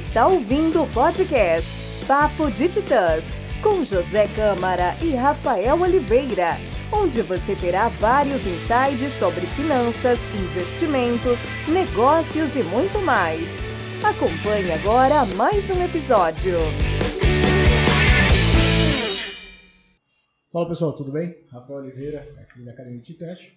está 0.00 0.26
ouvindo 0.26 0.82
o 0.82 0.90
podcast 0.94 2.06
Papo 2.06 2.50
de 2.50 2.70
Titãs, 2.70 3.38
com 3.62 3.84
José 3.84 4.26
Câmara 4.28 4.96
e 5.02 5.14
Rafael 5.14 5.78
Oliveira, 5.78 6.56
onde 6.90 7.20
você 7.20 7.54
terá 7.54 7.88
vários 7.88 8.46
insights 8.46 9.12
sobre 9.18 9.42
finanças, 9.48 10.18
investimentos, 10.34 11.38
negócios 11.68 12.56
e 12.56 12.62
muito 12.62 12.98
mais. 13.00 13.60
Acompanhe 14.02 14.72
agora 14.72 15.26
mais 15.36 15.68
um 15.68 15.84
episódio. 15.84 16.56
Fala 20.50 20.66
pessoal, 20.66 20.96
tudo 20.96 21.12
bem? 21.12 21.36
Rafael 21.52 21.80
Oliveira, 21.80 22.26
aqui 22.40 22.64
da 22.64 22.72
Academia 22.72 23.00
de 23.00 23.04
Titãs. 23.04 23.52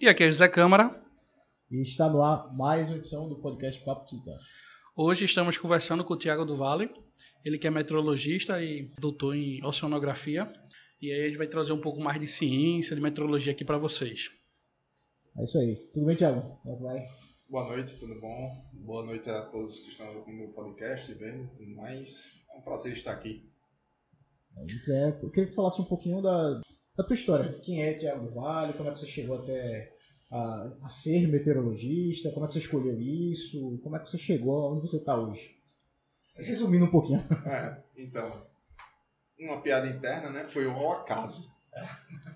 E 0.00 0.08
aqui 0.08 0.24
é 0.24 0.30
José 0.30 0.48
Câmara. 0.48 0.98
E 1.70 1.82
está 1.82 2.08
no 2.08 2.22
ar 2.22 2.56
mais 2.56 2.88
uma 2.88 2.96
edição 2.96 3.28
do 3.28 3.36
podcast 3.36 3.84
Papo 3.84 4.06
de 4.06 4.16
Titãs. 4.18 4.63
Hoje 4.96 5.24
estamos 5.24 5.58
conversando 5.58 6.04
com 6.04 6.14
o 6.14 6.16
Tiago 6.16 6.44
do 6.44 6.56
Vale, 6.56 6.88
ele 7.44 7.58
que 7.58 7.66
é 7.66 7.70
meteorologista 7.70 8.62
e 8.62 8.92
doutor 8.96 9.34
em 9.34 9.60
oceanografia. 9.66 10.52
E 11.02 11.10
aí 11.10 11.22
a 11.22 11.26
gente 11.26 11.36
vai 11.36 11.48
trazer 11.48 11.72
um 11.72 11.80
pouco 11.80 12.00
mais 12.00 12.20
de 12.20 12.28
ciência, 12.28 12.94
de 12.94 13.02
meteorologia 13.02 13.50
aqui 13.50 13.64
para 13.64 13.76
vocês. 13.76 14.30
É 15.36 15.42
isso 15.42 15.58
aí. 15.58 15.74
Tudo 15.92 16.06
bem, 16.06 16.14
Tiago? 16.14 16.42
Como 16.62 16.74
é 16.74 16.76
que 16.76 16.82
vai? 16.84 17.08
Boa 17.50 17.66
noite, 17.70 17.98
tudo 17.98 18.20
bom? 18.20 18.70
Boa 18.72 19.04
noite 19.04 19.28
a 19.28 19.42
todos 19.42 19.80
que 19.80 19.88
estão 19.88 20.16
ouvindo 20.16 20.44
o 20.44 20.52
podcast, 20.52 21.12
vendo 21.12 21.48
tudo 21.56 21.74
mais. 21.74 22.30
É 22.54 22.58
um 22.58 22.62
prazer 22.62 22.92
estar 22.92 23.14
aqui. 23.14 23.50
É, 24.88 25.08
eu 25.08 25.30
queria 25.30 25.46
que 25.46 25.50
tu 25.50 25.56
falasse 25.56 25.80
um 25.80 25.86
pouquinho 25.86 26.22
da, 26.22 26.60
da 26.96 27.02
tua 27.02 27.14
história. 27.14 27.58
Quem 27.64 27.82
é 27.82 27.94
Tiago 27.94 28.28
do 28.28 28.34
Vale? 28.34 28.74
Como 28.74 28.88
é 28.88 28.92
que 28.92 29.00
você 29.00 29.08
chegou 29.08 29.42
até 29.42 29.93
a, 30.30 30.76
a, 30.82 30.88
ser 30.88 31.28
meteorologista? 31.28 32.30
Como 32.30 32.44
é 32.44 32.48
que 32.48 32.54
você 32.54 32.60
escolheu 32.60 33.00
isso? 33.00 33.78
Como 33.82 33.96
é 33.96 33.98
que 33.98 34.10
você 34.10 34.18
chegou 34.18 34.72
onde 34.72 34.88
você 34.88 34.96
está 34.96 35.16
hoje? 35.16 35.56
Resumindo 36.36 36.86
um 36.86 36.90
pouquinho. 36.90 37.24
É, 37.46 37.82
então, 37.96 38.46
uma 39.38 39.60
piada 39.60 39.86
interna, 39.88 40.30
né? 40.30 40.48
Foi 40.48 40.66
ao 40.66 40.92
acaso, 40.92 41.50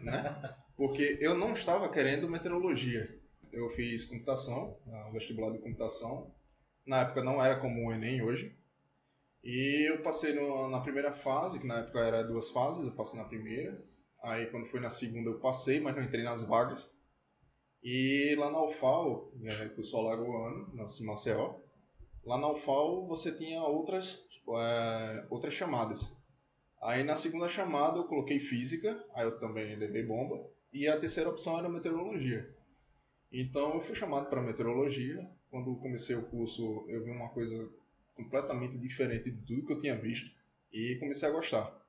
né? 0.00 0.54
Porque 0.76 1.18
eu 1.20 1.34
não 1.34 1.52
estava 1.52 1.88
querendo 1.88 2.30
meteorologia. 2.30 3.18
Eu 3.52 3.70
fiz 3.70 4.04
computação, 4.04 4.76
um 4.86 5.12
vestibular 5.12 5.50
de 5.50 5.58
computação. 5.58 6.32
Na 6.86 7.00
época 7.00 7.22
não 7.22 7.44
era 7.44 7.58
como 7.58 7.86
o 7.86 7.92
Enem 7.92 8.22
hoje. 8.22 8.56
E 9.42 9.90
eu 9.90 10.02
passei 10.02 10.34
no, 10.34 10.68
na 10.68 10.80
primeira 10.80 11.12
fase, 11.12 11.58
que 11.58 11.66
na 11.66 11.78
época 11.78 12.00
era 12.00 12.22
duas 12.22 12.50
fases, 12.50 12.84
eu 12.84 12.92
passei 12.92 13.18
na 13.18 13.24
primeira. 13.24 13.82
Aí 14.22 14.46
quando 14.46 14.66
foi 14.66 14.80
na 14.80 14.90
segunda 14.90 15.30
eu 15.30 15.38
passei, 15.38 15.80
mas 15.80 15.96
não 15.96 16.02
entrei 16.02 16.24
nas 16.24 16.42
vagas. 16.42 16.90
E 17.82 18.34
lá 18.36 18.50
na 18.50 18.62
UFAL, 18.64 19.32
é, 19.44 19.68
que 19.68 19.78
eu 19.80 19.84
sou 19.84 20.00
alagoano, 20.00 20.74
na 20.74 20.86
Maceió, 21.04 21.54
lá 22.24 22.36
na 22.36 22.50
UFAL 22.50 23.06
você 23.06 23.32
tinha 23.32 23.62
outras, 23.62 24.22
é, 24.48 25.26
outras 25.30 25.54
chamadas. 25.54 26.12
Aí 26.82 27.02
na 27.02 27.16
segunda 27.16 27.48
chamada 27.48 27.98
eu 27.98 28.04
coloquei 28.04 28.38
física, 28.38 29.04
aí 29.14 29.24
eu 29.24 29.38
também 29.38 29.76
levei 29.76 30.04
bomba, 30.04 30.44
e 30.72 30.86
a 30.86 30.98
terceira 30.98 31.30
opção 31.30 31.58
era 31.58 31.68
meteorologia. 31.68 32.54
Então 33.32 33.74
eu 33.74 33.80
fui 33.80 33.94
chamado 33.94 34.28
para 34.28 34.42
meteorologia. 34.42 35.28
Quando 35.50 35.76
comecei 35.76 36.14
o 36.14 36.26
curso, 36.26 36.84
eu 36.88 37.04
vi 37.04 37.10
uma 37.10 37.28
coisa 37.30 37.68
completamente 38.14 38.76
diferente 38.76 39.30
de 39.30 39.42
tudo 39.46 39.66
que 39.66 39.72
eu 39.72 39.78
tinha 39.78 39.96
visto 39.96 40.30
e 40.72 40.96
comecei 41.00 41.28
a 41.28 41.32
gostar. 41.32 41.87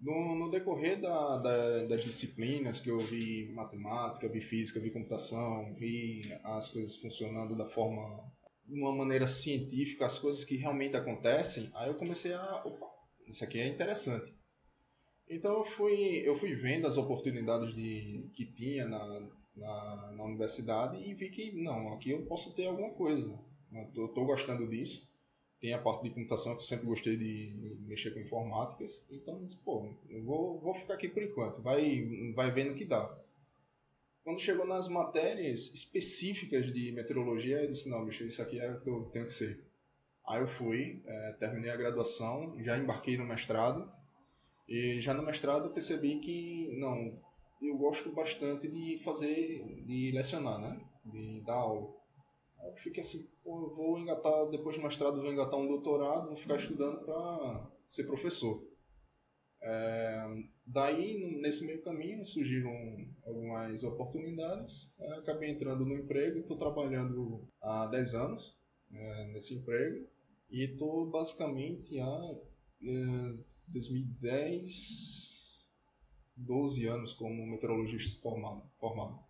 No, 0.00 0.34
no 0.34 0.50
decorrer 0.50 0.98
da, 0.98 1.36
da, 1.36 1.84
das 1.84 2.02
disciplinas 2.02 2.80
que 2.80 2.90
eu 2.90 2.98
vi 2.98 3.52
matemática, 3.52 4.28
vi 4.28 4.40
física, 4.40 4.80
vi 4.80 4.90
computação, 4.90 5.74
vi 5.74 6.22
as 6.42 6.68
coisas 6.68 6.96
funcionando 6.96 7.54
da 7.54 7.68
forma, 7.68 8.24
de 8.66 8.80
uma 8.80 8.94
maneira 8.94 9.26
científica, 9.26 10.06
as 10.06 10.18
coisas 10.18 10.42
que 10.42 10.56
realmente 10.56 10.96
acontecem, 10.96 11.70
aí 11.74 11.88
eu 11.88 11.96
comecei 11.96 12.32
a, 12.32 12.62
opa, 12.64 12.86
isso 13.28 13.44
aqui 13.44 13.60
é 13.60 13.68
interessante. 13.68 14.34
Então 15.28 15.58
eu 15.58 15.64
fui, 15.64 16.22
eu 16.26 16.34
fui 16.34 16.54
vendo 16.54 16.86
as 16.86 16.96
oportunidades 16.96 17.74
de, 17.74 18.26
que 18.32 18.46
tinha 18.46 18.88
na, 18.88 19.28
na, 19.54 20.12
na 20.16 20.24
universidade 20.24 20.96
e 20.96 21.12
vi 21.12 21.28
que, 21.28 21.52
não, 21.52 21.92
aqui 21.92 22.10
eu 22.10 22.22
posso 22.22 22.54
ter 22.54 22.66
alguma 22.66 22.90
coisa. 22.94 23.38
Eu 23.94 24.06
estou 24.06 24.24
gostando 24.24 24.66
disso 24.66 25.09
tem 25.60 25.74
a 25.74 25.78
parte 25.78 26.04
de 26.04 26.10
computação 26.10 26.54
que 26.54 26.62
eu 26.62 26.66
sempre 26.66 26.86
gostei 26.86 27.16
de 27.16 27.76
mexer 27.86 28.12
com 28.12 28.20
informáticas. 28.20 29.04
Então, 29.10 29.46
pô, 29.62 29.86
eu 30.08 30.24
vou, 30.24 30.58
vou 30.58 30.74
ficar 30.74 30.94
aqui 30.94 31.08
por 31.08 31.22
enquanto. 31.22 31.60
Vai, 31.60 32.32
vai 32.34 32.50
vendo 32.50 32.72
o 32.72 32.74
que 32.74 32.86
dá. 32.86 33.14
Quando 34.24 34.40
chegou 34.40 34.66
nas 34.66 34.88
matérias 34.88 35.72
específicas 35.74 36.72
de 36.72 36.92
meteorologia, 36.92 37.62
eu 37.62 37.70
disse, 37.70 37.88
não, 37.90 38.04
bicho, 38.04 38.24
isso 38.24 38.40
aqui 38.40 38.58
é 38.58 38.70
o 38.70 38.80
que 38.80 38.88
eu 38.88 39.04
tenho 39.12 39.26
que 39.26 39.32
ser. 39.32 39.62
Aí 40.26 40.40
eu 40.40 40.46
fui, 40.46 41.02
é, 41.04 41.32
terminei 41.38 41.70
a 41.70 41.76
graduação, 41.76 42.56
já 42.62 42.78
embarquei 42.78 43.18
no 43.18 43.26
mestrado. 43.26 43.90
E 44.68 45.00
já 45.00 45.12
no 45.12 45.22
mestrado 45.22 45.66
eu 45.66 45.72
percebi 45.72 46.20
que, 46.20 46.74
não, 46.78 47.18
eu 47.60 47.76
gosto 47.76 48.10
bastante 48.12 48.68
de 48.68 49.02
fazer, 49.04 49.62
de 49.84 50.10
lecionar, 50.12 50.58
né? 50.58 50.80
De 51.04 51.40
dar 51.40 51.54
aula. 51.54 51.99
Eu 52.64 52.74
fiquei 52.74 53.02
assim, 53.02 53.28
pô, 53.42 53.62
eu 53.62 53.74
vou 53.74 53.98
engatar, 53.98 54.48
depois 54.50 54.76
do 54.76 54.82
mestrado, 54.82 55.20
vou 55.20 55.32
engatar 55.32 55.58
um 55.58 55.66
doutorado, 55.66 56.28
vou 56.28 56.36
ficar 56.36 56.56
estudando 56.56 57.04
para 57.04 57.66
ser 57.86 58.04
professor. 58.04 58.62
É, 59.62 60.26
daí, 60.66 61.38
nesse 61.40 61.66
meio 61.66 61.82
caminho, 61.82 62.24
surgiram 62.24 62.72
algumas 63.24 63.82
oportunidades. 63.84 64.92
É, 64.98 65.12
acabei 65.14 65.50
entrando 65.50 65.84
no 65.84 65.96
emprego, 65.96 66.40
estou 66.40 66.56
trabalhando 66.56 67.46
há 67.60 67.86
10 67.86 68.14
anos 68.14 68.56
é, 68.92 69.32
nesse 69.32 69.54
emprego 69.54 70.06
e 70.50 70.64
estou 70.64 71.10
basicamente 71.10 71.98
há 71.98 72.34
2010, 73.68 75.68
12 76.36 76.86
anos 76.86 77.12
como 77.12 77.46
meteorologista 77.46 78.20
formado. 78.20 78.62
formado. 78.78 79.29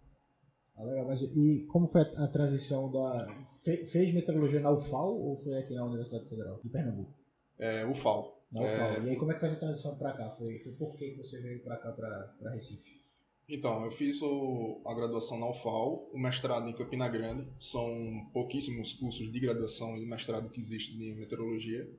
Ah, 0.80 0.84
legal, 0.84 1.06
mas 1.06 1.20
e 1.22 1.66
como 1.68 1.86
foi 1.86 2.00
a, 2.00 2.24
a 2.24 2.28
transição 2.28 2.90
da. 2.90 3.28
Fe, 3.62 3.84
fez 3.84 4.14
meteorologia 4.14 4.60
na 4.60 4.70
UFAL 4.70 5.14
ou 5.14 5.36
foi 5.36 5.58
aqui 5.58 5.74
na 5.74 5.84
Universidade 5.84 6.26
Federal 6.26 6.58
de 6.62 6.70
Pernambuco? 6.70 7.12
É, 7.58 7.84
UFAL. 7.84 8.42
Na 8.50 8.62
UFAL. 8.62 8.92
É... 8.92 9.00
E 9.00 9.10
aí 9.10 9.16
como 9.16 9.30
é 9.30 9.34
que 9.34 9.40
fez 9.40 9.52
a 9.52 9.56
transição 9.56 9.98
para 9.98 10.12
cá? 10.14 10.30
Foi, 10.30 10.58
foi 10.60 10.72
por 10.72 10.96
que 10.96 11.14
você 11.16 11.38
veio 11.40 11.62
para 11.62 11.76
cá, 11.76 11.92
para 11.92 12.50
Recife? 12.52 12.98
Então, 13.46 13.84
eu 13.84 13.90
fiz 13.90 14.22
o, 14.22 14.80
a 14.86 14.94
graduação 14.94 15.38
na 15.38 15.50
UFAL, 15.50 16.08
o 16.12 16.18
mestrado 16.18 16.68
em 16.68 16.72
Campina 16.72 17.08
Grande. 17.08 17.46
São 17.58 18.30
pouquíssimos 18.32 18.94
cursos 18.94 19.30
de 19.30 19.40
graduação 19.40 19.98
e 19.98 20.06
mestrado 20.06 20.48
que 20.48 20.60
existem 20.60 20.96
de 20.96 21.14
meteorologia. 21.14 21.90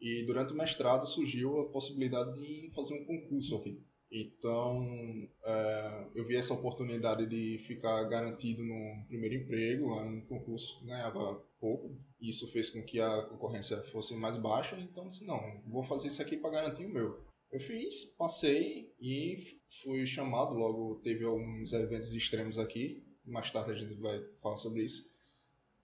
E 0.00 0.22
durante 0.26 0.52
o 0.52 0.56
mestrado 0.56 1.06
surgiu 1.06 1.60
a 1.60 1.70
possibilidade 1.70 2.38
de 2.38 2.70
fazer 2.74 2.94
um 2.94 3.04
concurso 3.04 3.56
aqui. 3.56 3.82
Então, 4.14 5.26
é, 5.42 6.06
eu 6.14 6.26
vi 6.26 6.36
essa 6.36 6.52
oportunidade 6.52 7.24
de 7.26 7.64
ficar 7.66 8.04
garantido 8.04 8.62
no 8.62 9.06
primeiro 9.06 9.36
emprego, 9.36 9.94
lá 9.94 10.04
no 10.04 10.20
concurso 10.26 10.84
ganhava 10.84 11.42
pouco, 11.58 11.96
isso 12.20 12.46
fez 12.52 12.68
com 12.68 12.82
que 12.82 13.00
a 13.00 13.22
concorrência 13.22 13.82
fosse 13.84 14.14
mais 14.14 14.36
baixa, 14.36 14.78
então 14.78 15.08
disse, 15.08 15.24
não, 15.24 15.62
vou 15.66 15.82
fazer 15.82 16.08
isso 16.08 16.20
aqui 16.20 16.36
para 16.36 16.50
garantir 16.50 16.84
o 16.84 16.90
meu. 16.90 17.24
Eu 17.50 17.58
fiz, 17.58 18.04
passei 18.18 18.92
e 19.00 19.58
fui 19.82 20.04
chamado, 20.04 20.54
logo 20.54 20.96
teve 20.96 21.24
alguns 21.24 21.72
eventos 21.72 22.12
extremos 22.12 22.58
aqui, 22.58 23.02
mais 23.24 23.50
tarde 23.50 23.70
a 23.70 23.74
gente 23.74 23.94
vai 23.94 24.22
falar 24.42 24.58
sobre 24.58 24.82
isso. 24.82 25.10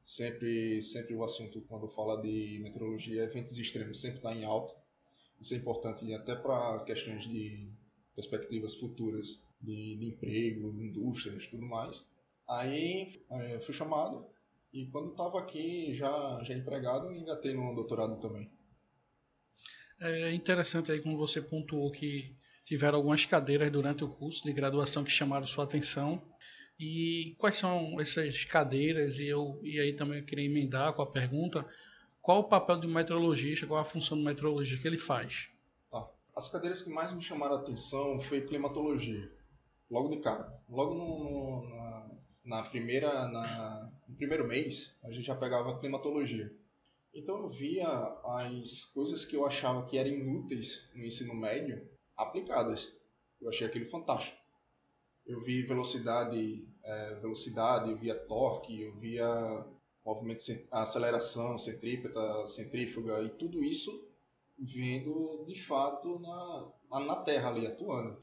Sempre, 0.02 0.82
sempre 0.82 1.14
o 1.14 1.24
assunto, 1.24 1.62
quando 1.62 1.88
fala 1.88 2.20
de 2.20 2.60
meteorologia, 2.62 3.24
eventos 3.24 3.56
extremos 3.56 4.00
sempre 4.00 4.18
está 4.18 4.34
em 4.34 4.44
alta. 4.44 4.74
Isso 5.40 5.54
é 5.54 5.56
importante 5.56 6.12
até 6.12 6.34
para 6.34 6.82
questões 6.84 7.22
de 7.22 7.70
perspectivas 8.18 8.74
futuras 8.74 9.40
de, 9.60 9.96
de 9.96 10.06
emprego, 10.06 10.72
de 10.72 10.88
indústrias 10.88 11.46
tudo 11.46 11.64
mais. 11.64 12.04
Aí 12.48 13.22
é, 13.30 13.60
fui 13.60 13.72
chamado 13.72 14.26
e 14.72 14.86
quando 14.86 15.12
estava 15.12 15.38
aqui 15.38 15.94
já, 15.94 16.42
já 16.42 16.54
empregado, 16.54 17.12
engatei 17.12 17.54
no 17.54 17.72
doutorado 17.76 18.20
também. 18.20 18.50
É 20.00 20.32
interessante 20.32 20.90
aí 20.90 21.00
como 21.00 21.16
você 21.16 21.40
pontuou 21.40 21.92
que 21.92 22.34
tiveram 22.64 22.98
algumas 22.98 23.24
cadeiras 23.24 23.70
durante 23.70 24.02
o 24.02 24.08
curso 24.08 24.44
de 24.44 24.52
graduação 24.52 25.04
que 25.04 25.10
chamaram 25.10 25.46
sua 25.46 25.64
atenção. 25.64 26.20
E 26.78 27.36
quais 27.38 27.56
são 27.56 28.00
essas 28.00 28.44
cadeiras? 28.44 29.18
E, 29.18 29.26
eu, 29.26 29.60
e 29.62 29.78
aí 29.78 29.92
também 29.92 30.18
eu 30.18 30.24
queria 30.24 30.44
emendar 30.44 30.92
com 30.92 31.02
a 31.02 31.10
pergunta: 31.10 31.64
qual 32.20 32.40
o 32.40 32.48
papel 32.48 32.78
do 32.78 32.88
meteorologista, 32.88 33.66
qual 33.66 33.80
a 33.80 33.84
função 33.84 34.18
do 34.18 34.24
meteorologista 34.24 34.80
que 34.80 34.88
ele 34.88 34.96
faz? 34.96 35.50
As 36.38 36.48
cadeiras 36.48 36.80
que 36.80 36.88
mais 36.88 37.10
me 37.10 37.20
chamaram 37.20 37.56
a 37.56 37.58
atenção 37.58 38.20
foi 38.20 38.42
climatologia. 38.42 39.28
Logo 39.90 40.08
de 40.08 40.20
cara. 40.20 40.56
Logo 40.68 40.94
no, 40.94 41.18
no, 41.18 41.68
na, 41.68 42.10
na, 42.44 42.62
primeira, 42.62 43.26
na, 43.26 43.90
no 44.06 44.14
primeiro 44.14 44.46
mês, 44.46 44.94
a 45.02 45.10
gente 45.10 45.24
já 45.24 45.34
pegava 45.34 45.76
climatologia. 45.80 46.56
Então 47.12 47.38
eu 47.38 47.48
via 47.48 47.88
as 47.88 48.84
coisas 48.84 49.24
que 49.24 49.34
eu 49.34 49.44
achava 49.44 49.84
que 49.84 49.98
eram 49.98 50.10
inúteis 50.10 50.88
no 50.94 51.04
ensino 51.04 51.34
médio 51.34 51.84
aplicadas. 52.16 52.88
Eu 53.40 53.48
achei 53.48 53.66
aquilo 53.66 53.90
fantástico. 53.90 54.38
Eu 55.26 55.42
vi 55.42 55.64
velocidade, 55.64 56.64
é, 56.84 57.14
velocidade, 57.16 57.90
eu 57.90 57.98
via 57.98 58.14
torque, 58.14 58.80
eu 58.80 58.94
via 58.94 59.66
movimento, 60.06 60.44
aceleração, 60.70 61.58
centrípeta, 61.58 62.46
centrífuga 62.46 63.24
e 63.24 63.28
tudo 63.28 63.60
isso 63.64 64.07
vendo 64.58 65.44
de 65.46 65.60
fato 65.62 66.18
na, 66.18 67.00
na 67.00 67.16
terra 67.16 67.50
ali 67.50 67.66
atuando. 67.66 68.22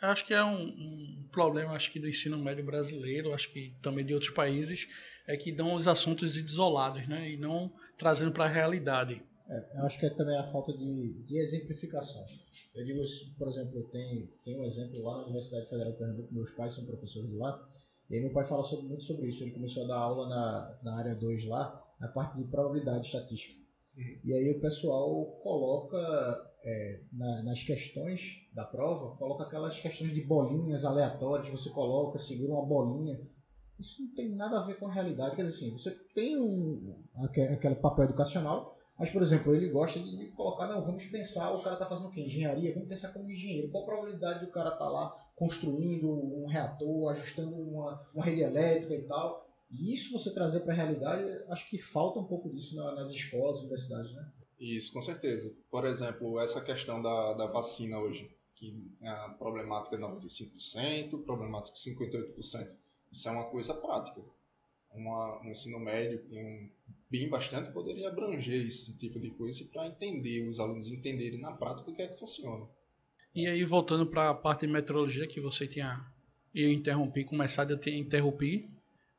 Acho 0.00 0.26
que 0.26 0.34
é 0.34 0.42
um, 0.42 0.64
um, 0.64 1.28
problema 1.30 1.74
acho 1.74 1.90
que 1.92 2.00
do 2.00 2.08
ensino 2.08 2.36
médio 2.36 2.64
brasileiro, 2.64 3.32
acho 3.32 3.52
que 3.52 3.76
também 3.80 4.04
de 4.04 4.12
outros 4.12 4.32
países, 4.32 4.88
é 5.28 5.36
que 5.36 5.52
dão 5.52 5.74
os 5.74 5.86
assuntos 5.86 6.36
isolados, 6.36 7.06
né, 7.06 7.30
e 7.30 7.36
não 7.36 7.72
trazendo 7.96 8.32
para 8.32 8.46
a 8.46 8.48
realidade. 8.48 9.22
É, 9.48 9.78
eu 9.78 9.86
acho 9.86 10.00
que 10.00 10.06
é 10.06 10.10
também 10.10 10.36
a 10.36 10.50
falta 10.50 10.72
de, 10.76 11.22
de 11.24 11.38
exemplificação. 11.38 12.24
Eu 12.74 12.84
digo, 12.84 13.00
por 13.38 13.46
exemplo, 13.46 13.78
eu 13.78 13.84
tenho, 13.90 14.26
tenho 14.42 14.60
um 14.60 14.64
exemplo 14.64 15.02
lá 15.02 15.18
na 15.18 15.24
Universidade 15.24 15.68
Federal 15.68 15.92
de 15.92 15.98
Pernambuco, 15.98 16.34
meus 16.34 16.50
pais 16.52 16.72
são 16.72 16.84
professores 16.84 17.30
de 17.30 17.36
lá, 17.36 17.68
e 18.10 18.16
aí 18.16 18.20
meu 18.20 18.32
pai 18.32 18.44
fala 18.44 18.62
sobre, 18.62 18.88
muito 18.88 19.04
sobre 19.04 19.28
isso. 19.28 19.42
Ele 19.42 19.52
começou 19.52 19.84
a 19.84 19.86
dar 19.86 19.98
aula 19.98 20.28
na, 20.28 20.78
na 20.82 20.98
área 20.98 21.14
2 21.14 21.46
lá, 21.46 21.80
na 22.00 22.08
parte 22.08 22.36
de 22.36 22.44
probabilidade 22.44 23.06
estatística. 23.06 23.61
Uhum. 23.96 24.18
E 24.24 24.32
aí 24.32 24.50
o 24.50 24.60
pessoal 24.60 25.24
coloca 25.42 25.98
é, 26.64 27.00
na, 27.12 27.42
nas 27.42 27.62
questões 27.62 28.46
da 28.52 28.64
prova, 28.64 29.16
coloca 29.16 29.44
aquelas 29.44 29.78
questões 29.78 30.12
de 30.14 30.22
bolinhas 30.22 30.84
aleatórias, 30.84 31.48
você 31.48 31.70
coloca, 31.70 32.18
segura 32.18 32.52
uma 32.52 32.66
bolinha. 32.66 33.20
Isso 33.78 34.02
não 34.02 34.14
tem 34.14 34.34
nada 34.34 34.58
a 34.60 34.62
ver 34.62 34.78
com 34.78 34.86
a 34.86 34.92
realidade. 34.92 35.34
Quer 35.34 35.42
dizer 35.42 35.56
assim, 35.56 35.72
você 35.72 35.90
tem 36.14 36.38
um, 36.38 36.94
aquele 37.16 37.74
papel 37.74 38.04
educacional, 38.04 38.76
mas, 38.98 39.10
por 39.10 39.22
exemplo, 39.22 39.54
ele 39.54 39.68
gosta 39.68 39.98
de 39.98 40.26
colocar, 40.28 40.66
não, 40.68 40.84
vamos 40.84 41.06
pensar, 41.06 41.50
o 41.50 41.62
cara 41.62 41.74
está 41.74 41.86
fazendo 41.86 42.06
o 42.06 42.10
quê? 42.10 42.20
Engenharia, 42.20 42.72
vamos 42.72 42.88
pensar 42.88 43.12
como 43.12 43.28
engenheiro. 43.28 43.68
Qual 43.70 43.82
a 43.82 43.86
probabilidade 43.86 44.44
do 44.44 44.52
cara 44.52 44.68
estar 44.68 44.84
tá 44.84 44.88
lá 44.88 45.16
construindo 45.34 46.08
um 46.08 46.46
reator, 46.46 47.10
ajustando 47.10 47.56
uma, 47.56 48.00
uma 48.14 48.24
rede 48.24 48.42
elétrica 48.42 48.94
e 48.94 49.02
tal? 49.02 49.41
E 49.72 49.94
isso 49.94 50.12
você 50.12 50.32
trazer 50.32 50.60
para 50.60 50.72
a 50.72 50.76
realidade, 50.76 51.24
acho 51.48 51.68
que 51.68 51.78
falta 51.78 52.20
um 52.20 52.24
pouco 52.24 52.50
disso 52.50 52.76
nas 52.76 53.10
escolas, 53.10 53.58
universidades, 53.60 54.12
né? 54.12 54.30
Isso, 54.60 54.92
com 54.92 55.00
certeza. 55.00 55.52
Por 55.70 55.86
exemplo, 55.86 56.38
essa 56.38 56.60
questão 56.60 57.00
da, 57.00 57.32
da 57.32 57.46
vacina 57.46 57.98
hoje, 57.98 58.30
que 58.54 58.86
é 59.00 59.08
a 59.08 59.30
problemática 59.30 59.96
de 59.96 60.02
95%, 60.02 61.24
problemática 61.24 61.74
de 61.74 61.90
58%. 61.90 62.76
Isso 63.10 63.28
é 63.28 63.32
uma 63.32 63.46
coisa 63.46 63.74
prática. 63.74 64.20
Uma, 64.92 65.40
um 65.42 65.50
ensino 65.50 65.80
médio 65.80 66.22
um, 66.30 66.70
bem 67.10 67.28
bastante 67.28 67.72
poderia 67.72 68.08
abranger 68.08 68.66
esse 68.66 68.96
tipo 68.98 69.18
de 69.18 69.30
coisa 69.30 69.64
para 69.72 69.88
entender, 69.88 70.46
os 70.46 70.60
alunos 70.60 70.92
entenderem 70.92 71.40
na 71.40 71.52
prática 71.52 71.90
o 71.90 71.94
que 71.94 72.02
é 72.02 72.08
que 72.08 72.18
funciona. 72.18 72.68
E 73.34 73.46
aí, 73.46 73.64
voltando 73.64 74.06
para 74.06 74.28
a 74.28 74.34
parte 74.34 74.66
de 74.66 74.72
meteorologia 74.72 75.26
que 75.26 75.40
você 75.40 75.66
tinha 75.66 76.06
eu 76.54 76.70
interrompi, 76.70 77.24
começado 77.24 77.74
a 77.74 77.78
te 77.78 77.90
interromper, 77.90 78.68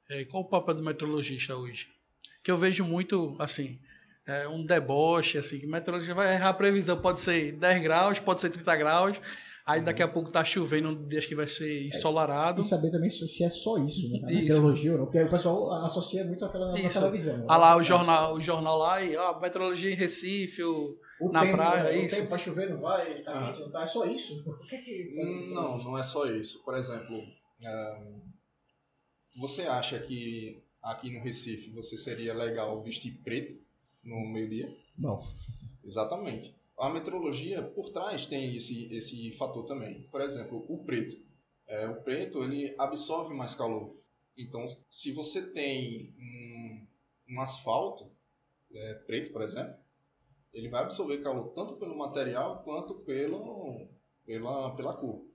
é, 0.10 0.26
qual 0.26 0.44
o 0.44 0.48
papel 0.48 0.76
do 0.76 0.84
meteorologista 0.84 1.56
hoje? 1.56 1.88
Que 2.44 2.52
eu 2.52 2.58
vejo 2.58 2.84
muito, 2.84 3.36
assim, 3.40 3.80
é, 4.26 4.48
um 4.48 4.64
deboche, 4.64 5.38
assim, 5.38 5.60
que 5.60 5.66
o 5.66 5.70
meteorologista 5.70 6.14
vai 6.16 6.34
errar 6.34 6.50
a 6.50 6.54
previsão, 6.54 7.00
pode 7.00 7.20
ser 7.20 7.54
10 7.54 7.84
graus, 7.84 8.20
pode 8.20 8.40
ser 8.40 8.50
30 8.50 8.76
graus, 8.76 9.22
aí 9.66 9.82
daqui 9.82 10.04
a 10.04 10.08
pouco 10.08 10.32
tá 10.32 10.44
chovendo 10.44 10.90
um 10.90 11.08
dia 11.08 11.22
que 11.22 11.36
vai 11.36 11.48
ser 11.48 11.86
ensolarado. 11.86 12.62
E 12.62 12.64
saber 12.64 12.92
também 12.92 13.10
se 13.10 13.44
é 13.44 13.50
só 13.50 13.78
isso, 13.78 14.10
né? 14.10 14.20
A 14.24 14.26
meteorologia 14.28 14.92
ou 14.94 14.98
não, 14.98 15.06
porque 15.06 15.22
o 15.22 15.30
pessoal 15.30 15.72
associa 15.86 16.24
muito 16.26 16.44
àquela 16.44 16.68
na 16.68 16.90
televisão. 16.90 17.38
Né? 17.38 17.46
Ah 17.48 17.58
lá, 17.58 17.78
o 17.78 17.84
jornal, 17.84 18.36
o 18.36 18.42
jornal 18.42 18.78
lá, 18.78 19.02
e 19.02 19.16
ó, 19.16 19.40
meteorologia 19.40 19.92
em 19.92 19.96
Recife, 19.96 20.64
o, 20.64 20.98
o 21.22 21.32
na 21.32 21.42
tempo, 21.42 21.56
praia, 21.56 21.84
né? 21.84 21.98
isso. 21.98 22.16
O 22.16 22.18
tempo 22.18 22.30
vai 22.30 22.40
chover, 22.40 22.70
não 22.70 22.82
vai, 22.82 23.22
tá 23.24 23.32
ah. 23.32 23.60
não 23.60 23.72
tá, 23.72 23.84
é 23.84 23.88
só 23.88 24.06
isso? 24.06 24.44
O 24.48 24.58
que 24.60 24.76
é 24.76 24.80
que... 24.80 25.22
Hum, 25.22 25.54
não, 25.54 25.78
não 25.78 25.98
é 25.98 26.04
só 26.04 26.26
isso. 26.26 26.64
Por 26.64 26.78
exemplo, 26.78 27.16
um, 27.16 28.33
você 29.38 29.64
acha 29.64 30.00
que 30.00 30.62
aqui 30.82 31.12
no 31.12 31.22
Recife 31.22 31.72
você 31.72 31.98
seria 31.98 32.34
legal 32.34 32.82
vestir 32.82 33.20
preto? 33.24 33.64
no 34.04 34.20
meio-dia? 34.28 34.76
Não. 34.98 35.24
Exatamente. 35.84 36.56
A 36.78 36.90
metrologia 36.90 37.62
por 37.62 37.90
trás 37.90 38.26
tem 38.26 38.56
esse, 38.56 38.94
esse 38.94 39.32
fator 39.38 39.66
também. 39.66 40.04
Por 40.12 40.22
exemplo, 40.22 40.66
o 40.68 40.84
preto. 40.84 41.16
É, 41.68 41.88
o 41.88 42.02
preto 42.02 42.44
ele 42.44 42.76
absorve 42.78 43.34
mais 43.34 43.56
calor. 43.56 43.96
Então, 44.38 44.66
se 44.90 45.12
você 45.12 45.42
tem 45.42 46.14
um, 46.18 46.88
um 47.36 47.40
asfalto 47.40 48.12
é, 48.74 48.94
preto, 48.96 49.32
por 49.32 49.42
exemplo, 49.42 49.76
ele 50.52 50.68
vai 50.70 50.82
absorver 50.82 51.22
calor 51.22 51.50
tanto 51.50 51.76
pelo 51.76 51.98
material 51.98 52.64
quanto 52.64 52.96
pelo, 52.96 53.88
pela, 54.26 54.76
pela 54.76 54.94
cor. 54.96 55.26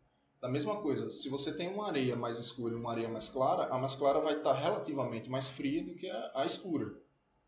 Da 0.41 0.49
mesma 0.49 0.81
coisa, 0.81 1.11
se 1.11 1.29
você 1.29 1.53
tem 1.53 1.69
uma 1.69 1.89
areia 1.89 2.15
mais 2.15 2.39
escura 2.39 2.73
e 2.73 2.79
uma 2.79 2.93
areia 2.93 3.09
mais 3.09 3.29
clara, 3.29 3.65
a 3.75 3.79
mais 3.79 3.97
clara 3.97 4.21
vai 4.21 4.37
estar 4.37 4.53
relativamente 4.53 5.29
mais 5.29 5.49
fria 5.49 5.85
do 5.85 5.97
que 5.97 6.09
a, 6.09 6.33
a 6.37 6.47
escura. 6.47 6.95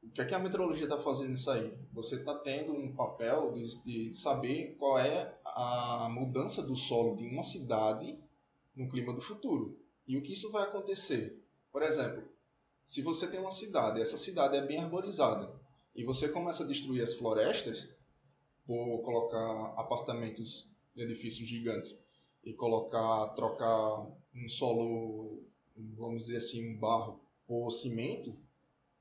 O 0.02 0.10
que 0.10 0.20
é 0.20 0.24
que 0.24 0.34
a 0.34 0.38
meteorologia 0.38 0.84
está 0.84 0.98
fazendo 0.98 1.34
isso 1.34 1.50
aí? 1.50 1.72
Você 1.92 2.16
está 2.16 2.34
tendo 2.34 2.72
um 2.72 2.92
papel 2.96 3.52
de, 3.52 3.82
de, 3.84 4.14
saber 4.14 4.74
qual 4.76 4.98
é 4.98 5.38
a 5.44 6.08
mudança 6.10 6.62
do 6.62 6.74
solo 6.74 7.14
de 7.14 7.24
uma 7.24 7.44
cidade 7.44 8.18
no 8.74 8.88
clima 8.88 9.12
do 9.12 9.20
futuro. 9.20 9.78
E 10.06 10.16
o 10.16 10.22
que 10.22 10.32
isso 10.32 10.50
vai 10.50 10.64
acontecer? 10.64 11.40
Por 11.70 11.82
exemplo, 11.82 12.24
se 12.82 13.02
você 13.02 13.28
tem 13.28 13.38
uma 13.38 13.52
cidade, 13.52 14.00
essa 14.00 14.16
cidade 14.16 14.56
é 14.56 14.66
bem 14.66 14.80
arborizada, 14.80 15.52
e 15.94 16.02
você 16.02 16.28
começa 16.28 16.64
a 16.64 16.66
destruir 16.66 17.02
as 17.02 17.14
florestas, 17.14 17.88
por 18.66 19.02
colocar 19.02 19.74
apartamentos 19.76 20.68
em 20.96 21.02
edifícios 21.02 21.48
gigantes, 21.48 21.96
e 22.44 22.52
colocar, 22.54 23.28
trocar 23.34 24.06
um 24.34 24.48
solo, 24.48 25.42
vamos 25.76 26.24
dizer 26.24 26.36
assim, 26.36 26.74
um 26.74 26.78
barro 26.78 27.20
por 27.46 27.70
cimento, 27.70 28.36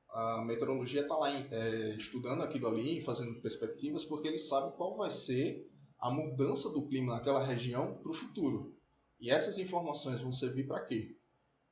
a 0.10 0.44
meteorologia 0.44 1.02
está 1.02 1.16
lá 1.16 1.30
é, 1.30 1.96
estudando 1.96 2.42
aquilo 2.42 2.68
ali, 2.68 3.02
fazendo 3.02 3.40
perspectivas, 3.42 4.04
porque 4.04 4.28
ele 4.28 4.38
sabe 4.38 4.76
qual 4.76 4.98
vai 4.98 5.12
ser 5.12 5.70
a 6.00 6.10
mudança 6.10 6.70
do 6.70 6.88
clima 6.88 7.14
naquela 7.14 7.46
região 7.46 7.96
para 8.02 8.12
o 8.12 8.14
futuro. 8.14 8.76
E 9.20 9.30
essas 9.30 9.58
informações 9.58 10.22
vão 10.22 10.32
servir 10.32 10.66
para 10.66 10.84
quê? 10.86 11.16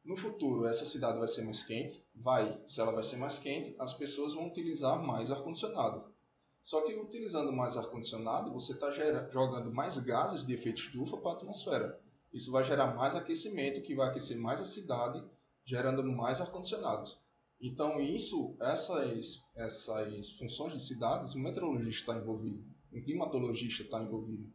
No 0.04 0.16
futuro, 0.16 0.66
essa 0.66 0.86
cidade 0.86 1.18
vai 1.18 1.28
ser 1.28 1.44
mais 1.44 1.64
quente? 1.64 2.06
Vai. 2.14 2.62
Se 2.66 2.80
ela 2.80 2.92
vai 2.92 3.04
ser 3.04 3.18
mais 3.18 3.40
quente, 3.40 3.76
as 3.80 3.94
pessoas 3.94 4.34
vão 4.34 4.48
utilizar 4.48 5.02
mais 5.02 5.32
ar-condicionado. 5.32 6.14
Só 6.62 6.82
que 6.82 6.94
utilizando 6.94 7.52
mais 7.54 7.78
ar-condicionado, 7.78 8.52
você 8.52 8.74
está 8.74 8.92
jogando 9.30 9.74
mais 9.74 9.98
gases 10.00 10.46
de 10.46 10.54
efeito 10.54 10.82
estufa 10.82 11.18
para 11.18 11.32
a 11.32 11.34
atmosfera. 11.36 12.02
Isso 12.34 12.52
vai 12.52 12.64
gerar 12.64 12.96
mais 12.96 13.16
aquecimento, 13.16 13.82
que 13.82 13.96
vai 13.96 14.10
aquecer 14.10 14.38
mais 14.38 14.62
a 14.62 14.66
cidade, 14.66 15.24
gerando 15.64 16.04
mais 16.04 16.42
ar-condicionados. 16.42 17.18
Então, 17.60 18.00
isso, 18.00 18.56
essas, 18.62 19.44
essas 19.56 20.32
funções 20.34 20.74
de 20.74 20.80
cidades, 20.80 21.34
o 21.34 21.40
meteorologista 21.40 22.12
está 22.12 22.22
envolvido, 22.22 22.64
o 22.92 23.02
climatologista 23.02 23.84
está 23.84 24.02
envolvido. 24.02 24.52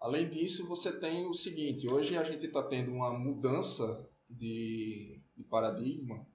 Além 0.00 0.28
disso, 0.28 0.66
você 0.66 0.90
tem 0.98 1.26
o 1.26 1.34
seguinte: 1.34 1.92
hoje 1.92 2.16
a 2.16 2.24
gente 2.24 2.46
está 2.46 2.62
tendo 2.62 2.90
uma 2.90 3.16
mudança 3.16 4.08
de, 4.28 5.20
de, 5.36 5.44
paradigma, 5.44 6.26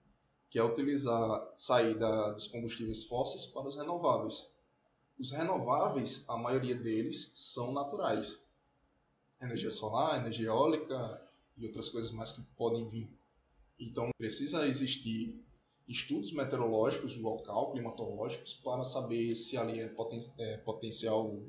que 0.49 0.59
é 0.59 0.63
utilizar 0.63 1.51
sair 1.55 1.97
da, 1.97 2.31
dos 2.31 2.47
combustíveis 2.47 3.03
fósseis 3.05 3.45
para 3.47 3.67
os 3.67 3.75
renováveis. 3.75 4.49
Os 5.19 5.31
renováveis, 5.31 6.23
a 6.27 6.37
maioria 6.37 6.75
deles 6.75 7.31
são 7.35 7.71
naturais. 7.71 8.39
Energia 9.41 9.71
solar, 9.71 10.19
energia 10.19 10.47
eólica 10.47 11.21
e 11.57 11.65
outras 11.65 11.89
coisas 11.89 12.11
mais 12.11 12.31
que 12.31 12.41
podem 12.55 12.87
vir. 12.89 13.09
Então, 13.79 14.09
precisa 14.17 14.67
existir 14.67 15.43
estudos 15.87 16.31
meteorológicos 16.31 17.15
local, 17.15 17.71
climatológicos, 17.71 18.53
para 18.53 18.83
saber 18.83 19.33
se 19.35 19.57
ali 19.57 19.79
é, 19.79 19.87
poten 19.87 20.19
é 20.37 20.57
potencial 20.57 21.41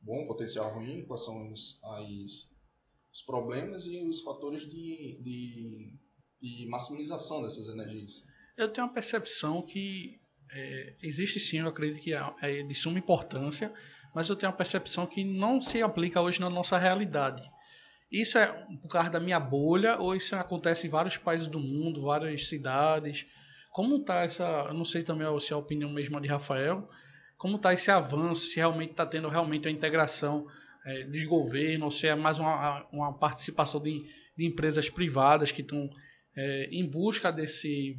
bom, 0.00 0.26
potencial 0.26 0.72
ruim, 0.74 1.04
quais 1.04 1.24
são 1.24 1.50
os, 1.50 1.78
as, 1.82 2.48
os 3.12 3.22
problemas 3.22 3.86
e 3.86 4.04
os 4.04 4.20
fatores 4.20 4.62
de, 4.62 5.18
de, 5.22 5.92
de, 6.40 6.66
maximização 6.66 7.42
dessas 7.42 7.68
energias. 7.68 8.24
Eu 8.56 8.72
tenho 8.72 8.86
uma 8.86 8.92
percepção 8.92 9.62
que 9.62 10.20
é, 10.52 10.94
existe 11.02 11.38
sim, 11.38 11.58
eu 11.58 11.68
acredito 11.68 12.02
que 12.02 12.14
é, 12.14 12.22
é 12.42 12.62
de 12.62 12.74
suma 12.74 12.98
importância, 12.98 13.72
mas 14.14 14.28
eu 14.28 14.36
tenho 14.36 14.50
uma 14.50 14.56
percepção 14.56 15.06
que 15.06 15.24
não 15.24 15.60
se 15.60 15.82
aplica 15.82 16.20
hoje 16.20 16.40
na 16.40 16.50
nossa 16.50 16.78
realidade. 16.78 17.42
Isso 18.10 18.38
é 18.38 18.46
por 18.80 18.88
causa 18.88 19.10
da 19.10 19.20
minha 19.20 19.38
bolha 19.38 19.98
ou 19.98 20.16
isso 20.16 20.34
acontece 20.34 20.86
em 20.86 20.90
vários 20.90 21.16
países 21.16 21.46
do 21.46 21.60
mundo, 21.60 22.02
várias 22.02 22.46
cidades? 22.46 23.26
Como 23.70 23.96
está 23.96 24.22
essa, 24.22 24.44
eu 24.68 24.74
não 24.74 24.84
sei 24.84 25.02
também 25.02 25.26
se 25.40 25.52
é 25.52 25.54
a 25.54 25.58
opinião 25.58 25.90
mesmo 25.90 26.18
de 26.20 26.26
Rafael, 26.26 26.88
como 27.36 27.56
está 27.56 27.72
esse 27.72 27.90
avanço, 27.90 28.46
se 28.46 28.56
realmente 28.56 28.92
está 28.92 29.04
tendo 29.04 29.28
realmente 29.28 29.68
a 29.68 29.70
integração 29.70 30.46
é, 30.84 31.04
dos 31.04 31.22
governos, 31.24 31.84
ou 31.84 31.90
se 31.90 32.06
é 32.06 32.14
mais 32.14 32.38
uma, 32.38 32.86
uma 32.90 33.12
participação 33.12 33.80
de, 33.80 34.04
de 34.36 34.46
empresas 34.46 34.88
privadas 34.88 35.52
que 35.52 35.60
estão 35.60 35.88
é, 36.34 36.68
em 36.72 36.88
busca 36.88 37.30
desse, 37.30 37.98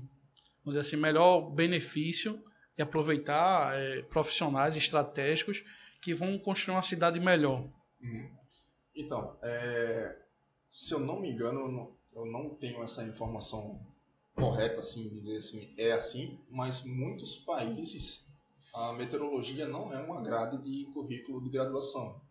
vamos 0.69 0.75
dizer 0.75 0.79
assim, 0.81 1.01
melhor 1.01 1.41
benefício 1.49 2.41
de 2.75 2.83
aproveitar 2.83 3.77
é, 3.77 4.01
profissionais 4.03 4.75
estratégicos 4.75 5.63
que 6.01 6.13
vão 6.13 6.37
construir 6.37 6.75
uma 6.75 6.81
cidade 6.81 7.19
melhor. 7.19 7.67
Uhum. 8.01 8.29
Então, 8.95 9.37
é, 9.41 10.17
se 10.69 10.93
eu 10.93 10.99
não 10.99 11.19
me 11.19 11.29
engano, 11.29 11.61
eu 11.61 11.71
não, 11.71 11.95
eu 12.15 12.25
não 12.25 12.49
tenho 12.55 12.81
essa 12.83 13.03
informação 13.03 13.79
correto 14.35 14.79
assim 14.79 15.09
dizer 15.09 15.37
assim 15.37 15.73
é 15.77 15.91
assim, 15.91 16.39
mas 16.49 16.81
muitos 16.81 17.35
países 17.35 18.25
a 18.73 18.93
meteorologia 18.93 19.67
não 19.67 19.91
é 19.91 19.99
uma 19.99 20.21
grade 20.21 20.57
de 20.59 20.85
currículo 20.93 21.41
de 21.41 21.49
graduação. 21.49 22.21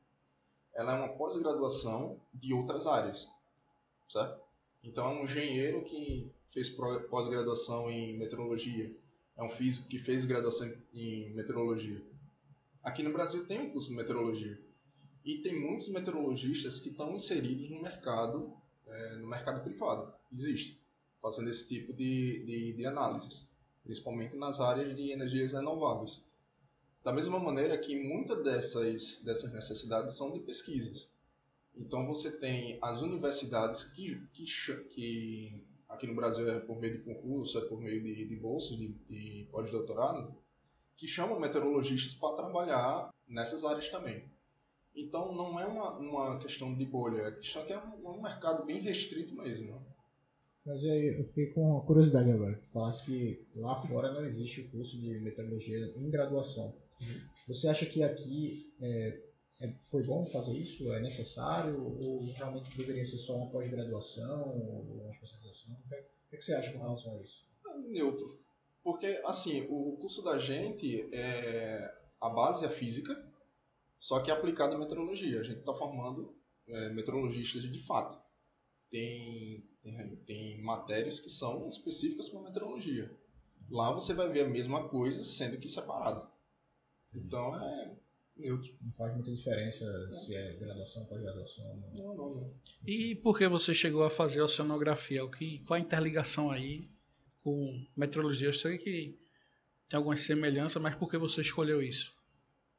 Ela 0.73 0.93
é 0.93 0.99
uma 1.01 1.09
pós-graduação 1.09 2.21
de 2.33 2.55
outras 2.55 2.87
áreas, 2.87 3.29
certo? 4.09 4.41
Então, 4.83 5.11
é 5.11 5.21
um 5.21 5.25
engenheiro 5.25 5.83
que 5.83 6.33
fez 6.49 6.69
pós-graduação 6.69 7.91
em 7.91 8.17
meteorologia, 8.17 8.95
é 9.37 9.43
um 9.43 9.51
físico 9.51 9.89
que 9.89 9.99
fez 9.99 10.25
graduação 10.25 10.73
em 10.93 11.33
meteorologia. 11.35 12.03
Aqui 12.83 13.03
no 13.03 13.13
Brasil 13.13 13.47
tem 13.47 13.61
um 13.61 13.71
curso 13.71 13.91
de 13.91 13.97
meteorologia 13.97 14.59
e 15.25 15.39
tem 15.39 15.61
muitos 15.61 15.89
meteorologistas 15.89 16.81
que 16.81 16.89
estão 16.89 17.15
inseridos 17.15 17.71
no 17.71 17.83
mercado, 17.83 18.53
é, 18.87 19.17
no 19.17 19.29
mercado 19.29 19.63
privado. 19.63 20.13
Existe, 20.33 20.81
fazendo 21.21 21.51
esse 21.51 21.69
tipo 21.69 21.93
de, 21.93 22.45
de, 22.45 22.73
de 22.73 22.87
análises, 22.87 23.47
principalmente 23.85 24.37
nas 24.37 24.61
áreas 24.61 24.97
de 24.97 25.13
energias 25.13 25.53
renováveis. 25.53 26.23
Da 27.05 27.13
mesma 27.13 27.39
maneira 27.39 27.79
que 27.79 28.03
muitas 28.03 28.43
dessas, 28.43 29.23
dessas 29.23 29.53
necessidades 29.53 30.17
são 30.17 30.33
de 30.33 30.41
pesquisas. 30.41 31.09
Então 31.77 32.07
você 32.07 32.31
tem 32.31 32.79
as 32.83 33.03
universidades 33.03 33.85
que, 33.85 34.21
que, 34.33 34.45
que 34.91 35.65
aqui 35.89 36.07
no 36.07 36.15
Brasil 36.15 36.49
é 36.51 36.59
por 36.61 36.79
meio 36.79 36.99
de 36.99 37.05
concurso, 37.05 37.59
é 37.59 37.63
por 37.63 37.81
meio 37.81 38.03
de, 38.03 38.27
de 38.27 38.37
bolsas 38.37 38.77
de, 38.77 38.89
de 39.09 39.49
pós-doutorado, 39.51 40.35
que 40.97 41.07
chamam 41.07 41.41
meteorologistas 41.41 42.15
para 42.15 42.37
trabalhar 42.37 43.11
nessas 43.27 43.65
áreas 43.65 43.89
também. 43.89 44.25
Então 44.95 45.35
não 45.35 45.59
é 45.59 45.67
uma, 45.67 45.97
uma 45.97 46.39
questão 46.39 46.75
de 46.75 46.85
bolha, 46.85 47.23
é 47.23 47.33
questão 47.33 47.65
que 47.65 47.73
é 47.73 47.79
um, 47.79 48.09
um 48.09 48.21
mercado 48.21 48.65
bem 48.65 48.81
restrito 48.81 49.35
mesmo. 49.35 49.81
Mas 50.67 50.85
aí 50.85 51.19
eu 51.19 51.25
fiquei 51.25 51.47
com 51.47 51.81
curiosidade 51.83 52.31
agora. 52.31 52.55
Tu 52.57 52.69
falasse 52.71 53.05
que 53.05 53.47
lá 53.55 53.81
fora 53.81 54.13
não 54.13 54.27
existe 54.27 54.61
o 54.61 54.71
curso 54.71 55.01
de 55.01 55.19
meteorologia 55.21 55.95
em 55.97 56.11
graduação. 56.11 56.75
Uhum. 57.01 57.21
Você 57.47 57.69
acha 57.69 57.87
que 57.87 58.03
aqui 58.03 58.71
é, 58.81 59.19
é, 59.61 59.73
foi 59.91 60.05
bom 60.05 60.25
fazer 60.27 60.57
isso? 60.57 60.93
É 60.93 61.01
necessário? 61.01 61.83
Ou 62.01 62.25
realmente 62.33 62.77
deveria 62.77 63.05
ser 63.05 63.19
só 63.19 63.37
uma 63.37 63.51
pós-graduação 63.51 64.57
ou 64.57 65.03
uma 65.03 65.11
especialização? 65.11 65.75
O 65.75 65.89
que, 65.89 65.95
é, 65.95 66.01
o 66.01 66.37
que 66.37 66.43
você 66.43 66.55
acha 66.55 66.73
com 66.73 66.79
relação 66.79 67.13
a 67.17 67.21
isso? 67.21 67.45
É 67.67 67.77
neutro. 67.79 68.39
Porque, 68.85 69.21
assim, 69.25 69.67
o 69.69 69.97
curso 70.01 70.23
da 70.23 70.39
gente, 70.39 71.13
é, 71.13 71.93
a 72.21 72.29
base 72.29 72.65
é 72.65 72.69
física, 72.69 73.21
só 73.99 74.21
que 74.21 74.31
é 74.31 74.35
aplicado 74.35 74.77
à 74.77 74.79
meteorologia. 74.79 75.41
A 75.41 75.45
gente 75.45 75.59
está 75.59 75.75
formando 75.75 76.35
é, 76.69 76.91
meteorologistas 76.91 77.63
de 77.63 77.85
fato. 77.85 78.17
Tem, 78.91 79.65
tem, 79.83 80.17
tem 80.25 80.63
matérias 80.63 81.19
que 81.19 81.29
são 81.29 81.69
específicas 81.69 82.29
para 82.29 82.43
meteorologia. 82.43 83.11
Lá 83.69 83.93
você 83.93 84.15
vai 84.15 84.29
ver 84.29 84.45
a 84.45 84.49
mesma 84.49 84.89
coisa, 84.89 85.25
sendo 85.25 85.59
que 85.59 85.69
separado. 85.69 86.27
Então 87.13 87.61
é 87.61 87.97
neutro. 88.39 88.73
Não 88.83 88.93
faz 88.93 89.15
muita 89.15 89.31
diferença 89.31 89.85
se 90.11 90.35
é 90.35 90.53
graduação 90.55 91.03
ou 91.03 91.09
pós-graduação. 91.09 91.83
Não, 91.99 92.15
não, 92.15 92.35
não. 92.35 92.55
E 92.87 93.15
por 93.17 93.37
que 93.37 93.49
você 93.49 93.75
chegou 93.75 94.05
a 94.05 94.11
fazer 94.11 94.41
oceanografia? 94.41 95.25
O 95.25 95.31
que, 95.31 95.59
qual 95.61 95.77
a 95.77 95.81
interligação 95.81 96.51
aí 96.51 96.89
com 97.43 97.85
meteorologia? 97.97 98.49
Eu 98.49 98.53
sei 98.53 98.79
que 98.79 99.19
tem 99.89 99.97
algumas 99.97 100.21
semelhanças, 100.21 100.81
mas 100.81 100.95
por 100.95 101.11
que 101.11 101.19
você 101.19 101.41
escolheu 101.41 101.83
isso? 101.83 102.15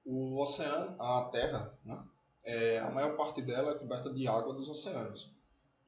O 0.06 0.42
oceano, 0.42 0.96
a 1.00 1.30
Terra, 1.32 1.78
né? 1.84 2.04
É, 2.44 2.80
a 2.80 2.90
maior 2.90 3.16
parte 3.16 3.42
dela 3.42 3.72
é 3.72 3.76
coberta 3.76 4.12
de 4.12 4.28
água 4.28 4.54
dos 4.54 4.70
oceanos. 4.70 5.30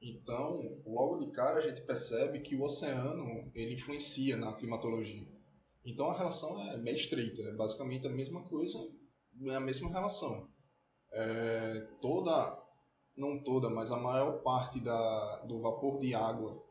Então, 0.00 0.80
logo 0.84 1.24
de 1.24 1.30
cara 1.30 1.58
a 1.58 1.60
gente 1.60 1.80
percebe 1.80 2.40
que 2.40 2.54
o 2.56 2.62
oceano 2.62 3.50
ele 3.54 3.74
influencia 3.74 4.36
na 4.36 4.52
climatologia. 4.52 5.26
Então 5.84 6.10
a 6.10 6.16
relação 6.16 6.60
é 6.70 6.76
meio 6.76 6.96
estreita, 6.96 7.42
é 7.42 7.52
basicamente 7.52 8.06
a 8.06 8.10
mesma 8.10 8.42
coisa, 8.42 8.78
é 9.50 9.56
a 9.56 9.60
mesma 9.60 9.90
relação. 9.90 10.48
É, 11.12 11.86
toda, 12.00 12.58
não 13.16 13.42
toda, 13.42 13.68
mas 13.68 13.90
a 13.90 13.96
maior 13.96 14.42
parte 14.42 14.80
da, 14.80 15.36
do 15.46 15.60
vapor 15.60 15.98
de 16.00 16.14
água 16.14 16.62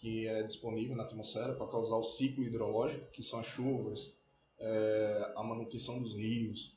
que 0.00 0.26
é 0.26 0.42
disponível 0.42 0.96
na 0.96 1.04
atmosfera 1.04 1.54
para 1.54 1.66
causar 1.66 1.96
o 1.96 2.02
ciclo 2.02 2.42
hidrológico, 2.42 3.10
que 3.10 3.22
são 3.22 3.38
as 3.38 3.46
chuvas, 3.46 4.10
é, 4.58 5.32
a 5.36 5.42
manutenção 5.42 6.02
dos 6.02 6.14
rios, 6.14 6.74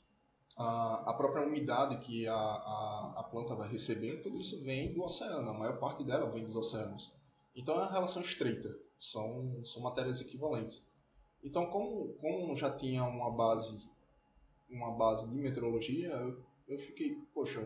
a, 0.58 1.10
a 1.10 1.14
própria 1.14 1.48
umidade 1.48 1.98
que 2.06 2.28
a, 2.28 2.36
a, 2.36 3.14
a, 3.18 3.24
planta 3.24 3.56
vai 3.56 3.70
receber, 3.70 4.22
tudo 4.22 4.40
isso 4.40 4.62
vem 4.62 4.94
do 4.94 5.02
oceano, 5.04 5.50
a 5.50 5.54
maior 5.54 5.80
parte 5.80 6.04
dela 6.04 6.30
vem 6.30 6.46
dos 6.46 6.56
oceanos. 6.56 7.14
Então 7.56 7.76
é 7.76 7.84
uma 7.84 7.92
relação 7.92 8.22
estreita, 8.22 8.78
são, 9.00 9.64
são 9.64 9.82
matérias 9.82 10.20
equivalentes. 10.20 10.86
Então, 11.42 11.66
como, 11.68 12.14
como 12.16 12.56
já 12.56 12.72
tinha 12.72 13.04
uma 13.04 13.32
base, 13.32 13.78
uma 14.74 14.92
base 14.92 15.30
de 15.30 15.38
meteorologia, 15.38 16.10
eu, 16.10 16.44
eu 16.68 16.80
fiquei, 16.80 17.16
poxa, 17.34 17.66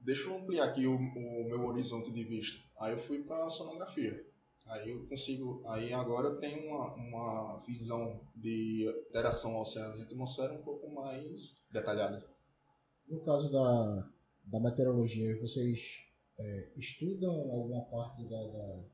deixa 0.00 0.28
eu 0.28 0.36
ampliar 0.38 0.64
aqui 0.64 0.86
o, 0.86 0.94
o 0.94 1.44
meu 1.48 1.66
horizonte 1.66 2.10
de 2.12 2.24
vista. 2.24 2.62
Aí 2.80 2.92
eu 2.92 2.98
fui 2.98 3.22
para 3.22 3.44
a 3.44 3.50
sonografia. 3.50 4.24
Aí 4.66 4.90
eu 4.90 5.06
consigo, 5.06 5.62
aí 5.68 5.92
agora 5.92 6.28
eu 6.28 6.40
tenho 6.40 6.68
uma, 6.68 6.94
uma 6.94 7.62
visão 7.64 8.20
de 8.34 8.84
interação 9.08 9.60
oceano 9.60 9.96
e 9.96 10.02
atmosfera 10.02 10.52
um 10.52 10.62
pouco 10.62 10.92
mais 10.92 11.56
detalhada. 11.70 12.24
No 13.08 13.20
caso 13.20 13.50
da, 13.50 14.08
da 14.44 14.60
meteorologia, 14.60 15.40
vocês 15.40 15.98
é, 16.38 16.72
estudam 16.76 17.32
alguma 17.32 17.84
parte 17.84 18.24
da, 18.28 18.42
da 18.42 18.84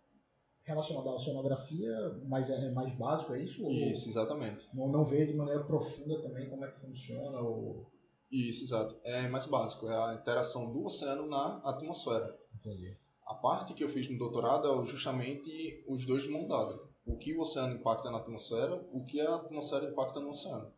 relacionada 0.65 1.15
à 1.15 1.19
sonografia, 1.19 1.93
mas 2.27 2.51
é 2.51 2.71
mais 2.71 2.95
básico, 2.95 3.35
é 3.35 3.41
isso? 3.43 3.69
Isso, 3.69 4.09
exatamente. 4.09 4.69
Não, 4.73 4.89
não 4.89 5.05
vê 5.05 5.27
de 5.27 5.35
maneira 5.35 5.65
profunda 5.65 6.21
também 6.21 6.49
como 6.49 6.65
é 6.65 6.71
que 6.71 6.81
funciona? 6.81 7.41
Ou... 7.41 7.91
Isso, 8.31 8.65
exato. 8.65 8.99
É 9.05 9.29
mais 9.29 9.47
básico, 9.47 9.89
é 9.89 9.97
a 9.97 10.15
interação 10.15 10.73
do 10.73 10.85
oceano 10.85 11.27
na 11.27 11.61
atmosfera. 11.65 12.39
Entendi. 12.55 12.97
A 13.27 13.35
parte 13.35 13.75
que 13.75 13.83
eu 13.83 13.89
fiz 13.89 14.09
no 14.09 14.19
doutorado 14.19 14.83
é 14.83 14.87
justamente 14.87 15.85
os 15.89 16.05
dois 16.05 16.23
de 16.23 16.31
mão 16.31 16.47
dada. 16.47 16.79
O 17.05 17.17
que 17.17 17.35
o 17.35 17.41
oceano 17.41 17.75
impacta 17.75 18.11
na 18.11 18.19
atmosfera, 18.19 18.75
o 18.93 19.05
que 19.05 19.21
a 19.21 19.35
atmosfera 19.35 19.91
impacta 19.91 20.21
no 20.21 20.31
oceano. 20.31 20.73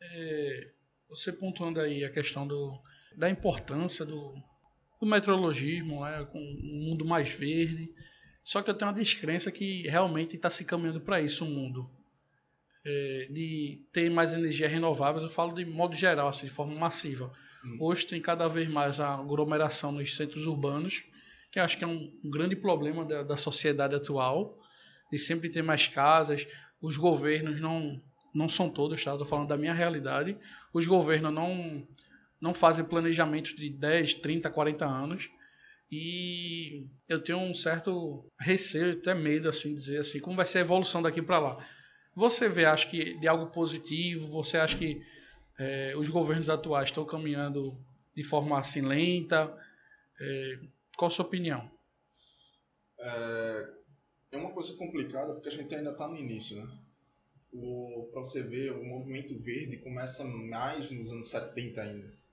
É, 0.00 0.70
você 1.08 1.32
pontuando 1.32 1.80
aí 1.80 2.04
a 2.04 2.12
questão 2.12 2.46
do, 2.46 2.80
da 3.16 3.28
importância 3.28 4.04
do, 4.04 4.34
do 5.00 5.06
meteorologismo, 5.06 6.04
né, 6.04 6.24
com 6.30 6.38
um 6.38 6.88
mundo 6.88 7.04
mais 7.04 7.30
verde, 7.30 7.92
só 8.46 8.62
que 8.62 8.70
eu 8.70 8.74
tenho 8.74 8.92
uma 8.92 8.96
descrença 8.96 9.50
que 9.50 9.82
realmente 9.88 10.36
está 10.36 10.48
se 10.48 10.64
caminhando 10.64 11.00
para 11.00 11.20
isso 11.20 11.44
o 11.44 11.48
mundo. 11.48 11.90
É, 12.84 13.26
de 13.28 13.84
ter 13.92 14.08
mais 14.08 14.32
energias 14.32 14.70
renováveis, 14.70 15.24
eu 15.24 15.28
falo 15.28 15.52
de 15.52 15.64
modo 15.64 15.96
geral, 15.96 16.28
assim, 16.28 16.46
de 16.46 16.52
forma 16.52 16.72
massiva. 16.72 17.32
Hum. 17.64 17.78
Hoje 17.80 18.06
tem 18.06 18.22
cada 18.22 18.46
vez 18.46 18.68
mais 18.68 19.00
a 19.00 19.14
aglomeração 19.14 19.90
nos 19.90 20.14
centros 20.14 20.46
urbanos, 20.46 21.02
que 21.50 21.58
acho 21.58 21.76
que 21.76 21.82
é 21.82 21.88
um, 21.88 22.16
um 22.22 22.30
grande 22.30 22.54
problema 22.54 23.04
da, 23.04 23.24
da 23.24 23.36
sociedade 23.36 23.96
atual, 23.96 24.56
de 25.10 25.18
sempre 25.18 25.50
ter 25.50 25.62
mais 25.62 25.88
casas. 25.88 26.46
Os 26.80 26.96
governos 26.96 27.60
não, 27.60 28.00
não 28.32 28.48
são 28.48 28.70
todos, 28.70 29.02
tá? 29.02 29.10
Estou 29.10 29.26
falando 29.26 29.48
da 29.48 29.56
minha 29.56 29.74
realidade. 29.74 30.38
Os 30.72 30.86
governos 30.86 31.34
não, 31.34 31.84
não 32.40 32.54
fazem 32.54 32.84
planejamento 32.84 33.56
de 33.56 33.68
10, 33.70 34.14
30, 34.14 34.48
40 34.50 34.86
anos 34.86 35.30
e 35.90 36.88
eu 37.08 37.22
tenho 37.22 37.38
um 37.38 37.54
certo 37.54 38.24
receio, 38.38 38.94
até 38.94 39.14
medo, 39.14 39.48
assim, 39.48 39.74
dizer 39.74 39.98
assim, 39.98 40.20
como 40.20 40.36
vai 40.36 40.46
ser 40.46 40.58
a 40.58 40.62
evolução 40.62 41.00
daqui 41.00 41.22
para 41.22 41.38
lá. 41.38 41.68
Você 42.14 42.48
vê, 42.48 42.64
acho 42.64 42.90
que, 42.90 43.18
de 43.18 43.28
algo 43.28 43.46
positivo? 43.52 44.28
Você 44.28 44.56
acha 44.56 44.76
que 44.76 45.00
é, 45.58 45.94
os 45.96 46.08
governos 46.08 46.50
atuais 46.50 46.88
estão 46.88 47.04
caminhando 47.04 47.78
de 48.14 48.24
forma 48.24 48.58
assim 48.58 48.80
lenta? 48.80 49.54
É, 50.18 50.58
qual 50.96 51.08
a 51.08 51.10
sua 51.10 51.24
opinião? 51.24 51.70
É, 52.98 53.68
é 54.32 54.36
uma 54.36 54.50
coisa 54.52 54.74
complicada 54.74 55.34
porque 55.34 55.48
a 55.48 55.52
gente 55.52 55.72
ainda 55.74 55.90
está 55.90 56.08
no 56.08 56.16
início, 56.16 56.56
né? 56.56 56.78
Para 58.12 58.20
você 58.20 58.42
ver, 58.42 58.72
o 58.72 58.84
movimento 58.84 59.38
verde 59.38 59.78
começa 59.78 60.24
mais 60.24 60.90
nos 60.90 61.10
anos 61.10 61.28
70 61.28 61.80
ainda 61.80 62.25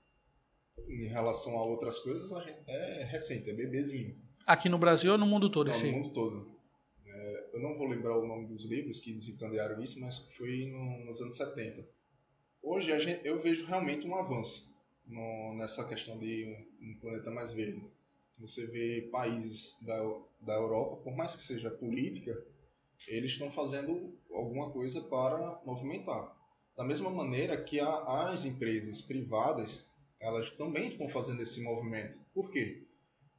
em 0.88 1.06
relação 1.06 1.58
a 1.58 1.64
outras 1.64 1.98
coisas, 1.98 2.32
a 2.32 2.40
gente 2.40 2.58
é 2.66 3.04
recente, 3.04 3.50
é 3.50 3.52
bebezinho. 3.52 4.16
Aqui 4.46 4.68
no 4.68 4.78
Brasil 4.78 5.12
ou 5.12 5.18
no 5.18 5.26
mundo 5.26 5.50
todo? 5.50 5.70
Não, 5.70 5.80
no 5.80 5.92
mundo 5.92 6.12
todo. 6.12 6.54
É, 7.06 7.50
eu 7.54 7.60
não 7.60 7.76
vou 7.76 7.86
lembrar 7.86 8.18
o 8.18 8.26
nome 8.26 8.46
dos 8.46 8.64
livros 8.64 9.00
que 9.00 9.12
desencadearam 9.12 9.82
isso, 9.82 10.00
mas 10.00 10.18
foi 10.36 10.66
no, 10.66 11.04
nos 11.04 11.20
anos 11.20 11.36
70. 11.36 11.86
Hoje 12.62 12.98
gente, 12.98 13.26
eu 13.26 13.40
vejo 13.40 13.66
realmente 13.66 14.06
um 14.06 14.14
avanço 14.14 14.72
no, 15.06 15.54
nessa 15.54 15.84
questão 15.84 16.18
de 16.18 16.44
um, 16.80 16.90
um, 16.90 16.98
planeta 16.98 17.30
mais 17.30 17.52
verde. 17.52 17.82
Você 18.38 18.66
vê 18.66 19.08
países 19.12 19.76
da, 19.82 19.96
da 20.40 20.54
Europa, 20.54 21.02
por 21.02 21.16
mais 21.16 21.36
que 21.36 21.42
seja 21.42 21.70
política, 21.70 22.36
eles 23.06 23.32
estão 23.32 23.50
fazendo 23.50 24.16
alguma 24.32 24.70
coisa 24.70 25.00
para 25.02 25.60
movimentar. 25.64 26.34
Da 26.76 26.84
mesma 26.84 27.10
maneira 27.10 27.62
que 27.62 27.78
a, 27.78 28.30
as 28.30 28.44
empresas 28.44 29.00
privadas 29.00 29.84
elas 30.24 30.50
também 30.50 30.88
estão 30.88 31.08
fazendo 31.08 31.42
esse 31.42 31.60
movimento. 31.60 32.18
Por 32.32 32.50
quê? 32.50 32.86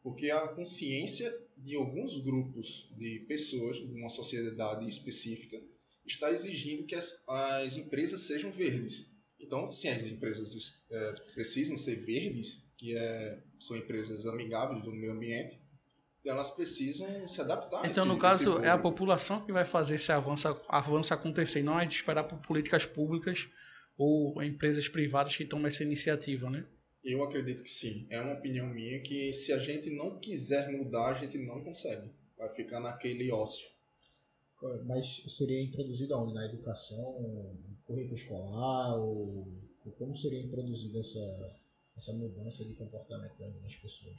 Porque 0.03 0.29
a 0.29 0.47
consciência 0.49 1.35
de 1.57 1.75
alguns 1.75 2.21
grupos 2.21 2.87
de 2.95 3.25
pessoas, 3.27 3.77
de 3.77 3.91
uma 3.99 4.09
sociedade 4.09 4.87
específica, 4.87 5.59
está 6.05 6.31
exigindo 6.31 6.85
que 6.85 6.93
as, 6.93 7.19
as 7.27 7.75
empresas 7.75 8.21
sejam 8.21 8.51
verdes. 8.51 9.11
Então, 9.39 9.67
se 9.67 9.87
as 9.87 10.05
empresas 10.05 10.83
é, 10.91 11.13
precisam 11.33 11.75
ser 11.75 12.05
verdes, 12.05 12.63
que 12.77 12.95
é, 12.95 13.41
são 13.59 13.75
empresas 13.75 14.27
amigáveis 14.27 14.83
do 14.83 14.91
meio 14.91 15.13
ambiente, 15.13 15.59
elas 16.23 16.51
precisam 16.51 17.27
se 17.27 17.41
adaptar. 17.41 17.79
Então, 17.79 18.03
esse, 18.03 18.13
no 18.13 18.19
caso, 18.19 18.59
é 18.59 18.69
a 18.69 18.77
população 18.77 19.43
que 19.43 19.51
vai 19.51 19.65
fazer 19.65 19.95
esse 19.95 20.11
avanço, 20.11 20.47
avanço 20.67 21.13
acontecer, 21.13 21.63
não 21.63 21.79
é 21.79 21.85
de 21.85 21.95
esperar 21.95 22.25
por 22.25 22.37
políticas 22.39 22.85
públicas 22.85 23.47
ou 23.97 24.41
empresas 24.43 24.87
privadas 24.87 25.35
que 25.35 25.45
tomem 25.45 25.67
essa 25.67 25.83
iniciativa, 25.83 26.49
né? 26.49 26.65
Eu 27.05 27.23
acredito 27.23 27.61
que 27.61 27.69
sim. 27.69 28.07
É 28.09 28.19
uma 28.19 28.33
opinião 28.33 28.67
minha 28.67 28.99
que 29.01 29.31
se 29.31 29.53
a 29.53 29.59
gente 29.59 29.91
não 29.91 30.19
quiser 30.19 30.71
mudar, 30.71 31.11
a 31.11 31.13
gente 31.13 31.37
não 31.37 31.63
consegue. 31.63 32.11
Vai 32.35 32.49
ficar 32.55 32.79
naquele 32.79 33.31
ócio. 33.31 33.65
Mas 34.85 35.21
seria 35.27 35.61
introduzido 35.61 36.15
aonde? 36.15 36.33
Na 36.33 36.45
educação, 36.45 37.55
currículo 37.85 38.15
escolar? 38.15 38.97
Ou, 38.97 39.47
como 39.99 40.15
seria 40.17 40.41
introduzida 40.41 40.99
essa, 40.99 41.55
essa 41.95 42.13
mudança 42.13 42.65
de 42.65 42.73
comportamento 42.73 43.37
das 43.37 43.75
pessoas? 43.75 44.15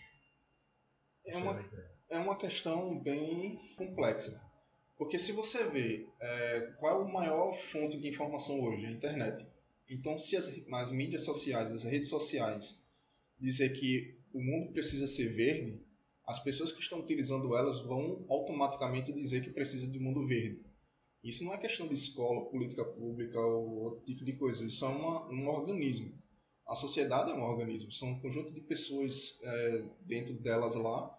É 1.27 1.37
uma, 1.37 1.71
é 2.11 2.19
uma 2.19 2.39
questão 2.39 3.03
bem 3.03 3.59
complexa. 3.77 4.41
Porque 4.97 5.19
se 5.19 5.33
você 5.33 5.69
vê 5.69 6.09
é, 6.21 6.61
qual 6.79 7.01
é 7.01 7.05
o 7.05 7.13
maior 7.13 7.53
fonte 7.55 7.99
de 7.99 8.09
informação 8.09 8.61
hoje, 8.61 8.87
a 8.87 8.91
internet. 8.93 9.45
Então, 9.89 10.19
se 10.19 10.37
as, 10.37 10.53
as 10.73 10.91
mídias 10.91 11.25
sociais, 11.25 11.71
as 11.71 11.85
redes 11.85 12.09
sociais, 12.09 12.79
dizer 13.39 13.71
que 13.71 14.19
o 14.33 14.41
mundo 14.41 14.73
precisa 14.73 15.07
ser 15.07 15.33
verde, 15.33 15.81
as 16.27 16.43
pessoas 16.43 16.73
que 16.73 16.81
estão 16.81 17.01
utilizando 17.01 17.57
elas 17.57 17.81
vão 17.83 18.25
automaticamente 18.29 19.13
dizer 19.13 19.43
que 19.43 19.51
precisa 19.51 19.87
de 19.87 19.99
um 19.99 20.03
mundo 20.03 20.27
verde. 20.27 20.61
Isso 21.23 21.45
não 21.45 21.55
é 21.55 21.59
questão 21.59 21.87
de 21.87 21.95
escola, 21.95 22.51
política 22.51 22.85
pública 22.85 23.41
ou 23.41 23.85
outro 23.85 24.05
tipo 24.05 24.25
de 24.25 24.33
coisa. 24.33 24.65
Isso 24.65 24.85
é 24.85 24.89
uma, 24.89 25.29
um 25.29 25.49
organismo. 25.49 26.13
A 26.67 26.75
sociedade 26.75 27.31
é 27.31 27.35
um 27.35 27.43
organismo. 27.43 27.93
São 27.93 28.11
um 28.11 28.21
conjunto 28.21 28.53
de 28.53 28.61
pessoas 28.61 29.39
é, 29.43 29.85
dentro 30.01 30.35
delas 30.35 30.75
lá 30.75 31.17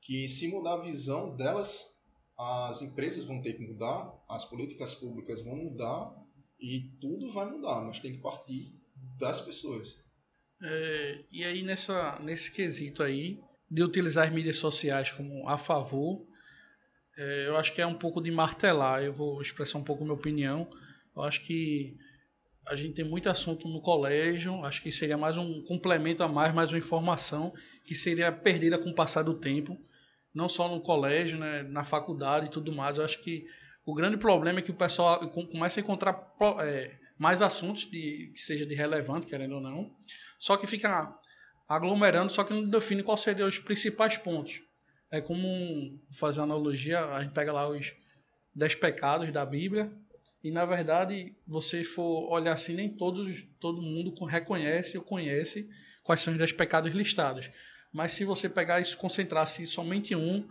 que, 0.00 0.28
se 0.28 0.48
mudar 0.48 0.74
a 0.74 0.82
visão 0.82 1.34
delas, 1.34 1.90
as 2.38 2.82
empresas 2.82 3.24
vão 3.24 3.42
ter 3.42 3.54
que 3.54 3.66
mudar, 3.66 4.14
as 4.28 4.44
políticas 4.44 4.94
públicas 4.94 5.42
vão 5.42 5.56
mudar 5.56 6.14
e 6.60 6.90
tudo 7.00 7.32
vai 7.32 7.50
mudar, 7.50 7.82
mas 7.82 8.00
tem 8.00 8.12
que 8.12 8.22
partir 8.22 8.72
das 9.18 9.40
pessoas. 9.40 9.96
É, 10.62 11.24
e 11.30 11.44
aí 11.44 11.62
nessa, 11.62 12.18
nesse 12.20 12.50
quesito 12.50 13.02
aí 13.02 13.40
de 13.70 13.82
utilizar 13.82 14.26
as 14.26 14.32
mídias 14.32 14.56
sociais 14.56 15.12
como 15.12 15.48
a 15.48 15.56
favor, 15.56 16.26
é, 17.16 17.48
eu 17.48 17.56
acho 17.56 17.72
que 17.72 17.80
é 17.80 17.86
um 17.86 17.94
pouco 17.94 18.20
de 18.20 18.30
martelar. 18.30 19.02
Eu 19.02 19.12
vou 19.12 19.42
expressar 19.42 19.78
um 19.78 19.84
pouco 19.84 20.04
minha 20.04 20.14
opinião. 20.14 20.70
Eu 21.16 21.22
acho 21.22 21.40
que 21.40 21.96
a 22.64 22.76
gente 22.76 22.94
tem 22.94 23.04
muito 23.04 23.28
assunto 23.28 23.68
no 23.68 23.80
colégio. 23.80 24.64
Acho 24.64 24.80
que 24.80 24.92
seria 24.92 25.18
mais 25.18 25.36
um 25.36 25.62
complemento 25.64 26.22
a 26.22 26.28
mais, 26.28 26.54
mais 26.54 26.70
uma 26.70 26.78
informação 26.78 27.52
que 27.84 27.94
seria 27.94 28.30
perdida 28.30 28.78
com 28.78 28.90
o 28.90 28.94
passar 28.94 29.22
do 29.22 29.34
tempo. 29.34 29.76
Não 30.32 30.48
só 30.48 30.68
no 30.68 30.80
colégio, 30.80 31.38
né, 31.38 31.64
na 31.64 31.82
faculdade 31.82 32.46
e 32.46 32.50
tudo 32.50 32.72
mais. 32.72 32.98
Eu 32.98 33.04
acho 33.04 33.20
que 33.20 33.46
o 33.88 33.94
grande 33.94 34.18
problema 34.18 34.58
é 34.58 34.62
que 34.62 34.70
o 34.70 34.74
pessoal 34.74 35.18
começa 35.30 35.80
a 35.80 35.82
encontrar 35.82 36.34
é, 36.60 36.94
mais 37.16 37.40
assuntos 37.40 37.90
de, 37.90 38.30
que 38.34 38.42
seja 38.42 38.66
de 38.66 38.74
relevante, 38.74 39.26
querendo 39.26 39.54
ou 39.54 39.62
não, 39.62 39.90
só 40.38 40.58
que 40.58 40.66
fica 40.66 41.18
aglomerando, 41.66 42.30
só 42.30 42.44
que 42.44 42.52
não 42.52 42.68
define 42.68 43.02
quais 43.02 43.20
seriam 43.20 43.48
os 43.48 43.58
principais 43.58 44.18
pontos. 44.18 44.60
É 45.10 45.22
como 45.22 45.98
fazer 46.10 46.42
analogia, 46.42 47.02
a 47.02 47.22
gente 47.22 47.32
pega 47.32 47.50
lá 47.50 47.66
os 47.66 47.94
10 48.54 48.74
pecados 48.74 49.32
da 49.32 49.46
Bíblia, 49.46 49.90
e 50.44 50.50
na 50.50 50.66
verdade, 50.66 51.34
você 51.46 51.82
for 51.82 52.30
olhar 52.30 52.52
assim, 52.52 52.74
nem 52.74 52.90
todos, 52.90 53.42
todo 53.58 53.80
mundo 53.80 54.22
reconhece 54.26 54.98
ou 54.98 55.02
conhece 55.02 55.66
quais 56.04 56.20
são 56.20 56.34
os 56.34 56.38
10 56.38 56.52
pecados 56.52 56.94
listados. 56.94 57.50
Mas 57.90 58.12
se 58.12 58.26
você 58.26 58.50
pegar 58.50 58.82
e 58.82 58.96
concentrar-se 58.96 59.66
somente 59.66 60.12
em 60.12 60.16
um, 60.18 60.46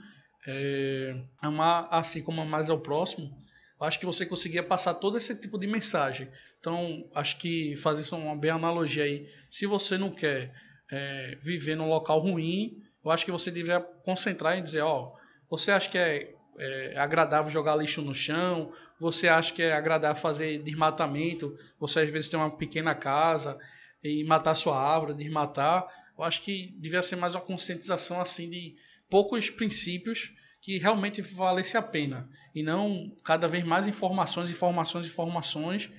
é, 0.45 1.15
amar 1.41 1.88
assim 1.91 2.21
como 2.21 2.45
mais 2.45 2.69
ao 2.69 2.80
próximo, 2.80 3.36
acho 3.80 4.00
que 4.00 4.06
você 4.06 4.26
conseguia 4.26 4.63
passar 4.63 4.95
todo 4.95 5.17
esse 5.17 5.36
tipo 5.36 5.58
de 5.58 5.67
mensagem. 5.67 6.28
Então, 6.60 7.08
acho 7.13 7.38
que 7.38 7.76
fazer 7.78 8.13
uma 8.15 8.36
bem 8.36 8.52
analogia 8.52 9.04
aí. 9.04 9.30
Se 9.50 9.65
você 9.65 9.97
não 9.97 10.12
quer 10.12 10.54
é, 10.91 11.38
viver 11.41 11.76
num 11.76 11.88
local 11.88 12.19
ruim, 12.19 12.82
eu 13.04 13.12
acho 13.12 13.23
que 13.23 13.32
você 13.32 13.52
deveria 13.52 13.80
concentrar 13.80 14.58
em 14.58 14.63
dizer, 14.63 14.82
ó, 14.82 15.13
você 15.50 15.71
acha 15.71 15.89
que 15.89 15.97
é, 15.97 16.34
é 16.58 16.97
agradável 16.97 17.52
jogar 17.52 17.76
lixo 17.76 18.02
no 18.02 18.13
chão? 18.13 18.73
Você 19.00 19.28
acha 19.28 19.54
que 19.54 19.62
é 19.62 19.73
agradável 19.73 20.21
fazer 20.21 20.62
desmatamento? 20.63 21.58
Você 21.80 22.00
às 22.00 22.10
vezes 22.10 22.30
tem 22.30 22.39
uma 22.39 22.58
pequena 22.58 22.95
casa 22.95 23.58
e 24.04 24.23
matar 24.23 24.56
sua 24.56 24.78
árvore, 24.78 25.13
desmatar? 25.13 25.88
Eu 26.17 26.23
acho 26.23 26.41
que 26.41 26.76
devia 26.80 27.04
ser 27.04 27.15
mais 27.15 27.36
uma 27.36 27.41
conscientização 27.41 28.19
assim 28.19 28.50
de 28.50 28.76
poucos 29.10 29.50
princípios 29.50 30.34
que 30.62 30.78
realmente 30.78 31.22
valesse 31.22 31.78
a 31.78 31.82
pena 31.82 32.30
e 32.54 32.63
não 32.63 33.10
cada 33.24 33.48
vez 33.48 33.63
mais 33.63 33.88
informações, 33.88 34.50
informações, 34.50 35.08
informações 35.08 35.89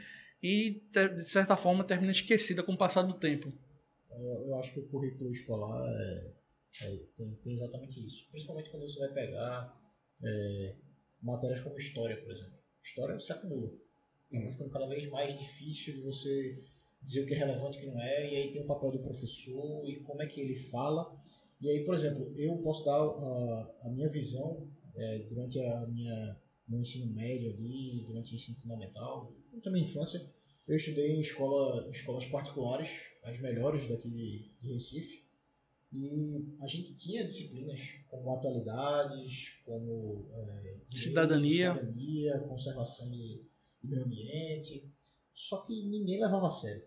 e 0.42 0.82
de 0.92 1.24
certa 1.24 1.56
forma 1.56 1.84
termina 1.84 2.12
esquecida 2.12 2.62
com 2.62 2.72
o 2.72 2.78
passar 2.78 3.02
do 3.02 3.14
tempo. 3.14 3.52
Eu, 4.10 4.48
eu 4.48 4.58
acho 4.58 4.72
que 4.72 4.80
o 4.80 4.88
currículo 4.88 5.30
escolar 5.30 5.88
é, 5.88 6.32
é, 6.82 6.96
tem, 7.16 7.34
tem, 7.42 7.52
exatamente 7.52 8.04
isso, 8.04 8.26
principalmente 8.30 8.70
quando 8.70 8.82
você 8.82 8.98
vai 8.98 9.08
pegar 9.12 9.80
é, 10.22 10.74
matérias 11.22 11.60
como 11.60 11.76
história, 11.78 12.16
por 12.16 12.30
exemplo. 12.30 12.58
História 12.82 13.18
se 13.20 13.32
acumula, 13.32 13.70
uhum. 14.32 14.42
vai 14.42 14.50
ficando 14.50 14.70
cada 14.70 14.86
vez 14.86 15.08
mais 15.10 15.38
difícil 15.38 15.94
de 15.94 16.00
você 16.02 16.62
dizer 17.02 17.22
o 17.22 17.26
que 17.26 17.34
é 17.34 17.38
relevante 17.38 17.78
e 17.78 17.80
o 17.80 17.84
que 17.84 17.90
não 17.90 18.00
é, 18.00 18.32
e 18.32 18.36
aí 18.36 18.52
tem 18.52 18.62
o 18.62 18.66
papel 18.66 18.90
do 18.90 18.98
professor 18.98 19.88
e 19.88 20.00
como 20.00 20.22
é 20.22 20.26
que 20.26 20.40
ele 20.40 20.54
fala 20.54 21.16
e 21.60 21.68
aí, 21.68 21.84
por 21.84 21.94
exemplo, 21.94 22.32
eu 22.36 22.56
posso 22.58 22.84
dar 22.84 23.06
uh, 23.06 23.70
a 23.82 23.88
minha 23.88 24.08
visão 24.08 24.68
é, 24.94 25.18
durante 25.20 25.60
a 25.60 25.86
minha 25.86 26.36
meu 26.68 26.80
ensino 26.80 27.12
médio 27.14 27.50
ali, 27.50 28.04
durante 28.06 28.32
o 28.32 28.36
ensino 28.36 28.58
fundamental, 28.58 29.32
durante 29.48 29.68
a 29.68 29.72
minha 29.72 29.84
infância, 29.84 30.22
eu 30.66 30.76
estudei 30.76 31.12
em 31.12 31.20
escola, 31.20 31.88
escolas 31.90 32.26
particulares, 32.26 32.90
as 33.24 33.38
melhores 33.40 33.88
daqui 33.88 34.10
de, 34.10 34.50
de 34.60 34.72
Recife, 34.72 35.26
e 35.90 36.44
a 36.60 36.66
gente 36.66 36.94
tinha 36.94 37.24
disciplinas 37.24 37.80
como 38.10 38.30
atualidades, 38.34 39.54
como 39.64 40.28
é, 40.34 40.76
cidadania. 40.90 41.72
cidadania, 41.72 42.38
conservação 42.40 43.10
de, 43.10 43.42
de, 43.82 43.88
meio 43.88 44.04
ambiente, 44.04 44.84
só 45.32 45.62
que 45.62 45.82
ninguém 45.88 46.20
levava 46.20 46.48
a 46.48 46.50
sério. 46.50 46.84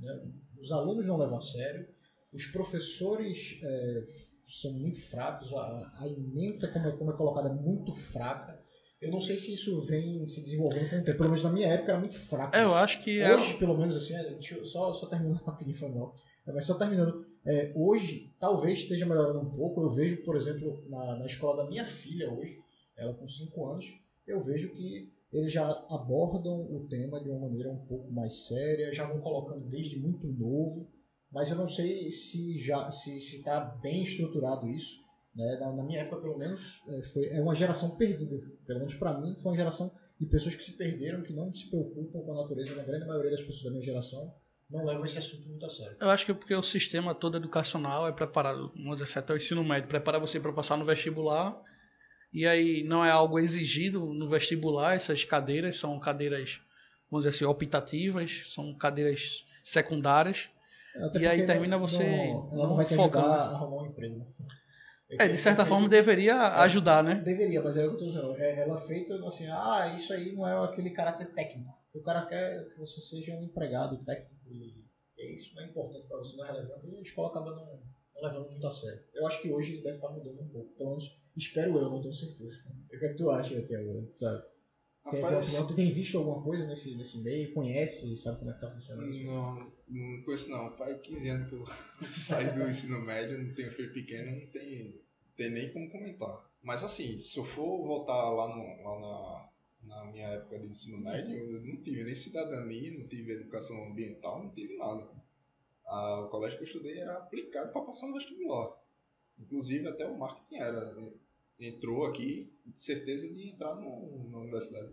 Né? 0.00 0.32
Os 0.58 0.72
alunos 0.72 1.06
não 1.06 1.16
levam 1.16 1.38
a 1.38 1.40
sério, 1.40 1.88
os 2.32 2.46
professores 2.46 3.58
é, 3.62 4.04
são 4.46 4.72
muito 4.72 5.00
fracos, 5.00 5.52
a, 5.52 5.92
a 6.00 6.08
emenda, 6.08 6.68
como 6.68 6.88
é, 6.88 6.92
como 6.92 7.10
é 7.10 7.16
colocada, 7.16 7.48
é 7.48 7.52
muito 7.52 7.92
fraca. 7.92 8.58
Eu 9.00 9.12
não 9.12 9.20
sei 9.20 9.36
se 9.36 9.52
isso 9.52 9.80
vem 9.82 10.26
se 10.26 10.42
desenvolvendo 10.42 10.90
com 10.90 10.96
o 10.96 11.04
tempo. 11.04 11.18
Pelo 11.18 11.30
menos 11.30 11.44
na 11.44 11.52
minha 11.52 11.68
época 11.68 11.92
era 11.92 12.00
muito 12.00 12.18
fraco. 12.18 12.56
É, 12.56 12.64
eu 12.64 12.74
acho 12.74 13.00
que 13.00 13.22
hoje, 13.22 13.54
é... 13.54 13.58
pelo 13.58 13.78
menos 13.78 13.96
assim, 13.96 14.14
é, 14.14 14.24
deixa 14.24 14.56
eu, 14.56 14.64
só, 14.64 14.92
só 14.92 15.06
terminando 15.06 15.40
rapidinho, 15.42 15.76
foi 15.76 15.88
mal. 15.88 16.14
Mas 16.46 16.64
só 16.64 16.74
terminando, 16.74 17.24
é, 17.46 17.72
hoje 17.76 18.34
talvez 18.40 18.80
esteja 18.80 19.06
melhorando 19.06 19.40
um 19.40 19.50
pouco. 19.50 19.82
Eu 19.82 19.90
vejo, 19.90 20.24
por 20.24 20.36
exemplo, 20.36 20.82
na, 20.88 21.16
na 21.16 21.26
escola 21.26 21.62
da 21.62 21.68
minha 21.68 21.84
filha 21.84 22.32
hoje, 22.32 22.58
ela 22.96 23.14
com 23.14 23.28
5 23.28 23.66
anos, 23.70 23.86
eu 24.26 24.40
vejo 24.40 24.70
que 24.70 25.12
eles 25.32 25.52
já 25.52 25.68
abordam 25.90 26.60
o 26.60 26.86
tema 26.88 27.20
de 27.20 27.28
uma 27.28 27.40
maneira 27.40 27.70
um 27.70 27.78
pouco 27.86 28.10
mais 28.10 28.46
séria, 28.46 28.92
já 28.92 29.06
vão 29.06 29.20
colocando 29.20 29.68
desde 29.68 29.98
muito 29.98 30.26
novo 30.26 30.88
mas 31.32 31.50
eu 31.50 31.56
não 31.56 31.68
sei 31.68 32.10
se 32.10 32.56
já 32.58 32.90
se 32.90 33.16
está 33.16 33.60
bem 33.82 34.02
estruturado 34.02 34.66
isso. 34.68 35.06
Né? 35.34 35.56
Na, 35.60 35.72
na, 35.72 35.84
minha 35.84 36.00
época, 36.00 36.22
pelo 36.22 36.38
menos, 36.38 36.82
é, 36.88 37.02
foi, 37.02 37.26
é 37.26 37.40
uma 37.40 37.54
geração 37.54 37.96
perdida. 37.96 38.36
Pelo 38.66 38.80
menos 38.80 38.94
para 38.94 39.20
mim, 39.20 39.34
foi 39.36 39.52
uma 39.52 39.56
geração 39.56 39.92
de 40.18 40.26
pessoas 40.26 40.54
que 40.54 40.62
se 40.62 40.72
perderam, 40.72 41.22
que 41.22 41.32
não 41.32 41.52
se 41.52 41.68
preocupam 41.68 42.20
com 42.20 42.32
a 42.32 42.42
natureza. 42.42 42.74
Na 42.74 42.82
grande 42.82 43.06
maioria 43.06 43.30
das 43.30 43.40
pessoas 43.42 43.62
da 43.62 43.70
minha 43.70 43.82
geração 43.82 44.34
não 44.70 44.84
levam 44.84 45.04
esse 45.04 45.18
assunto 45.18 45.48
muito 45.48 45.64
a 45.64 45.68
sério. 45.68 45.96
Eu 46.00 46.10
acho 46.10 46.24
que 46.24 46.32
é 46.32 46.34
porque 46.34 46.54
o 46.54 46.62
sistema 46.62 47.14
todo 47.14 47.36
educacional 47.36 48.08
é 48.08 48.12
preparado, 48.12 48.72
vamos 48.74 48.98
dizer 48.98 49.18
até 49.18 49.32
o 49.32 49.36
ensino 49.36 49.64
médio, 49.64 49.88
prepara 49.88 50.18
você 50.18 50.40
para 50.40 50.52
passar 50.52 50.76
no 50.76 50.84
vestibular. 50.84 51.58
E 52.32 52.46
aí 52.46 52.84
não 52.84 53.02
é 53.02 53.10
algo 53.10 53.38
exigido 53.38 54.12
no 54.12 54.28
vestibular, 54.28 54.94
essas 54.94 55.24
cadeiras 55.24 55.76
são 55.76 55.98
cadeiras, 55.98 56.60
vamos 57.10 57.24
dizer 57.24 57.36
assim, 57.36 57.44
optativas, 57.46 58.42
são 58.48 58.74
cadeiras 58.74 59.46
secundárias 59.62 60.50
e 61.20 61.26
aí 61.26 61.46
termina 61.46 61.78
você. 61.78 62.04
Não, 62.04 62.52
ela 62.52 62.68
não 62.68 62.76
vai 62.76 62.84
te 62.84 62.94
ajudar 62.94 63.20
a 63.20 63.50
arrumar 63.50 63.82
um 63.82 63.86
emprego. 63.86 64.26
É, 65.10 65.26
de 65.26 65.38
certa 65.38 65.64
forma 65.64 65.88
deveria 65.88 66.32
é, 66.32 66.60
ajudar, 66.64 67.02
né? 67.02 67.14
Deveria, 67.14 67.62
mas 67.62 67.78
é 67.78 67.86
o 67.86 67.90
que 67.90 67.94
eu 67.94 67.98
tô 67.98 68.06
dizendo. 68.06 68.36
É, 68.36 68.60
ela 68.60 68.78
é 68.78 68.86
feita 68.86 69.14
assim, 69.26 69.46
ah, 69.46 69.94
isso 69.96 70.12
aí 70.12 70.34
não 70.34 70.46
é 70.46 70.64
aquele 70.64 70.90
caráter 70.90 71.32
técnico. 71.32 71.70
O 71.94 72.02
cara 72.02 72.26
quer 72.26 72.68
que 72.68 72.78
você 72.78 73.00
seja 73.00 73.34
um 73.34 73.42
empregado 73.42 74.04
técnico 74.04 74.34
e 74.46 74.86
isso 75.34 75.54
não 75.54 75.62
é 75.62 75.66
importante 75.66 76.06
para 76.06 76.18
você, 76.18 76.36
não 76.36 76.44
é 76.44 76.52
relevante. 76.52 76.86
E 76.86 76.96
a 76.98 77.00
escola 77.00 77.28
acaba 77.28 77.50
não, 77.50 77.80
não 78.14 78.22
levando 78.22 78.50
muito 78.50 78.66
a 78.66 78.70
sério. 78.70 79.00
Eu 79.14 79.26
acho 79.26 79.40
que 79.40 79.50
hoje 79.50 79.82
deve 79.82 79.96
estar 79.96 80.10
mudando 80.10 80.42
um 80.42 80.48
pouco, 80.48 80.74
pelo 80.76 80.90
menos 80.90 81.18
espero 81.36 81.78
eu, 81.78 81.90
não 81.90 82.02
tenho 82.02 82.14
certeza. 82.14 82.64
O 82.68 82.98
que 82.98 83.04
é 83.04 83.08
que 83.08 83.16
tu 83.16 83.30
acha, 83.30 83.62
Tiago? 83.62 84.06
Tá. 84.20 84.44
Rapaz, 85.16 85.50
tem, 85.50 85.66
tu 85.66 85.74
tem 85.74 85.92
visto 85.92 86.18
alguma 86.18 86.42
coisa 86.42 86.66
nesse, 86.66 86.94
nesse 86.96 87.18
meio? 87.18 87.52
Conhece? 87.52 88.14
Sabe 88.16 88.38
como 88.38 88.50
é 88.50 88.54
que 88.54 88.60
tá 88.60 88.70
funcionando 88.70 89.10
isso? 89.10 89.24
Não, 89.24 89.72
não 89.88 90.22
conheço 90.22 90.50
não. 90.50 90.70
Faz 90.72 91.00
15 91.00 91.28
anos 91.28 91.48
que 91.48 91.54
eu 91.54 91.64
saí 92.08 92.52
do 92.52 92.68
ensino 92.68 93.00
médio, 93.00 93.42
não 93.42 93.54
tenho 93.54 93.72
filho 93.72 93.92
pequeno, 93.92 94.40
não 94.40 94.46
tem, 94.48 95.00
tem 95.36 95.50
nem 95.50 95.72
como 95.72 95.90
comentar. 95.90 96.48
Mas 96.62 96.82
assim, 96.82 97.18
se 97.18 97.38
eu 97.38 97.44
for 97.44 97.86
voltar 97.86 98.30
lá, 98.30 98.48
no, 98.54 98.82
lá 98.82 99.50
na, 99.84 99.96
na 99.96 100.04
minha 100.10 100.26
época 100.28 100.58
de 100.58 100.66
ensino 100.66 100.98
médio, 100.98 101.36
eu 101.36 101.62
não 101.62 101.76
tive 101.82 102.04
nem 102.04 102.14
cidadania, 102.14 102.98
não 102.98 103.06
tive 103.08 103.32
educação 103.32 103.84
ambiental, 103.86 104.42
não 104.42 104.50
tive 104.50 104.76
nada. 104.76 105.08
Ah, 105.86 106.20
o 106.20 106.28
colégio 106.28 106.58
que 106.58 106.64
eu 106.64 106.66
estudei 106.66 106.98
era 106.98 107.16
aplicado 107.16 107.72
para 107.72 107.82
passar 107.82 108.06
no 108.06 108.14
vestibular. 108.14 108.76
Inclusive 109.38 109.88
até 109.88 110.06
o 110.06 110.18
marketing 110.18 110.56
era. 110.56 110.96
Entrou 111.58 112.04
aqui, 112.04 112.52
certeza 112.74 113.28
de 113.28 113.50
entrar 113.50 113.74
no, 113.74 114.28
na 114.30 114.38
universidade. 114.38 114.92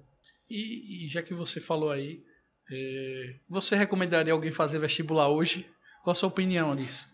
E, 0.49 1.05
e 1.05 1.07
já 1.07 1.23
que 1.23 1.33
você 1.33 1.59
falou 1.59 1.91
aí, 1.91 2.23
é, 2.71 3.39
você 3.47 3.75
recomendaria 3.75 4.33
alguém 4.33 4.51
fazer 4.51 4.79
vestibular 4.79 5.29
hoje? 5.29 5.69
Qual 6.03 6.11
a 6.11 6.15
sua 6.15 6.29
opinião 6.29 6.75
disso? 6.75 7.07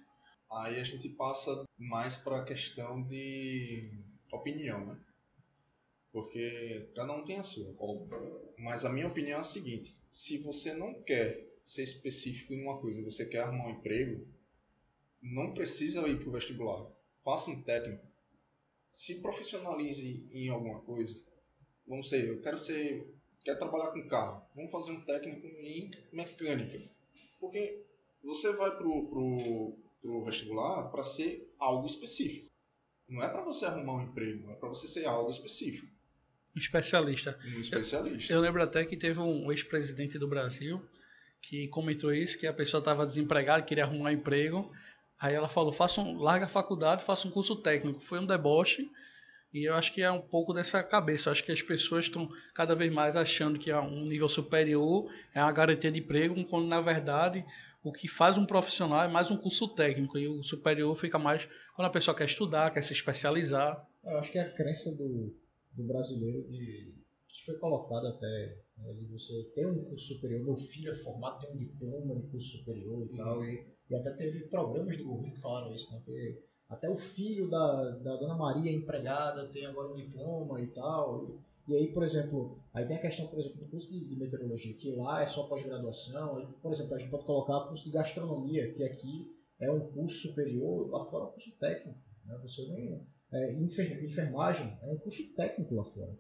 Aí 0.52 0.80
a 0.80 0.84
gente 0.84 1.08
passa 1.10 1.64
mais 1.78 2.18
para 2.18 2.42
a 2.42 2.46
questão 2.46 3.04
de 3.04 3.90
opinião, 4.32 4.86
né? 4.86 5.00
Porque 6.12 6.92
cada 6.94 7.14
um 7.14 7.24
tem 7.24 7.38
a 7.38 7.44
sua, 7.44 7.74
óbvio. 7.80 8.54
Mas 8.60 8.84
a 8.84 8.92
minha 8.92 9.08
opinião 9.08 9.38
é 9.38 9.40
a 9.40 9.44
seguinte: 9.44 9.96
se 10.10 10.38
você 10.40 10.74
não 10.74 11.02
quer 11.04 11.50
ser 11.64 11.84
específico 11.84 12.54
em 12.54 12.62
uma 12.62 12.80
coisa, 12.80 13.02
você 13.02 13.26
quer 13.26 13.44
arrumar 13.44 13.68
um 13.68 13.80
emprego, 13.80 14.28
não 15.22 15.54
precisa 15.54 16.06
ir 16.08 16.20
para 16.20 16.30
o 16.30 16.32
vestibular. 16.34 16.86
Faça 17.24 17.50
um 17.50 17.62
técnico. 17.62 18.06
Se 18.92 19.16
profissionalize 19.22 20.28
em 20.32 20.50
alguma 20.50 20.82
coisa. 20.82 21.20
Vamos 21.88 22.10
ser, 22.10 22.28
eu 22.28 22.42
quero 22.42 22.58
ser, 22.58 23.12
quero 23.44 23.58
trabalhar 23.58 23.92
com 23.92 24.08
carro. 24.08 24.44
Vamos 24.56 24.72
fazer 24.72 24.92
um 24.92 25.02
técnico 25.02 25.48
em 25.48 25.90
mecânica. 26.12 26.80
Porque 27.40 27.84
você 28.24 28.54
vai 28.54 28.76
pro, 28.78 29.08
pro, 29.08 29.78
pro 30.02 30.26
vestibular 30.26 30.90
para 30.92 31.04
ser 31.04 31.52
algo 31.58 31.88
específico. 31.88 32.52
Não 33.10 33.24
é 33.24 33.28
para 33.28 33.42
você 33.42 33.66
arrumar 33.66 33.96
um 33.96 34.04
emprego, 34.04 34.52
é 34.52 34.56
para 34.56 34.70
você 34.70 34.88
ser 34.88 35.06
algo 35.06 35.30
específico, 35.30 35.88
Especialista. 36.56 37.38
um 37.46 37.60
especialista. 37.60 38.32
Eu 38.32 38.40
lembro 38.40 38.62
até 38.64 38.86
que 38.86 38.96
teve 38.96 39.20
um 39.20 39.52
ex-presidente 39.52 40.18
do 40.18 40.28
Brasil 40.30 40.82
que 41.42 41.68
comentou 41.70 42.14
isso, 42.14 42.38
que 42.40 42.48
a 42.48 42.54
pessoa 42.54 42.80
estava 42.80 43.06
desempregada, 43.06 43.64
queria 43.64 43.84
arrumar 43.84 44.12
um 44.12 44.14
emprego. 44.14 44.72
Aí 45.22 45.36
ela 45.36 45.48
falou, 45.48 45.72
faça 45.72 46.02
um, 46.02 46.18
larga 46.18 46.46
a 46.46 46.50
faculdade, 46.50 47.04
faça 47.04 47.28
um 47.28 47.32
curso 47.32 47.56
técnico. 47.56 48.00
Foi 48.00 48.20
um 48.20 48.26
deboche. 48.26 48.90
E 49.54 49.66
eu 49.66 49.76
acho 49.76 49.94
que 49.94 50.02
é 50.02 50.10
um 50.10 50.20
pouco 50.20 50.52
dessa 50.52 50.82
cabeça. 50.82 51.30
Eu 51.30 51.34
acho 51.34 51.44
que 51.44 51.52
as 51.52 51.62
pessoas 51.62 52.06
estão 52.06 52.28
cada 52.56 52.74
vez 52.74 52.92
mais 52.92 53.16
achando 53.16 53.60
que 53.60 53.72
um 53.72 54.06
nível 54.06 54.28
superior 54.28 55.12
é 55.36 55.44
uma 55.44 55.52
garantia 55.52 55.92
de 55.92 56.00
emprego, 56.00 56.44
quando 56.46 56.66
na 56.66 56.82
verdade 56.82 57.46
o 57.84 57.92
que 57.92 58.08
faz 58.08 58.36
um 58.38 58.46
profissional 58.46 59.04
é 59.04 59.08
mais 59.08 59.30
um 59.30 59.38
curso 59.38 59.68
técnico. 59.68 60.18
E 60.18 60.28
o 60.28 60.42
superior 60.42 60.96
fica 60.96 61.20
mais 61.20 61.48
quando 61.76 61.88
a 61.88 61.92
pessoa 61.92 62.18
quer 62.18 62.26
estudar, 62.26 62.74
quer 62.74 62.82
se 62.82 62.94
especializar. 62.94 63.88
Eu 64.04 64.18
acho 64.18 64.32
que 64.32 64.40
é 64.40 64.42
a 64.42 64.52
crença 64.52 64.90
do, 64.92 65.36
do 65.74 65.84
brasileiro 65.84 66.50
de, 66.50 66.96
que 67.28 67.46
foi 67.46 67.60
colocada 67.60 68.10
até 68.10 68.58
né, 68.76 68.94
de 68.94 69.06
você 69.06 69.44
ter 69.54 69.68
um 69.68 69.84
curso 69.86 70.16
superior. 70.16 70.44
Meu 70.44 70.58
filho 70.58 70.92
é 70.92 70.96
formado, 70.96 71.42
tem 71.42 71.52
um 71.52 71.58
diploma 71.60 72.16
de 72.16 72.28
curso 72.28 72.58
superior 72.58 73.06
e 73.06 73.16
tal. 73.16 73.46
E, 73.46 73.68
e 73.92 73.96
até 73.96 74.12
teve 74.12 74.46
programas 74.46 74.96
do 74.98 75.04
governo 75.04 75.34
que 75.34 75.42
falaram 75.42 75.76
isso, 75.76 75.92
né? 75.92 76.02
Que 76.06 76.42
até 76.70 76.90
o 76.90 76.96
filho 76.98 77.50
da, 77.50 77.90
da 77.98 78.16
dona 78.16 78.36
Maria 78.36 78.72
empregada 78.72 79.46
tem 79.50 79.66
agora 79.66 79.92
um 79.92 79.96
diploma 79.96 80.62
e 80.62 80.68
tal. 80.68 81.28
E, 81.68 81.72
e 81.72 81.76
aí, 81.76 81.88
por 81.92 82.02
exemplo, 82.02 82.58
aí 82.74 82.88
tem 82.88 82.96
a 82.96 83.02
questão, 83.02 83.28
por 83.28 83.38
exemplo, 83.38 83.60
do 83.60 83.70
curso 83.70 83.90
de, 83.90 84.08
de 84.08 84.16
meteorologia, 84.16 84.74
que 84.76 84.96
lá 84.96 85.22
é 85.22 85.26
só 85.26 85.44
pós-graduação. 85.44 86.50
Por 86.62 86.72
exemplo, 86.72 86.96
a 86.96 86.98
gente 86.98 87.12
pode 87.12 87.26
colocar 87.26 87.68
curso 87.68 87.84
de 87.84 87.92
gastronomia, 87.92 88.72
que 88.72 88.84
aqui 88.84 89.30
é 89.60 89.70
um 89.70 89.82
curso 89.92 90.30
superior, 90.30 90.90
lá 90.90 91.04
fora 91.06 91.26
é 91.26 91.28
um 91.28 91.32
curso 91.32 91.52
técnico. 91.60 92.00
Né? 92.26 92.40
Você 92.42 92.66
nem, 92.68 93.06
é, 93.34 93.54
enfer- 93.56 94.04
enfermagem 94.06 94.74
é 94.82 94.88
um 94.88 94.98
curso 94.98 95.22
técnico 95.36 95.76
lá 95.76 95.84
fora. 95.84 96.18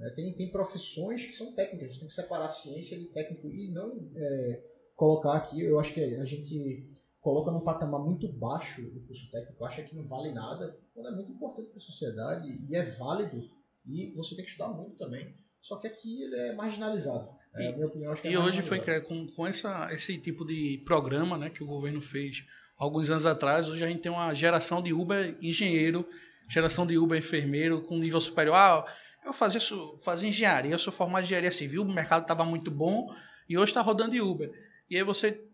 É, 0.00 0.10
tem, 0.10 0.32
tem 0.36 0.52
profissões 0.52 1.24
que 1.26 1.32
são 1.32 1.52
técnicas, 1.54 1.94
você 1.94 1.98
tem 1.98 2.08
que 2.08 2.14
separar 2.14 2.44
a 2.44 2.48
ciência 2.48 2.96
de 2.96 3.06
técnico 3.06 3.48
e 3.48 3.68
não 3.72 4.08
é, 4.14 4.62
colocar 4.94 5.34
aqui, 5.34 5.60
eu 5.60 5.78
acho 5.78 5.92
que 5.92 6.00
a 6.00 6.24
gente 6.24 6.88
coloca 7.28 7.50
num 7.50 7.60
patamar 7.60 8.00
muito 8.00 8.26
baixo 8.32 8.80
o 8.80 9.00
curso 9.06 9.30
técnico, 9.30 9.62
acha 9.62 9.82
que 9.82 9.94
não 9.94 10.04
vale 10.04 10.32
nada, 10.32 10.74
quando 10.94 11.08
é 11.08 11.12
muito 11.14 11.30
importante 11.30 11.68
para 11.68 11.76
a 11.76 11.80
sociedade 11.80 12.48
e 12.66 12.74
é 12.74 12.84
válido 12.92 13.42
e 13.86 14.14
você 14.16 14.34
tem 14.34 14.44
que 14.46 14.50
estudar 14.50 14.70
muito 14.70 14.96
também. 14.96 15.34
Só 15.60 15.76
que 15.76 15.86
aqui 15.86 16.22
ele 16.22 16.34
é 16.36 16.54
marginalizado. 16.54 17.28
É, 17.54 17.68
E- 17.70 17.74
minha 17.74 17.86
opinião, 17.86 18.12
acho 18.12 18.22
que 18.22 18.28
é 18.28 18.32
E 18.32 18.36
hoje 18.38 18.62
foi 18.62 18.80
com, 19.02 19.26
com 19.26 19.46
essa, 19.46 19.92
esse 19.92 20.16
tipo 20.16 20.42
de 20.46 20.80
programa 20.86 21.36
né, 21.36 21.50
que 21.50 21.62
o 21.62 21.66
governo 21.66 22.00
fez 22.00 22.44
alguns 22.78 23.10
anos 23.10 23.26
atrás. 23.26 23.68
Hoje 23.68 23.84
a 23.84 23.88
gente 23.88 24.00
tem 24.00 24.10
uma 24.10 24.32
geração 24.32 24.80
de 24.82 24.94
Uber 24.94 25.36
engenheiro, 25.42 26.08
geração 26.48 26.86
de 26.86 26.96
Uber 26.96 27.18
enfermeiro 27.18 27.82
com 27.82 27.98
nível 27.98 28.20
superior. 28.22 28.54
Ah, 28.54 28.86
eu 29.22 29.34
fazia, 29.34 29.58
isso- 29.58 29.98
fazia 30.02 30.28
engenharia, 30.30 30.72
eu 30.72 30.78
sou 30.78 30.92
formado 30.92 31.22
em 31.22 31.26
engenharia 31.26 31.52
civil, 31.52 31.82
o 31.82 31.92
mercado 31.92 32.22
estava 32.22 32.44
muito 32.44 32.70
bom 32.70 33.12
e 33.46 33.58
hoje 33.58 33.70
está 33.72 33.82
rodando 33.82 34.12
de 34.12 34.20
Uber. 34.22 34.50
E 34.88 34.96
aí 34.96 35.02
você, 35.02 35.44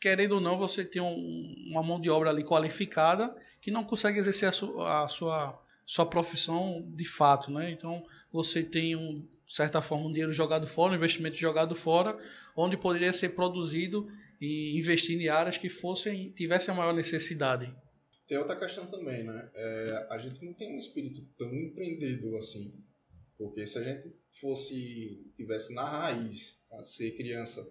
querendo 0.00 0.32
ou 0.32 0.40
não, 0.40 0.58
você 0.58 0.84
tem 0.84 1.00
um- 1.02 1.54
uma 1.70 1.82
mão 1.82 2.00
de 2.00 2.08
obra 2.10 2.30
ali 2.30 2.44
qualificada 2.44 3.34
que 3.60 3.70
não 3.70 3.84
consegue 3.84 4.18
exercer 4.18 4.48
a, 4.48 4.52
su- 4.52 4.80
a 4.80 5.08
sua, 5.08 5.62
sua 5.84 6.06
profissão 6.06 6.84
de 6.94 7.04
fato. 7.04 7.50
Né? 7.50 7.70
Então 7.70 8.04
você 8.32 8.62
tem 8.62 8.94
um 8.96 9.26
de 9.46 9.54
certa 9.54 9.80
forma, 9.80 10.06
um 10.08 10.12
dinheiro 10.12 10.32
jogado 10.32 10.66
fora, 10.66 10.92
um 10.92 10.96
investimento 10.96 11.36
jogado 11.36 11.74
fora, 11.76 12.18
onde 12.56 12.76
poderia 12.76 13.12
ser 13.12 13.28
produzido 13.30 14.10
e 14.40 14.76
investido 14.76 15.22
em 15.22 15.28
áreas 15.28 15.56
que 15.56 15.68
fossem 15.68 16.30
tivessem 16.32 16.74
a 16.74 16.76
maior 16.76 16.92
necessidade. 16.92 17.72
Tem 18.26 18.36
outra 18.38 18.56
questão 18.56 18.86
também, 18.86 19.22
né? 19.22 19.48
É, 19.54 20.06
a 20.10 20.18
gente 20.18 20.44
não 20.44 20.52
tem 20.52 20.74
um 20.74 20.78
espírito 20.78 21.22
tão 21.38 21.54
empreendedor 21.54 22.38
assim. 22.38 22.74
Porque 23.38 23.64
se 23.66 23.78
a 23.78 23.84
gente 23.84 24.12
fosse, 24.40 25.30
tivesse 25.36 25.72
na 25.72 25.84
raiz, 25.84 26.58
a 26.72 26.82
ser 26.82 27.12
criança 27.12 27.64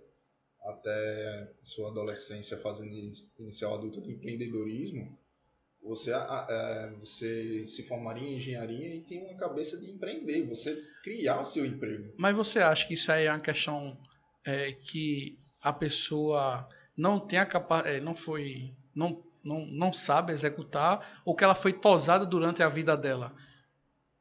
até 0.65 1.51
sua 1.63 1.89
adolescência 1.89 2.57
fazendo 2.57 2.93
in- 2.93 3.11
inicial 3.39 3.75
adulta 3.75 4.01
de 4.01 4.11
empreendedorismo, 4.11 5.17
você, 5.83 6.11
é, 6.11 6.91
você 6.99 7.63
se 7.63 7.83
formaria 7.87 8.27
em 8.27 8.37
engenharia 8.37 8.95
e 8.95 9.01
tem 9.01 9.23
uma 9.23 9.37
cabeça 9.37 9.77
de 9.77 9.89
empreender, 9.91 10.47
você 10.47 10.75
criar 11.03 11.41
o 11.41 11.45
seu 11.45 11.63
emprego. 11.65 12.11
Mas 12.17 12.35
você 12.35 12.59
acha 12.59 12.87
que 12.87 12.95
isso 12.95 13.11
aí 13.11 13.25
é 13.25 13.31
uma 13.31 13.39
questão 13.39 13.95
é, 14.43 14.71
que 14.71 15.37
a 15.61 15.71
pessoa 15.71 16.67
não 16.97 17.19
tem 17.19 17.37
a 17.37 17.45
capacidade, 17.45 18.03
não 18.03 18.15
foi, 18.15 18.73
não, 18.95 19.23
não, 19.43 19.65
não 19.67 19.93
sabe 19.93 20.33
executar, 20.33 21.21
ou 21.23 21.35
que 21.35 21.43
ela 21.43 21.55
foi 21.55 21.71
tosada 21.73 22.25
durante 22.25 22.63
a 22.63 22.69
vida 22.69 22.97
dela? 22.97 23.35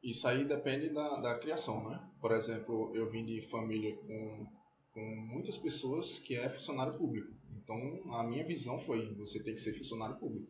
Isso 0.03 0.27
aí 0.27 0.45
depende 0.45 0.89
da, 0.89 1.17
da 1.19 1.39
criação, 1.39 1.89
né? 1.89 1.99
Por 2.21 2.31
exemplo, 2.31 2.91
eu 2.95 3.09
vim 3.09 3.25
de 3.25 3.41
família 3.49 3.95
com, 3.95 4.47
com 4.95 5.01
muitas 5.01 5.57
pessoas 5.57 6.19
que 6.19 6.37
é 6.37 6.49
funcionário 6.49 6.97
público. 6.97 7.29
Então, 7.57 8.01
a 8.13 8.23
minha 8.23 8.45
visão 8.45 8.79
foi, 8.79 9.13
você 9.15 9.43
tem 9.43 9.53
que 9.53 9.59
ser 9.59 9.77
funcionário 9.77 10.15
público. 10.15 10.49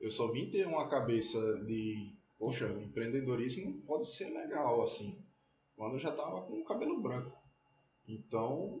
Eu 0.00 0.12
só 0.12 0.30
vim 0.30 0.48
ter 0.48 0.64
uma 0.64 0.88
cabeça 0.88 1.40
de, 1.64 2.14
poxa, 2.38 2.68
empreendedorismo 2.80 3.82
pode 3.82 4.08
ser 4.08 4.30
legal, 4.30 4.80
assim, 4.80 5.18
quando 5.74 5.94
eu 5.94 5.98
já 5.98 6.10
estava 6.10 6.40
com 6.42 6.60
o 6.60 6.64
cabelo 6.64 7.02
branco. 7.02 7.36
Então, 8.06 8.80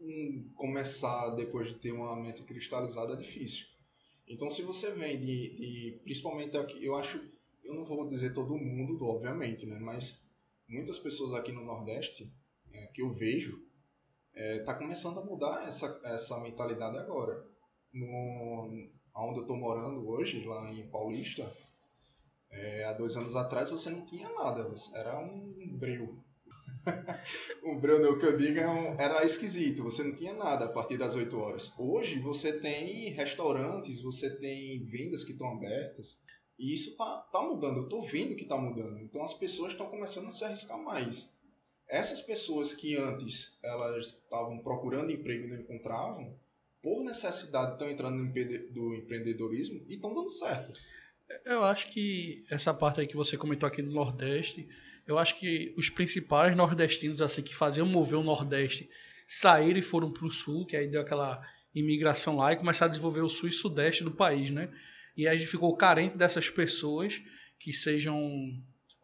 hum, 0.00 0.50
começar 0.56 1.30
depois 1.36 1.68
de 1.68 1.76
ter 1.76 1.92
uma 1.92 2.16
mente 2.16 2.42
cristalizada 2.42 3.12
é 3.12 3.16
difícil. 3.16 3.66
Então, 4.26 4.50
se 4.50 4.62
você 4.62 4.90
vem 4.90 5.20
de, 5.20 5.54
de 5.54 6.00
principalmente 6.02 6.56
aqui, 6.56 6.84
eu 6.84 6.96
acho 6.96 7.20
eu 7.62 7.74
não 7.74 7.84
vou 7.84 8.08
dizer 8.08 8.32
todo 8.32 8.56
mundo, 8.56 9.04
obviamente, 9.04 9.66
né? 9.66 9.78
Mas 9.78 10.20
muitas 10.66 10.98
pessoas 10.98 11.34
aqui 11.34 11.52
no 11.52 11.64
Nordeste 11.64 12.32
é, 12.72 12.86
que 12.86 13.02
eu 13.02 13.12
vejo 13.12 13.67
está 14.38 14.74
começando 14.74 15.18
a 15.18 15.24
mudar 15.24 15.66
essa, 15.66 16.00
essa 16.04 16.38
mentalidade 16.38 16.96
agora. 16.96 17.44
No, 17.92 18.70
onde 19.16 19.38
eu 19.38 19.42
estou 19.42 19.56
morando 19.56 20.08
hoje, 20.08 20.44
lá 20.44 20.70
em 20.70 20.88
Paulista, 20.88 21.52
é, 22.50 22.84
há 22.84 22.92
dois 22.92 23.16
anos 23.16 23.34
atrás 23.34 23.70
você 23.70 23.90
não 23.90 24.04
tinha 24.06 24.28
nada, 24.30 24.72
era 24.94 25.18
um 25.18 25.76
breu. 25.78 26.22
um 27.64 27.78
breu, 27.78 28.00
não, 28.00 28.12
o 28.12 28.18
que 28.18 28.26
eu 28.26 28.36
digo, 28.36 28.58
é 28.58 28.96
era 28.98 29.24
esquisito, 29.24 29.82
você 29.82 30.02
não 30.02 30.14
tinha 30.14 30.32
nada 30.32 30.66
a 30.66 30.72
partir 30.72 30.96
das 30.96 31.14
8 31.14 31.36
horas. 31.38 31.72
Hoje 31.78 32.18
você 32.20 32.52
tem 32.52 33.10
restaurantes, 33.10 34.00
você 34.00 34.30
tem 34.36 34.84
vendas 34.86 35.24
que 35.24 35.32
estão 35.32 35.50
abertas, 35.50 36.18
e 36.58 36.72
isso 36.72 36.96
tá, 36.96 37.20
tá 37.32 37.42
mudando, 37.42 37.78
eu 37.78 37.88
tô 37.88 38.02
vendo 38.02 38.36
que 38.36 38.44
tá 38.44 38.56
mudando. 38.56 38.98
Então 39.00 39.22
as 39.22 39.34
pessoas 39.34 39.72
estão 39.72 39.88
começando 39.88 40.26
a 40.26 40.30
se 40.30 40.44
arriscar 40.44 40.78
mais. 40.78 41.30
Essas 41.88 42.20
pessoas 42.20 42.74
que 42.74 42.96
antes 42.96 43.58
elas 43.62 44.06
estavam 44.06 44.58
procurando 44.58 45.10
emprego 45.10 45.44
e 45.44 45.48
não 45.48 45.56
encontravam, 45.60 46.36
por 46.82 47.02
necessidade, 47.02 47.72
estão 47.72 47.90
entrando 47.90 48.16
no 48.16 48.26
empre- 48.26 48.68
do 48.70 48.94
empreendedorismo 48.94 49.84
e 49.88 49.94
estão 49.94 50.14
dando 50.14 50.28
certo. 50.28 50.78
Eu 51.44 51.64
acho 51.64 51.90
que 51.90 52.44
essa 52.50 52.72
parte 52.72 53.00
aí 53.00 53.06
que 53.06 53.16
você 53.16 53.36
comentou 53.36 53.66
aqui 53.66 53.82
no 53.82 53.92
Nordeste, 53.92 54.68
eu 55.06 55.18
acho 55.18 55.38
que 55.38 55.74
os 55.76 55.90
principais 55.90 56.56
nordestinos 56.56 57.20
assim 57.20 57.42
que 57.42 57.54
faziam 57.54 57.86
mover 57.86 58.18
o 58.18 58.22
Nordeste 58.22 58.88
saíram 59.26 59.78
e 59.78 59.82
foram 59.82 60.12
para 60.12 60.26
o 60.26 60.30
Sul, 60.30 60.66
que 60.66 60.76
aí 60.76 60.88
deu 60.88 61.00
aquela 61.00 61.42
imigração 61.74 62.36
lá 62.36 62.52
e 62.52 62.56
começaram 62.56 62.88
a 62.88 62.92
desenvolver 62.94 63.20
o 63.20 63.28
Sul 63.28 63.48
e 63.48 63.52
Sudeste 63.52 64.04
do 64.04 64.10
país, 64.12 64.50
né? 64.50 64.70
E 65.16 65.26
a 65.26 65.36
gente 65.36 65.48
ficou 65.48 65.76
carente 65.76 66.16
dessas 66.16 66.48
pessoas 66.48 67.20
que 67.58 67.72
sejam, 67.72 68.18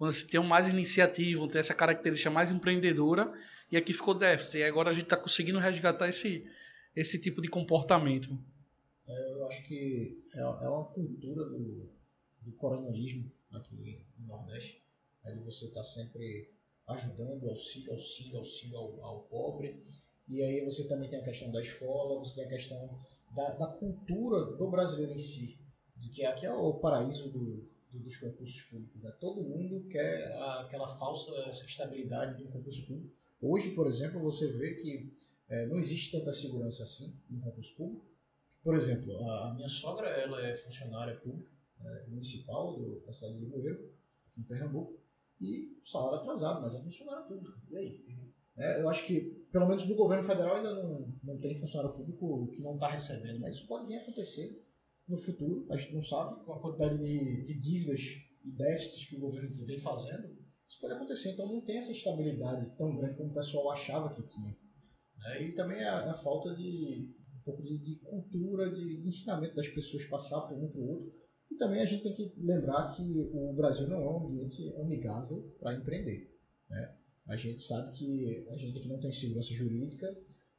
quando 0.05 0.13
se 0.13 0.27
tenham 0.27 0.45
mais 0.45 0.69
iniciativa, 0.69 1.49
ter 1.49 1.59
essa 1.61 1.73
característica 1.75 2.31
mais 2.31 2.51
empreendedora, 2.51 3.33
e 3.73 3.77
aqui 3.77 3.93
ficou 3.95 4.15
déficit. 4.15 4.59
E 4.59 4.65
agora 4.65 4.91
a 4.91 4.93
gente 4.93 5.05
está 5.05 5.17
conseguindo 5.17 5.59
resgatar 5.59 6.09
esse, 6.09 6.47
esse 6.95 7.19
tipo 7.19 7.41
de 7.41 7.49
comportamento. 7.49 8.39
Eu 9.09 9.47
acho 9.47 9.67
que 9.67 10.23
é, 10.35 10.41
é 10.41 10.69
uma 10.69 10.85
cultura 10.85 11.45
do, 11.47 11.89
do 12.43 12.53
coronelismo 12.53 13.31
aqui 13.53 14.05
no 14.19 14.27
Nordeste. 14.27 14.83
É 15.25 15.33
de 15.33 15.41
você 15.41 15.67
estar 15.67 15.83
sempre 15.85 16.51
ajudando, 16.87 17.49
auxílio, 17.49 17.93
auxílio, 17.93 18.39
auxílio 18.39 18.77
ao, 18.77 19.03
ao 19.03 19.21
pobre. 19.23 19.83
E 20.29 20.43
aí 20.43 20.63
você 20.65 20.87
também 20.87 21.09
tem 21.09 21.19
a 21.21 21.25
questão 21.25 21.51
da 21.51 21.63
escola, 21.63 22.19
você 22.19 22.35
tem 22.35 22.45
a 22.45 22.49
questão 22.49 22.99
da, 23.35 23.53
da 23.53 23.67
cultura 23.69 24.45
do 24.57 24.71
brasileiro 24.71 25.13
em 25.13 25.19
si. 25.19 25.59
De 25.97 26.11
que 26.11 26.27
aqui 26.27 26.45
é 26.45 26.53
o 26.53 26.75
paraíso 26.75 27.31
do- 27.31 27.73
dos 27.99 28.17
concursos 28.17 28.63
públicos. 28.63 29.03
Né? 29.03 29.11
Todo 29.21 29.43
mundo 29.43 29.87
quer 29.89 30.33
aquela 30.61 30.89
falsa 30.89 31.31
estabilidade 31.65 32.39
de 32.39 32.45
um 32.45 32.51
concurso 32.51 32.87
público. 32.87 33.15
Hoje, 33.41 33.71
por 33.71 33.87
exemplo, 33.87 34.21
você 34.21 34.51
vê 34.51 34.75
que 34.75 35.13
eh, 35.49 35.67
não 35.67 35.79
existe 35.79 36.17
tanta 36.17 36.33
segurança 36.33 36.83
assim 36.83 37.15
no 37.29 37.41
concurso 37.41 37.77
público. 37.77 38.07
Por 38.63 38.75
exemplo, 38.75 39.29
a, 39.29 39.53
minha 39.55 39.69
sogra 39.69 40.09
ela 40.09 40.45
é 40.47 40.57
funcionária 40.57 41.17
pública 41.17 41.51
né, 41.81 42.05
municipal 42.09 42.77
do, 42.77 43.01
da 43.01 43.13
cidade 43.13 43.35
de 43.35 43.41
Limoeiro, 43.45 43.93
aqui 44.27 44.41
em 44.41 44.45
Pernambuco, 44.45 44.99
e 45.41 45.79
salário 45.85 46.19
atrasado, 46.19 46.63
mas 46.63 46.75
é 46.75 46.81
funcionária 46.81 47.25
pública. 47.25 47.59
E 47.71 47.77
aí? 47.77 48.05
É, 48.57 48.81
eu 48.81 48.89
acho 48.89 49.07
que, 49.07 49.21
pelo 49.53 49.67
menos 49.67 49.87
no 49.87 49.97
governo 49.97 50.23
federal, 50.25 50.57
ainda 50.57 50.73
não, 50.73 51.13
não 51.23 51.39
tem 51.39 51.59
funcionário 51.59 51.95
público 51.95 52.49
que 52.53 52.63
não 52.63 52.75
está 52.75 52.89
recebendo, 52.89 53.41
mas 53.41 53.57
isso 53.57 53.67
pode 53.67 53.87
vir 53.87 53.97
a 53.97 54.03
acontecer 54.03 54.64
no 55.09 55.19
futuro. 55.19 55.67
A 55.71 55.77
gente 55.77 55.95
não 55.95 56.03
sabe, 56.03 56.45
com 56.45 56.53
a 56.53 56.61
quantidade 56.61 56.99
de, 56.99 57.43
de 57.45 57.55
dívidas 57.61 58.01
e 58.45 58.51
déficits 58.51 59.09
que 59.09 59.17
o 59.17 59.21
governo 59.21 59.67
vem 59.67 59.79
fazendo, 59.79 60.29
isso 60.67 60.81
pode 60.81 60.95
acontecer. 60.95 61.33
Então 61.33 61.47
não 61.47 61.61
tem 61.61 61.77
essa 61.77 61.93
estabilidade 61.93 62.77
tão 62.77 62.97
grande 62.97 63.17
como 63.17 63.31
o 63.31 63.35
pessoal 63.35 63.71
achava 63.73 64.15
que 64.15 64.23
tinha. 64.27 64.57
né? 65.19 65.43
E 65.43 65.53
também 65.53 65.83
a, 65.85 66.11
a 66.11 66.15
falta 66.15 66.55
de 66.55 67.15
um 67.37 67.43
pouco 67.45 67.63
de, 67.63 67.79
de 67.79 67.97
cultura, 68.01 68.73
de, 68.73 69.03
de 69.03 69.09
ensinamento 69.09 69.55
das 69.55 69.69
pessoas 69.69 70.05
passar 70.07 70.41
por 70.43 70.57
um 70.57 70.69
para 70.69 70.81
o 70.81 70.89
outro. 70.89 71.13
E 71.51 71.57
também 71.57 71.81
a 71.81 71.85
gente 71.85 72.03
tem 72.03 72.15
que 72.15 72.33
lembrar 72.39 72.95
que 72.97 73.03
o 73.03 73.53
Brasil 73.55 73.87
não 73.87 74.01
é 74.01 74.11
um 74.11 74.27
ambiente 74.27 74.75
amigável 74.77 75.55
para 75.61 75.77
empreender. 75.77 76.31
Né? 76.69 76.97
A 77.29 77.37
gente 77.37 77.63
sabe 77.63 77.97
que 77.97 78.47
a 78.51 78.57
gente 78.57 78.79
aqui 78.79 78.89
não 78.89 79.01
tem 79.01 79.13
segurança 79.13 79.53
jurídica, 79.53 80.07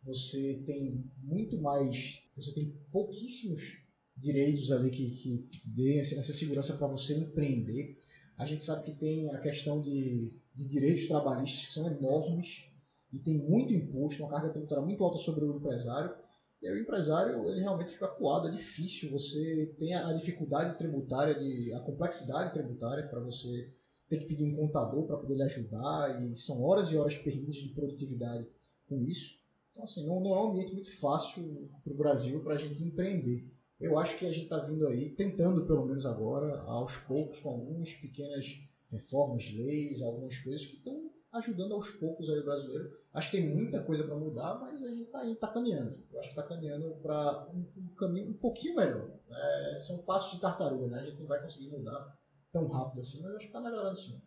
você 0.04 0.64
tem 0.66 1.04
muito 1.24 1.60
mais, 1.60 2.22
você 2.36 2.54
tem 2.54 2.72
pouquíssimos 2.92 3.85
direitos 4.16 4.72
ali 4.72 4.90
que, 4.90 5.10
que 5.10 5.62
dêem 5.66 6.00
essa 6.00 6.34
segurança 6.34 6.74
para 6.74 6.88
você 6.88 7.16
empreender. 7.16 8.00
A 8.38 8.46
gente 8.46 8.64
sabe 8.64 8.84
que 8.84 8.92
tem 8.92 9.30
a 9.30 9.40
questão 9.40 9.82
de, 9.82 10.32
de 10.54 10.68
direitos 10.68 11.08
trabalhistas 11.08 11.68
que 11.68 11.74
são 11.74 11.90
enormes 11.90 12.66
e 13.14 13.20
tem 13.20 13.38
muito 13.38 13.74
imposto, 13.74 14.24
uma 14.24 14.32
carga 14.32 14.50
tributária 14.50 14.84
muito 14.84 15.04
alta 15.04 15.18
sobre 15.18 15.46
o 15.46 15.58
empresário. 15.58 16.14
E 16.62 16.70
o 16.70 16.80
empresário 16.80 17.50
ele 17.50 17.62
realmente 17.62 17.92
fica 17.92 18.06
acuado, 18.06 18.48
é 18.48 18.52
difícil. 18.52 19.12
Você 19.12 19.74
tem 19.78 19.94
a 19.94 20.08
a 20.08 20.14
dificuldade 20.14 20.78
tributária, 20.78 21.36
de, 21.36 21.74
a 21.74 21.80
complexidade 21.82 22.54
tributária 22.54 23.08
para 23.08 23.20
você 23.20 23.72
ter 24.10 24.20
que 24.20 24.26
pedir 24.26 24.44
um 24.44 24.56
contador 24.56 25.06
para 25.06 25.18
poder 25.18 25.36
lhe 25.36 25.44
ajudar 25.44 26.24
e 26.24 26.36
são 26.36 26.62
horas 26.62 26.92
e 26.92 26.98
horas 26.98 27.16
perdidas 27.18 27.56
de 27.56 27.70
produtividade 27.70 28.48
com 28.88 29.02
isso. 29.02 29.40
Então, 29.72 29.84
assim, 29.84 30.06
não, 30.06 30.20
não 30.22 30.36
é 30.36 30.42
um 30.42 30.50
ambiente 30.50 30.74
muito 30.74 30.92
fácil 30.98 31.70
para 31.84 31.94
o 31.94 31.98
Brasil 31.98 32.42
para 32.42 32.56
a 32.56 32.58
gente 32.58 32.84
empreender. 32.84 33.46
Eu 33.86 34.00
acho 34.00 34.18
que 34.18 34.26
a 34.26 34.32
gente 34.32 34.46
está 34.46 34.58
vindo 34.60 34.88
aí, 34.88 35.12
tentando 35.12 35.66
pelo 35.66 35.86
menos 35.86 36.06
agora, 36.08 36.62
aos 36.62 36.98
poucos, 36.98 37.40
com 37.40 37.50
algumas 37.50 37.94
pequenas 37.94 38.60
reformas, 38.92 39.48
leis, 39.54 40.02
algumas 40.02 40.38
coisas 40.40 40.66
que 40.66 40.78
estão 40.78 41.12
ajudando 41.32 41.74
aos 41.74 41.92
poucos 41.92 42.28
aí 42.30 42.40
o 42.40 42.46
brasileiro. 42.46 42.98
Acho 43.14 43.30
que 43.30 43.38
tem 43.38 43.48
muita 43.48 43.84
coisa 43.84 44.04
para 44.04 44.16
mudar, 44.16 44.56
mas 44.60 44.82
a 44.82 44.90
gente 44.90 45.04
está 45.04 45.36
tá 45.36 45.54
caminhando. 45.54 46.04
Eu 46.12 46.20
acho 46.20 46.30
que 46.30 46.40
está 46.40 46.44
caminhando 46.44 46.96
para 46.96 47.48
um, 47.54 47.66
um 47.78 47.88
caminho 47.96 48.30
um 48.32 48.34
pouquinho 48.34 48.76
melhor. 48.76 49.08
É, 49.30 49.78
são 49.80 50.00
passos 50.00 50.34
de 50.34 50.42
tartaruga, 50.42 50.88
né? 50.88 51.02
A 51.02 51.06
gente 51.06 51.20
não 51.20 51.28
vai 51.28 51.40
conseguir 51.42 51.70
mudar 51.70 52.18
tão 52.52 52.68
rápido 52.68 53.02
assim, 53.02 53.22
mas 53.22 53.36
acho 53.36 53.40
que 53.42 53.46
está 53.46 53.62
melhorando 53.62 53.98
sim. 53.98 54.20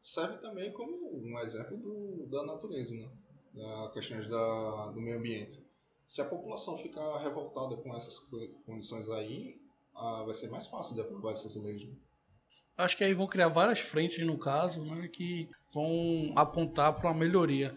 Serve 0.00 0.36
também 0.38 0.70
como 0.72 1.16
um 1.16 1.38
exemplo 1.38 1.78
do, 1.78 2.26
da 2.26 2.44
natureza, 2.44 2.94
né? 2.94 3.08
Da 3.54 3.90
questões 3.90 4.28
da, 4.28 4.90
do 4.92 5.00
meio 5.00 5.16
ambiente. 5.16 5.63
Se 6.06 6.20
a 6.20 6.24
população 6.24 6.78
ficar 6.78 7.18
revoltada 7.18 7.76
com 7.76 7.94
essas 7.94 8.18
co- 8.18 8.48
condições 8.66 9.08
aí, 9.10 9.60
ah, 9.94 10.22
vai 10.24 10.34
ser 10.34 10.50
mais 10.50 10.66
fácil 10.66 10.94
de 10.94 11.00
aprovar 11.00 11.32
essas 11.32 11.54
leis. 11.56 11.82
né? 11.86 11.94
Acho 12.76 12.96
que 12.96 13.04
aí 13.04 13.14
vão 13.14 13.26
criar 13.26 13.48
várias 13.48 13.78
frentes, 13.80 14.24
no 14.26 14.38
caso, 14.38 14.84
né, 14.84 15.08
que 15.08 15.48
vão 15.72 16.32
apontar 16.36 16.92
para 16.94 17.10
uma 17.10 17.18
melhoria. 17.18 17.74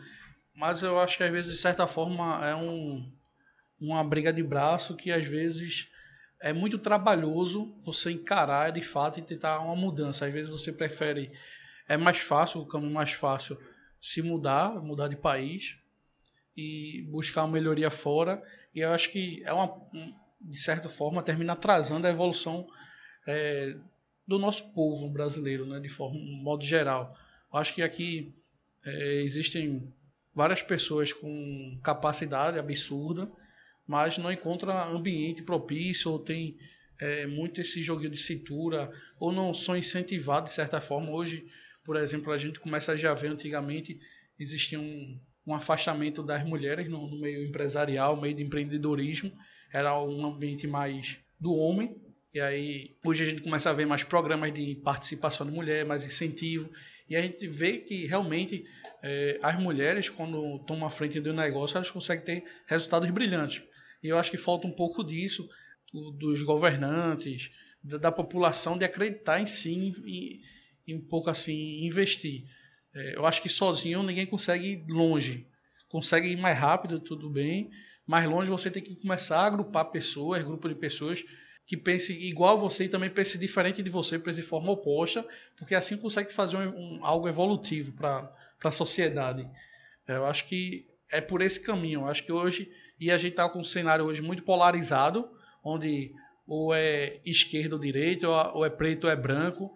Mas 0.56 0.82
eu 0.82 1.00
acho 1.00 1.18
que 1.18 1.24
às 1.24 1.32
vezes, 1.32 1.52
de 1.54 1.58
certa 1.62 1.86
forma, 1.86 2.44
é 2.46 2.56
um, 2.56 3.12
uma 3.80 4.04
briga 4.04 4.34
de 4.34 4.42
braço 4.44 4.96
que 4.96 5.12
às 5.12 5.26
vezes 5.26 5.88
é 6.42 6.52
muito 6.54 6.78
trabalhoso 6.80 7.76
você 7.84 8.12
encarar 8.12 8.72
de 8.72 8.82
fato 8.82 9.20
e 9.20 9.24
tentar 9.24 9.60
uma 9.60 9.76
mudança. 9.76 10.26
Às 10.26 10.34
vezes 10.34 10.50
você 10.52 10.72
prefere, 10.72 11.32
é 11.88 11.96
mais 11.98 12.18
fácil, 12.20 12.62
o 12.62 12.68
caminho 12.68 12.94
mais 12.94 13.12
fácil, 13.12 13.58
se 14.02 14.22
mudar, 14.22 14.82
mudar 14.82 15.08
de 15.08 15.16
país 15.16 15.78
e 16.58 17.04
buscar 17.12 17.44
uma 17.44 17.54
melhoria 17.54 17.92
fora. 17.92 18.44
E 18.76 18.80
eu 18.82 18.92
acho 18.92 19.12
que 19.12 19.44
é 19.46 19.54
uma, 19.54 19.72
um- 19.94 20.14
de 20.42 20.58
certa 20.58 20.90
forma, 20.90 21.24
termina 21.24 21.54
atrasando 21.54 22.08
a 22.08 22.10
evolução 22.10 22.68
é, 23.28 23.76
do 24.28 24.40
nosso 24.40 24.64
povo 24.74 25.10
brasileiro, 25.10 25.66
né, 25.66 25.80
de 25.80 25.90
forma, 25.90 26.18
um 26.18 26.42
modo 26.44 26.64
geral. 26.66 27.16
Eu 27.54 27.60
acho 27.60 27.74
que 27.74 27.82
aqui 27.82 28.34
é, 28.86 29.22
existem 29.22 29.94
várias 30.34 30.62
pessoas 30.64 31.14
com 31.14 31.80
capacidade 31.84 32.60
absurda, 32.60 33.30
mas 33.88 34.18
não 34.18 34.32
encontra 34.32 34.86
ambiente 34.86 35.42
propício 35.42 36.12
ou 36.12 36.20
tem 36.20 36.58
é, 37.00 37.26
muito 37.28 37.62
esse 37.62 37.82
joguinho 37.82 38.10
de 38.12 38.18
cintura 38.18 38.92
ou 39.20 39.32
não 39.32 39.54
são 39.54 39.78
incentivados 39.78 40.52
de 40.52 40.56
certa 40.56 40.82
forma. 40.82 41.12
Hoje, 41.12 41.46
por 41.84 41.96
exemplo, 41.96 42.32
a 42.32 42.38
gente 42.38 42.60
começa 42.60 42.92
a 42.92 42.98
já 42.98 43.14
ver 43.14 43.30
antigamente 43.30 44.00
existia 44.40 44.80
um, 45.48 45.54
afastamento 45.56 46.22
das 46.22 46.44
mulheres 46.46 46.88
no, 46.90 47.08
no 47.10 47.20
meio 47.20 47.46
empresarial, 47.48 48.16
no 48.16 48.22
meio 48.22 48.36
de 48.36 48.44
empreendedorismo, 48.44 49.32
era 49.74 50.00
um 50.02 50.26
ambiente 50.26 50.68
mais 50.68 51.18
do 51.40 51.54
homem 51.56 51.96
e 52.34 52.40
aí, 52.40 52.96
hoje 53.04 53.24
a 53.24 53.30
gente 53.30 53.42
começa 53.42 53.70
a 53.70 53.74
ver 53.74 53.88
mais 53.88 54.04
programas 54.04 54.54
de 54.54 54.76
participação 54.76 55.48
de 55.48 55.52
mulher, 55.52 55.84
mais 55.86 56.06
incentivo. 56.06 56.70
E 57.10 57.16
a 57.16 57.22
gente 57.22 57.48
vê 57.48 57.78
que 57.80 58.06
realmente 58.06 58.64
eh, 59.02 59.40
as 59.42 59.58
mulheres, 59.60 60.08
quando 60.10 60.60
tomam 60.68 60.86
a 60.86 60.90
frente 60.92 61.20
do 61.20 61.34
negócio, 61.34 61.78
elas 61.78 61.90
conseguem 61.90 62.24
ter 62.24 62.44
resultados 62.68 63.10
brilhantes. 63.10 63.64
E 64.04 64.10
eu 64.10 64.20
acho 64.20 64.30
que 64.30 64.38
falta 64.38 64.68
um 64.68 64.72
pouco 64.72 65.04
disso, 65.04 65.50
do- 65.92 66.12
dos 66.12 66.44
governantes, 66.44 67.50
da, 67.84 67.98
da 67.98 68.12
população, 68.12 68.78
de 68.78 68.86
acreditar 68.86 69.40
em 69.42 69.48
si 69.48 69.94
e, 70.06 70.42
e 70.86 70.94
um 70.94 71.02
pouco 71.02 71.30
assim, 71.32 71.86
investir. 71.86 72.44
Eh, 72.98 73.14
eu 73.16 73.26
acho 73.26 73.42
que 73.42 73.50
sozinho 73.50 74.04
ninguém 74.04 74.26
consegue 74.26 74.68
ir 74.74 74.86
longe. 74.90 75.46
Consegue 75.90 76.28
ir 76.30 76.38
mais 76.38 76.58
rápido, 76.58 77.00
tudo 77.00 77.30
bem. 77.30 77.70
Mais 78.06 78.26
longe 78.28 78.50
você 78.50 78.70
tem 78.72 78.84
que 78.84 78.96
começar 78.96 79.40
a 79.40 79.46
agrupar 79.46 79.86
pessoas, 79.92 80.44
grupo 80.44 80.68
de 80.70 80.76
pessoas 80.76 81.24
que 81.66 81.76
pense 81.76 82.14
igual 82.14 82.58
você 82.58 82.86
e 82.86 82.90
também 82.90 83.10
pense 83.10 83.38
diferente 83.38 83.84
de 83.84 83.90
você, 83.90 84.18
pense 84.18 84.40
de 84.42 84.48
forma 84.48 84.72
oposta, 84.72 85.28
porque 85.58 85.76
assim 85.76 85.98
consegue 85.98 86.32
fazer 86.32 86.56
um, 86.56 86.70
um- 87.00 87.06
algo 87.06 87.28
evolutivo 87.28 87.92
para 87.92 88.32
a 88.64 88.72
sociedade. 88.72 89.46
Eu 90.08 90.26
acho 90.26 90.46
que 90.46 90.86
é 91.12 91.20
por 91.20 91.42
esse 91.42 91.60
caminho. 91.60 92.02
Eu 92.02 92.08
acho 92.08 92.24
que 92.24 92.32
hoje, 92.32 92.72
e 93.00 93.12
a 93.12 93.18
gente 93.18 93.32
está 93.32 93.50
com 93.50 93.60
um 93.60 93.64
cenário 93.64 94.06
hoje 94.06 94.22
muito 94.22 94.44
polarizado, 94.44 95.30
onde 95.64 96.14
ou 96.48 96.74
é 96.74 97.20
esquerda 97.26 97.76
ou 97.76 97.82
direita, 97.82 98.30
ou 98.30 98.66
é 98.66 98.70
preto 98.70 99.04
ou 99.06 99.12
é 99.12 99.16
branco. 99.18 99.74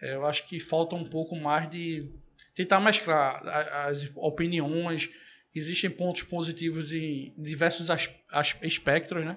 É, 0.00 0.14
Eu 0.14 0.24
acho 0.26 0.46
que 0.48 0.60
falta 0.60 0.94
um 0.94 1.04
pouco 1.04 1.34
mais 1.34 1.68
de 1.68 2.08
tentar 2.54 2.80
mesclar 2.80 3.42
as 3.86 4.10
opiniões. 4.14 5.08
Existem 5.54 5.90
pontos 5.90 6.22
positivos 6.22 6.92
em 6.94 7.34
diversos 7.36 7.90
as- 7.90 8.10
as- 8.30 8.56
espectros, 8.62 9.24
né? 9.24 9.36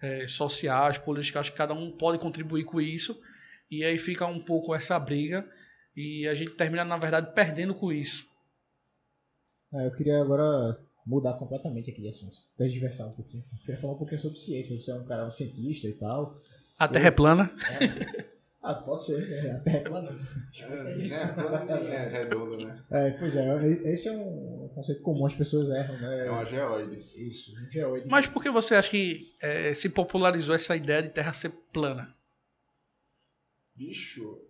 eh, 0.00 0.28
sociais, 0.28 0.96
políticas, 0.96 1.40
acho 1.40 1.50
que 1.52 1.58
cada 1.58 1.74
um 1.74 1.90
pode 1.90 2.18
contribuir 2.20 2.62
com 2.64 2.80
isso, 2.80 3.20
e 3.68 3.84
aí 3.84 3.98
fica 3.98 4.24
um 4.26 4.38
pouco 4.38 4.72
essa 4.72 4.96
briga, 4.96 5.44
e 5.96 6.28
a 6.28 6.34
gente 6.36 6.52
termina, 6.52 6.84
na 6.84 6.96
verdade, 6.96 7.34
perdendo 7.34 7.74
com 7.74 7.92
isso. 7.92 8.24
É, 9.74 9.86
eu 9.86 9.90
queria 9.92 10.20
agora 10.20 10.78
mudar 11.04 11.32
completamente 11.34 11.90
aqui 11.90 12.00
de 12.00 12.08
assunto. 12.08 12.36
Transversar 12.56 13.06
um 13.08 13.12
pouquinho. 13.12 13.42
Eu 13.52 13.58
queria 13.58 13.80
falar 13.80 13.94
um 13.94 13.98
pouquinho 13.98 14.20
sobre 14.20 14.38
ciência. 14.38 14.80
Você 14.80 14.90
é 14.90 14.94
um 14.94 15.04
cara 15.04 15.26
um 15.26 15.32
cientista 15.32 15.88
e 15.88 15.94
tal. 15.94 16.40
A 16.78 16.86
Terra 16.86 17.08
é 17.08 17.10
plana? 17.10 17.50
É. 17.80 18.37
Ah, 18.60 18.74
pode 18.74 19.06
ser, 19.06 19.32
é, 19.32 19.50
a 19.52 19.60
Terra 19.60 19.76
é 19.78 19.80
plana. 19.82 20.20
É, 20.60 20.68
né? 20.68 20.94
Nem 21.80 21.92
é 21.92 22.08
redonda, 22.08 22.56
né? 22.56 22.84
É, 22.90 23.10
pois 23.12 23.36
é, 23.36 23.66
esse 23.92 24.08
é 24.08 24.12
um 24.12 24.68
conceito 24.74 25.00
comum, 25.02 25.24
as 25.26 25.34
pessoas 25.34 25.68
erram, 25.70 25.98
né? 26.00 26.26
É 26.26 26.30
uma 26.30 26.44
geoide. 26.44 27.00
Isso, 27.16 27.52
um 27.56 27.70
geoide. 27.70 28.08
Mas 28.10 28.26
por 28.26 28.42
que 28.42 28.50
você 28.50 28.74
acha 28.74 28.90
que 28.90 29.32
é, 29.40 29.72
se 29.74 29.88
popularizou 29.88 30.54
essa 30.54 30.74
ideia 30.74 31.02
de 31.02 31.08
Terra 31.08 31.32
ser 31.32 31.50
plana? 31.72 32.12
Bicho, 33.76 34.40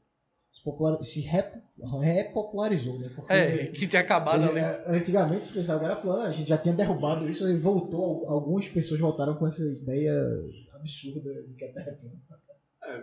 se, 0.50 0.62
popular, 0.64 1.02
se 1.04 1.20
rep, 1.20 1.62
repopularizou, 2.00 2.98
né? 2.98 3.10
Porque 3.14 3.30
É, 3.32 3.66
que 3.66 3.86
tinha 3.86 4.00
acabado 4.00 4.42
ele- 4.48 4.58
ali. 4.58 4.60
é, 4.60 4.84
antigamente 4.98 5.46
se 5.46 5.52
pensava 5.52 5.80
que 5.80 5.84
era 5.84 5.96
plano, 5.96 6.22
a 6.22 6.30
gente 6.30 6.48
já 6.48 6.56
tinha 6.56 6.74
derrubado 6.74 7.28
isso 7.28 7.46
e 7.46 7.58
voltou, 7.58 8.26
algumas 8.26 8.66
pessoas 8.66 8.98
voltaram 9.00 9.36
com 9.36 9.46
essa 9.46 9.62
ideia 9.62 10.14
absurda 10.72 11.42
de 11.42 11.54
que 11.54 11.64
a 11.66 11.72
Terra 11.74 11.90
é 11.90 11.94
plana. 11.94 12.22
É, 12.84 12.98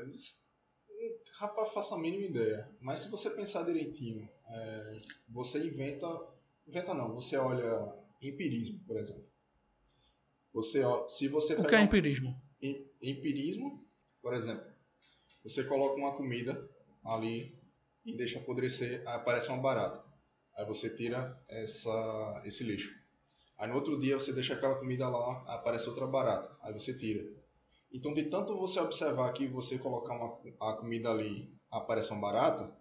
rapaz, 1.38 1.74
faço 1.74 1.94
a 1.96 2.00
mínima 2.00 2.26
ideia. 2.26 2.70
Mas 2.80 3.00
se 3.00 3.10
você 3.10 3.30
pensar 3.30 3.64
direitinho, 3.64 4.28
é, 4.50 4.98
você 5.30 5.60
inventa. 5.66 6.08
Inventa 6.68 6.94
não, 6.94 7.14
você 7.14 7.38
olha 7.38 7.94
empirismo, 8.22 8.80
por 8.88 8.98
exemplo. 8.98 9.26
Você, 10.54 10.82
se 11.10 11.28
você 11.28 11.54
O 11.56 11.64
que 11.66 11.76
é 11.76 11.82
empirismo? 11.82 12.42
em- 12.62 12.88
empirismo, 13.02 13.86
por 14.22 14.34
exemplo, 14.34 14.66
você 15.44 15.64
coloca 15.66 15.96
uma 16.00 16.16
comida 16.16 16.68
ali 17.04 17.56
e 18.06 18.16
deixa 18.16 18.40
apodrecer, 18.40 19.02
aí 19.06 19.16
aparece 19.16 19.50
uma 19.50 19.62
barata. 19.62 20.04
Aí 20.58 20.66
você 20.66 20.90
tira 20.90 21.40
essa, 21.50 22.42
esse 22.46 22.64
lixo. 22.64 22.96
Aí 23.58 23.68
no 23.70 23.76
outro 23.76 24.00
dia 24.00 24.18
você 24.18 24.32
deixa 24.34 24.54
aquela 24.54 24.76
comida 24.80 25.08
lá, 25.10 25.44
aparece 25.48 25.90
outra 25.90 26.08
barata. 26.08 26.58
Aí 26.62 26.74
você 26.74 26.98
tira. 26.98 27.24
Então 27.96 28.14
de 28.14 28.24
tanto 28.24 28.58
você 28.58 28.78
observar 28.82 29.32
que 29.32 29.48
você 29.48 29.80
colocar 29.80 30.14
uma, 30.14 30.38
a 30.60 30.74
comida 30.74 31.10
ali, 31.10 31.50
aparece 31.72 32.12
uma 32.12 32.20
barata, 32.20 32.76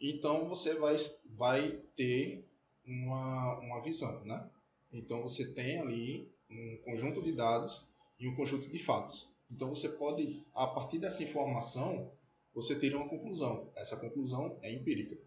então 0.00 0.48
você 0.48 0.74
vai, 0.74 0.96
vai 1.26 1.72
ter 1.94 2.48
uma, 2.86 3.58
uma 3.60 3.82
visão, 3.82 4.24
né? 4.24 4.48
Então 4.90 5.22
você 5.22 5.52
tem 5.52 5.78
ali 5.78 6.32
um 6.50 6.78
conjunto 6.86 7.20
de 7.20 7.32
dados 7.32 7.86
e 8.18 8.26
um 8.26 8.34
conjunto 8.34 8.66
de 8.70 8.78
fatos. 8.78 9.28
Então 9.50 9.68
você 9.68 9.90
pode, 9.90 10.42
a 10.54 10.66
partir 10.66 10.98
dessa 10.98 11.22
informação, 11.22 12.10
você 12.54 12.74
tira 12.78 12.96
uma 12.96 13.10
conclusão. 13.10 13.70
Essa 13.76 13.98
conclusão 13.98 14.58
é 14.62 14.72
empírica. 14.72 15.18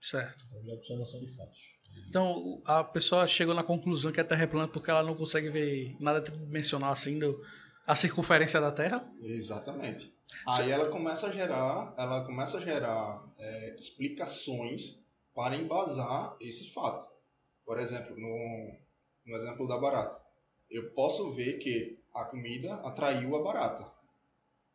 Certo. 0.00 0.44
Então, 0.48 0.62
de 0.64 0.72
observação 0.72 1.20
de 1.20 1.28
fatos. 1.36 1.60
Então 2.08 2.60
a 2.64 2.82
pessoa 2.82 3.28
chegou 3.28 3.54
na 3.54 3.62
conclusão 3.62 4.10
que 4.10 4.20
a 4.20 4.24
Terra 4.24 4.42
é 4.42 4.46
plana 4.48 4.66
porque 4.66 4.90
ela 4.90 5.04
não 5.04 5.14
consegue 5.14 5.50
ver 5.50 5.96
nada 6.00 6.20
tridimensional 6.20 6.90
assim, 6.90 7.16
do, 7.16 7.40
a 7.90 7.96
circunferência 7.96 8.60
da 8.60 8.70
Terra. 8.70 9.04
Exatamente. 9.20 10.14
Aí 10.46 10.70
ela 10.70 10.88
começa 10.88 11.26
a 11.26 11.32
gerar, 11.32 11.92
ela 11.98 12.24
começa 12.24 12.58
a 12.58 12.60
gerar 12.60 13.24
é, 13.38 13.74
explicações 13.76 15.02
para 15.34 15.56
embasar 15.56 16.36
esse 16.40 16.72
fato. 16.72 17.08
Por 17.64 17.78
exemplo, 17.78 18.16
no, 18.16 18.78
no 19.26 19.36
exemplo 19.36 19.66
da 19.66 19.76
barata, 19.76 20.20
eu 20.70 20.90
posso 20.92 21.32
ver 21.34 21.58
que 21.58 21.98
a 22.14 22.24
comida 22.24 22.74
atraiu 22.76 23.34
a 23.36 23.42
barata. 23.42 23.90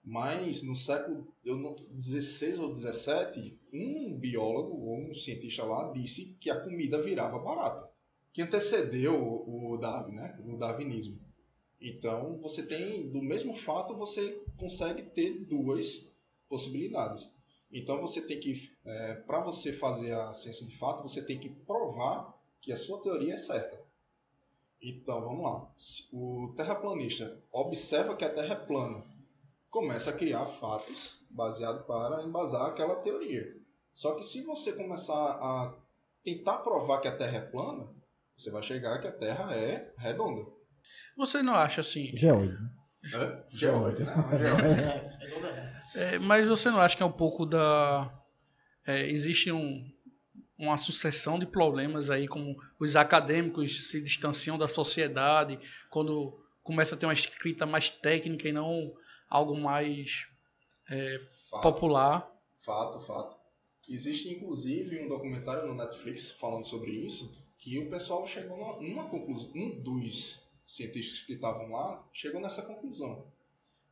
Mas 0.04 0.62
no 0.62 0.75
século 0.75 1.34
eu 1.43 1.58
não- 1.58 1.75
16 1.91 2.60
ou 2.60 2.73
17, 2.73 3.60
um 3.73 4.13
biólogo 4.19 4.78
ou 4.78 5.10
um 5.10 5.13
cientista 5.13 5.63
lá 5.63 5.91
disse 5.91 6.36
que 6.39 6.49
a 6.51 6.60
comida 6.62 7.01
virava 7.01 7.39
barata, 7.39 7.89
que 8.34 8.41
antecedeu 8.41 9.15
o 9.15 9.78
Darwin, 9.78 10.15
né? 10.15 10.38
O 10.43 10.58
darwinismo. 10.58 11.24
Então, 11.88 12.39
você 12.41 12.65
tem, 12.65 13.12
do 13.12 13.21
mesmo 13.21 13.56
fato, 13.56 13.95
você 13.95 14.43
consegue 14.58 15.04
ter 15.04 15.45
duas 15.45 16.04
possibilidades. 16.50 17.30
Então, 17.71 18.02
você 18.02 18.21
tem 18.21 18.39
que, 18.39 18.71
para 19.28 19.39
você 19.41 19.71
fazer 19.71 20.13
a 20.13 20.34
ciência 20.34 20.65
de 20.65 20.76
fato, 20.80 21.04
você 21.04 21.21
tem 21.21 21.39
que 21.39 21.48
provar 21.50 22.36
que 22.60 22.74
a 22.74 22.78
sua 22.78 23.00
teoria 23.04 23.36
é 23.36 23.38
certa. 23.38 23.80
Então, 24.82 25.21
vamos 25.21 25.43
lá. 25.43 25.71
O 26.12 26.54
terraplanista 26.58 27.39
observa 27.52 28.15
que 28.15 28.26
a 28.26 28.34
Terra 28.34 28.56
é 28.56 28.65
plana, 28.65 29.04
começa 29.69 30.10
a 30.10 30.13
criar 30.13 30.48
fatos 30.48 31.19
baseados 31.30 31.86
para 31.86 32.24
embasar 32.24 32.65
aquela 32.65 32.95
teoria. 32.95 33.56
Só 33.91 34.15
que 34.15 34.24
se 34.24 34.41
você 34.41 34.74
começar 34.74 35.13
a 35.13 35.78
tentar 36.24 36.58
provar 36.60 37.00
que 37.00 37.08
a 37.08 37.15
Terra 37.15 37.38
é 37.38 37.41
plana, 37.41 37.88
você 38.36 38.50
vai 38.50 38.63
chegar 38.63 39.00
que 39.00 39.08
a 39.08 39.12
Terra 39.12 39.56
é 39.56 39.93
redonda. 39.98 40.55
Você 41.17 41.41
não 41.41 41.56
acha 41.56 41.82
assim? 41.82 42.12
Geoide. 42.15 44.04
né? 44.04 44.12
É? 45.95 46.15
É, 46.15 46.19
mas 46.19 46.48
você 46.48 46.69
não 46.69 46.80
acha 46.80 46.98
que 46.98 47.04
é 47.04 47.06
um 47.06 47.12
pouco 47.12 47.45
da. 47.45 48.12
é, 48.86 49.08
existe 49.10 49.52
um, 49.52 49.89
uma 50.58 50.76
sucessão 50.76 51.39
de 51.39 51.45
problemas 51.45 52.10
aí, 52.10 52.28
como 52.28 52.58
os 52.80 52.95
acadêmicos 52.95 53.89
se 53.89 54.02
distanciam 54.02 54.58
da 54.58 54.67
sociedade 54.67 55.60
quando 55.89 56.38
começa 56.63 56.95
a 56.95 56.98
ter 56.98 57.06
uma 57.06 57.13
escrita 57.13 57.65
mais 57.65 57.89
técnica 57.91 58.50
e 58.50 58.52
não 58.52 58.91
algo 59.30 59.56
mais 59.56 60.26
Fato, 61.50 61.62
popular. 61.62 62.30
fato, 62.63 63.00
fato. 63.00 63.36
Existe 63.88 64.30
inclusive 64.30 65.00
um 65.04 65.08
documentário 65.08 65.67
no 65.67 65.76
Netflix 65.76 66.32
falando 66.32 66.65
sobre 66.65 66.91
isso, 66.91 67.32
que 67.58 67.78
o 67.78 67.89
pessoal 67.89 68.26
chegou 68.26 68.58
numa, 68.58 68.82
numa 68.82 69.10
conclusão, 69.10 69.52
um 69.56 69.80
dos 69.82 70.43
cientistas 70.65 71.21
que 71.21 71.34
estavam 71.34 71.69
lá 71.69 72.08
chegou 72.12 72.41
nessa 72.41 72.62
conclusão. 72.62 73.25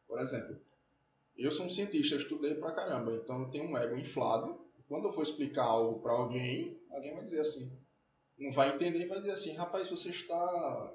Por 0.07 0.19
exemplo, 0.19 0.59
eu 1.37 1.51
sou 1.51 1.65
um 1.65 1.69
cientista, 1.69 2.15
eu 2.15 2.19
estudei 2.19 2.55
pra 2.55 2.71
caramba, 2.71 3.13
então 3.15 3.41
eu 3.41 3.49
tenho 3.49 3.65
um 3.65 3.77
ego 3.77 3.97
inflado. 3.97 4.59
Quando 4.87 5.07
eu 5.07 5.13
for 5.13 5.23
explicar 5.23 5.63
algo 5.63 6.01
para 6.01 6.11
alguém, 6.11 6.77
alguém 6.91 7.13
vai 7.13 7.23
dizer 7.23 7.41
assim, 7.41 7.71
não 8.37 8.51
vai 8.51 8.73
entender 8.73 8.99
e 8.99 9.07
vai 9.07 9.19
dizer 9.19 9.31
assim, 9.31 9.53
rapaz, 9.53 9.89
você 9.89 10.09
está 10.09 10.93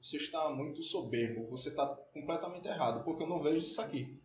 você 0.00 0.18
está 0.18 0.50
muito 0.50 0.82
soberbo, 0.82 1.48
você 1.48 1.70
está 1.70 1.86
completamente 1.86 2.68
errado, 2.68 3.02
porque 3.02 3.22
eu 3.22 3.28
não 3.28 3.42
vejo 3.42 3.58
isso 3.58 3.80
aqui. 3.80 4.20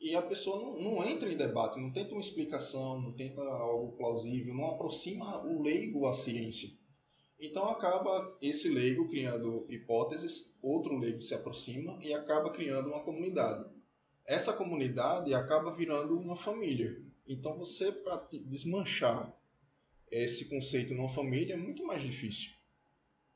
E 0.00 0.14
a 0.14 0.22
pessoa 0.22 0.60
não, 0.60 0.78
não 0.78 1.04
entra 1.04 1.32
em 1.32 1.36
debate, 1.36 1.80
não 1.80 1.90
tenta 1.90 2.12
uma 2.12 2.20
explicação, 2.20 3.00
não 3.00 3.12
tenta 3.12 3.40
algo 3.40 3.96
plausível, 3.96 4.54
não 4.54 4.66
aproxima 4.66 5.44
o 5.44 5.62
leigo 5.62 6.06
à 6.06 6.12
ciência. 6.12 6.70
Então 7.40 7.68
acaba 7.68 8.36
esse 8.42 8.68
leigo 8.68 9.08
criando 9.08 9.64
hipóteses, 9.68 10.50
outro 10.60 10.96
leigo 10.98 11.22
se 11.22 11.34
aproxima 11.34 11.98
e 12.02 12.12
acaba 12.12 12.50
criando 12.50 12.88
uma 12.88 13.02
comunidade. 13.04 13.68
Essa 14.26 14.52
comunidade 14.52 15.32
acaba 15.32 15.74
virando 15.74 16.18
uma 16.18 16.36
família. 16.36 17.00
Então 17.26 17.56
você, 17.56 17.92
para 17.92 18.26
desmanchar 18.46 19.34
esse 20.10 20.48
conceito 20.48 20.94
numa 20.94 21.08
família, 21.10 21.54
é 21.54 21.56
muito 21.56 21.84
mais 21.86 22.02
difícil. 22.02 22.50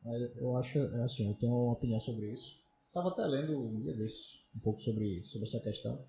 Mas 0.03 0.37
eu 0.37 0.57
acho, 0.57 0.79
é 0.79 1.03
assim, 1.05 1.29
eu 1.29 1.35
tenho 1.35 1.53
uma 1.53 1.73
opinião 1.75 2.01
sobre 2.01 2.33
isso. 2.33 2.61
Estava 2.89 3.09
até 3.09 3.23
lendo 3.25 3.59
um 3.59 3.81
dia 3.81 3.95
desses, 3.95 4.43
um 4.55 4.59
pouco 4.61 4.81
sobre, 4.81 5.23
sobre 5.25 5.47
essa 5.47 5.61
questão. 5.61 6.05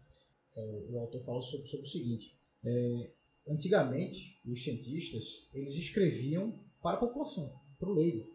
É, 0.57 0.61
O 0.89 0.99
autor 0.99 1.23
fala 1.23 1.41
sobre, 1.41 1.67
sobre 1.67 1.85
o 1.85 1.89
seguinte. 1.89 2.35
é, 2.65 3.11
antigamente, 3.47 4.39
os 4.45 4.63
cientistas, 4.63 5.47
eles 5.53 5.73
escreviam 5.73 6.57
para 6.81 6.97
a 6.97 6.99
população, 6.99 7.53
para 7.83 7.91
o 7.91 7.95
leigo. 7.95 8.25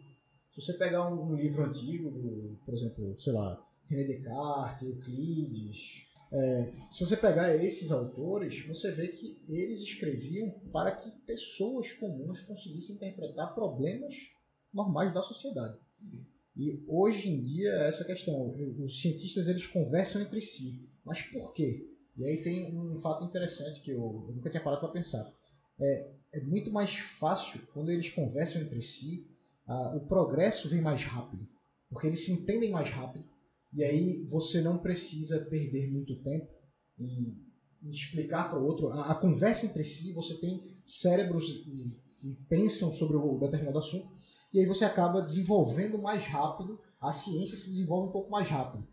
Se 0.52 0.60
você 0.60 0.74
pegar 0.74 1.08
um, 1.08 1.30
um 1.30 1.34
livro 1.34 1.64
antigo, 1.64 2.58
por 2.64 2.74
exemplo, 2.74 3.16
sei 3.18 3.32
lá, 3.32 3.58
René 3.86 4.04
Descartes, 4.04 4.82
Euclides, 4.82 6.04
é, 6.30 6.72
se 6.90 7.00
você 7.00 7.16
pegar 7.16 7.56
esses 7.56 7.90
autores, 7.90 8.66
você 8.66 8.90
vê 8.90 9.08
que 9.08 9.40
eles 9.48 9.80
escreviam 9.80 10.50
para 10.70 10.92
que 10.92 11.10
pessoas 11.24 11.92
comuns 11.92 12.42
conseguissem 12.42 12.96
interpretar 12.96 13.54
problemas 13.54 14.14
normais 14.72 15.12
da 15.14 15.22
sociedade. 15.22 15.78
E 16.54 16.82
hoje 16.86 17.30
em 17.30 17.40
dia 17.42 17.70
essa 17.70 18.04
questão, 18.04 18.54
os 18.84 19.00
cientistas 19.00 19.48
eles 19.48 19.66
conversam 19.66 20.20
entre 20.20 20.40
si, 20.42 20.86
mas 21.04 21.22
por 21.22 21.52
quê? 21.54 21.86
E 22.16 22.24
aí 22.26 22.42
tem 22.42 22.76
um 22.76 22.98
fato 22.98 23.24
interessante 23.24 23.80
que 23.80 23.92
eu, 23.92 24.26
eu 24.28 24.34
nunca 24.34 24.50
tinha 24.50 24.62
parado 24.62 24.80
para 24.80 24.92
pensar. 24.92 25.24
É, 25.80 26.10
é 26.32 26.40
muito 26.40 26.70
mais 26.70 26.96
fácil 26.96 27.60
quando 27.72 27.90
eles 27.90 28.10
conversam 28.10 28.60
entre 28.60 28.82
si, 28.82 29.24
ah, 29.68 29.94
o 29.94 30.00
progresso 30.00 30.68
vem 30.68 30.80
mais 30.80 31.04
rápido, 31.04 31.46
porque 31.90 32.06
eles 32.06 32.24
se 32.24 32.32
entendem 32.32 32.70
mais 32.70 32.88
rápido. 32.88 33.24
E 33.70 33.84
aí 33.84 34.24
você 34.24 34.62
não 34.62 34.78
precisa 34.78 35.40
perder 35.40 35.90
muito 35.90 36.16
tempo 36.22 36.48
em, 36.98 37.36
em 37.82 37.90
explicar 37.90 38.48
para 38.48 38.58
o 38.58 38.64
outro. 38.64 38.88
A, 38.88 39.12
a 39.12 39.14
conversa 39.14 39.66
entre 39.66 39.84
si, 39.84 40.10
você 40.12 40.34
tem 40.40 40.58
cérebros 40.86 41.44
que, 42.18 42.36
pensam 42.48 42.92
sobre 42.92 43.16
o 43.16 43.38
determinado 43.38 43.78
assunto 43.78 44.08
e 44.52 44.58
aí 44.58 44.66
você 44.66 44.84
acaba 44.84 45.22
desenvolvendo 45.22 45.98
mais 45.98 46.24
rápido, 46.24 46.80
a 47.00 47.12
ciência 47.12 47.56
se 47.56 47.70
desenvolve 47.70 48.08
um 48.08 48.12
pouco 48.12 48.28
mais 48.28 48.48
rápido. 48.48 48.84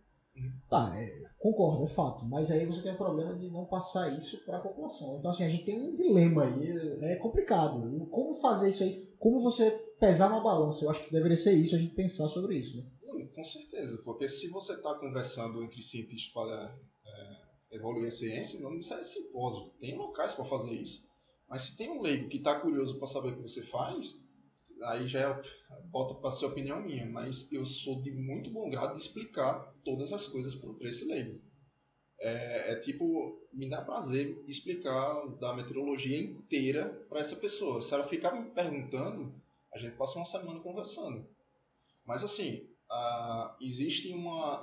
Tá, 0.70 0.92
é, 0.96 1.24
concordo, 1.40 1.86
é 1.86 1.88
fato, 1.88 2.26
mas 2.26 2.52
aí 2.52 2.66
você 2.66 2.84
tem 2.84 2.92
o 2.92 2.98
problema 2.98 3.34
de 3.34 3.50
não 3.50 3.66
passar 3.66 4.16
isso 4.16 4.38
para 4.46 4.58
a 4.58 4.62
população. 4.62 5.18
Então, 5.18 5.32
assim, 5.32 5.44
a 5.44 5.50
gente 5.50 5.64
tem 5.64 5.80
um 5.80 5.96
dilema 5.96 6.44
aí, 6.44 6.70
é 7.02 7.16
complicado. 7.16 8.06
Como 8.12 8.36
fazer 8.36 8.70
isso 8.70 8.84
aí? 8.84 9.06
como 9.26 9.40
você 9.40 9.72
pesar 10.00 10.28
uma 10.28 10.42
balança. 10.42 10.86
Eu 10.86 10.90
acho 10.90 11.06
que 11.06 11.12
deveria 11.12 11.38
ser 11.38 11.54
isso, 11.54 11.76
a 11.76 11.80
gente 11.80 11.94
pensar 11.94 12.28
sobre 12.28 12.58
isso. 12.58 12.78
Né? 12.78 12.86
Com 13.36 13.44
certeza, 13.44 13.98
porque 14.04 14.28
se 14.28 14.48
você 14.48 14.74
está 14.74 14.96
conversando 14.96 15.62
entre 15.62 15.82
cientistas 15.82 16.32
para 16.34 16.74
é, 17.06 17.76
evoluir 17.76 18.08
a 18.08 18.12
ciência, 18.12 18.60
não 18.62 18.72
precisa 18.72 19.02
de 19.02 19.08
simpósio. 19.08 19.72
Tem 19.80 19.98
locais 19.98 20.32
para 20.32 20.46
fazer 20.46 20.74
isso. 20.74 21.06
Mas 21.50 21.64
se 21.64 21.76
tem 21.76 21.90
um 21.90 22.02
leigo 22.02 22.30
que 22.30 22.38
está 22.38 22.60
curioso 22.60 22.98
para 22.98 23.08
saber 23.08 23.30
o 23.30 23.36
que 23.36 23.42
você 23.42 23.62
faz, 23.64 24.24
aí 24.84 25.06
já 25.06 25.20
é, 25.20 25.42
volta 25.92 26.16
para 26.16 26.32
ser 26.32 26.46
opinião 26.46 26.82
minha. 26.82 27.06
Mas 27.06 27.52
eu 27.52 27.66
sou 27.66 28.02
de 28.02 28.12
muito 28.12 28.50
bom 28.50 28.70
grado 28.70 28.94
de 28.94 29.02
explicar 29.02 29.74
todas 29.84 30.14
as 30.14 30.28
coisas 30.28 30.56
para 30.56 30.90
esse 30.90 31.04
leigo. 31.04 31.40
É, 32.18 32.72
é, 32.72 32.76
tipo, 32.80 33.38
me 33.52 33.70
dá 33.70 33.82
prazer 33.82 34.42
explicar 34.48 35.28
da 35.40 35.54
meteorologia 35.54 36.18
inteira 36.18 37.06
para 37.10 37.20
essa 37.20 37.36
pessoa. 37.36 37.82
Se 37.82 37.94
ela 37.94 38.08
ficar 38.08 38.32
me 38.32 38.50
perguntando, 38.52 39.36
a 39.76 39.78
gente 39.78 39.98
passa 39.98 40.18
uma 40.18 40.26
semana 40.26 40.60
conversando. 40.62 41.28
Mas 42.06 42.24
assim, 42.24 42.66
uh, 42.90 43.54
existe 43.62 44.12
uma. 44.14 44.60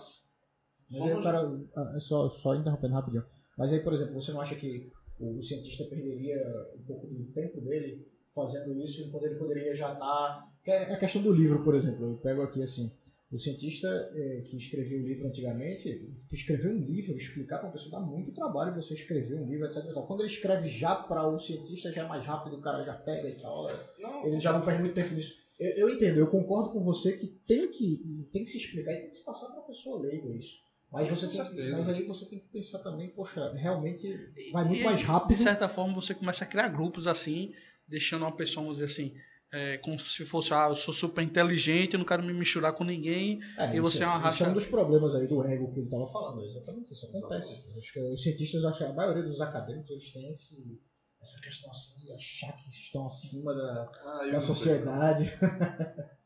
Mas 0.91 1.03
aí, 1.03 1.23
cara, 1.23 1.61
é 1.95 2.01
só, 2.01 2.31
só 2.31 2.55
interrompendo 2.55 2.95
rapidinho. 2.95 3.25
Mas 3.57 3.73
aí, 3.73 3.81
por 3.81 3.93
exemplo, 3.93 4.15
você 4.15 4.33
não 4.33 4.41
acha 4.41 4.57
que 4.57 4.91
o, 5.21 5.39
o 5.39 5.43
cientista 5.43 5.85
perderia 5.85 6.39
um 6.75 6.83
pouco 6.85 7.07
do 7.07 7.25
tempo 7.33 7.61
dele 7.61 8.07
fazendo 8.35 8.75
isso, 8.81 9.11
quando 9.11 9.27
ele 9.27 9.35
poderia 9.35 9.75
já 9.75 9.93
estar. 9.93 10.07
Tá... 10.07 10.49
É 10.65 10.95
a 10.95 10.99
questão 10.99 11.23
do 11.23 11.33
livro, 11.33 11.63
por 11.63 11.75
exemplo. 11.75 12.07
Eu 12.07 12.17
pego 12.17 12.43
aqui 12.43 12.63
assim. 12.63 12.91
O 13.33 13.39
cientista 13.39 13.89
é, 14.14 14.43
que 14.43 14.59
escreveu 14.59 14.99
o 15.01 15.03
livro 15.03 15.26
antigamente, 15.26 16.07
escrever 16.30 16.68
um 16.68 16.85
livro, 16.85 17.16
explicar 17.16 17.59
para 17.59 17.68
uma 17.68 17.72
pessoa, 17.72 17.93
dá 17.93 18.01
muito 18.01 18.30
trabalho 18.33 18.74
você 18.74 18.93
escrever 18.93 19.37
um 19.37 19.49
livro, 19.49 19.64
etc. 19.64 19.83
Quando 20.07 20.20
ele 20.20 20.28
escreve 20.28 20.68
já 20.68 20.95
para 20.95 21.26
o 21.26 21.39
cientista, 21.39 21.91
já 21.91 22.05
é 22.05 22.09
mais 22.09 22.26
rápido, 22.26 22.57
o 22.57 22.61
cara 22.61 22.85
já 22.85 22.93
pega 22.93 23.28
e 23.30 23.41
tal. 23.41 23.70
Não, 23.99 24.26
ele 24.26 24.39
já 24.39 24.53
não 24.53 24.61
perde 24.61 24.80
muito 24.80 24.95
tempo 24.95 25.14
nisso. 25.14 25.35
Eu, 25.59 25.70
eu, 25.70 25.89
entendo, 25.89 26.18
eu 26.18 26.26
concordo 26.26 26.72
com 26.72 26.85
você 26.85 27.12
que 27.12 27.26
tem 27.47 27.70
que, 27.70 28.26
tem 28.33 28.45
que 28.45 28.51
se 28.51 28.59
explicar 28.59 28.93
e 28.93 28.97
tem 28.97 29.11
que 29.11 29.16
se 29.16 29.24
passar 29.24 29.47
para 29.47 29.61
a 29.61 29.66
pessoa 29.66 30.03
leiga 30.03 30.28
isso. 30.28 30.61
Mas, 30.93 31.09
você 31.09 31.26
tem, 31.26 31.70
mas 31.70 31.89
aí 31.89 32.05
você 32.05 32.26
tem 32.26 32.39
que 32.39 32.49
pensar 32.49 32.80
também, 32.80 33.09
poxa, 33.09 33.51
realmente 33.55 34.14
vai 34.53 34.62
muito 34.62 34.83
e, 34.83 34.85
mais 34.85 35.03
rápido. 35.03 35.35
De 35.35 35.43
certa 35.43 35.66
forma, 35.66 35.95
você 35.95 36.14
começa 36.14 36.45
a 36.45 36.47
criar 36.47 36.68
grupos 36.68 37.07
assim, 37.07 37.55
deixando 37.89 38.22
uma 38.22 38.37
pessoa, 38.37 38.62
vamos 38.62 38.78
dizer 38.78 38.93
assim, 38.93 39.14
é, 39.53 39.77
como 39.79 39.99
se 39.99 40.25
fosse, 40.25 40.55
ah, 40.55 40.69
eu 40.71 40.75
sou 40.75 40.95
super 40.95 41.23
inteligente, 41.23 41.93
eu 41.93 41.99
não 41.99 42.07
quero 42.07 42.23
me 42.23 42.33
misturar 42.33 42.73
com 42.73 42.85
ninguém, 42.85 43.39
é, 43.59 43.77
e 43.77 43.81
você 43.81 44.03
é 44.03 44.07
uma 44.07 44.19
raça... 44.19 44.37
Isso 44.37 44.45
é 44.45 44.49
um 44.49 44.55
dos 44.55 44.67
problemas 44.67 45.15
aí 45.15 45.27
do 45.27 45.47
ego 45.47 45.71
que 45.71 45.79
ele 45.79 45.87
estava 45.87 46.07
falando, 46.11 46.43
exatamente 46.43 46.91
isso 46.91 47.07
acontece. 47.07 47.53
Exatamente. 47.53 47.79
Acho 47.79 47.93
que 47.93 48.01
os 48.01 48.23
cientistas, 48.23 48.65
acho 48.65 48.79
que 48.79 48.85
a 48.85 48.93
maioria 48.95 49.23
dos 49.23 49.43
acadêmicos, 49.43 49.91
eles 49.91 50.11
têm 50.11 50.31
esse, 50.31 50.81
essa 51.21 51.39
questão 51.43 51.71
assim 51.71 52.01
de 52.01 52.13
achar 52.13 52.57
que 52.57 52.71
estão 52.71 53.07
acima 53.07 53.55
da, 53.55 53.93
ah, 54.05 54.27
da 54.33 54.41
sociedade. 54.41 55.31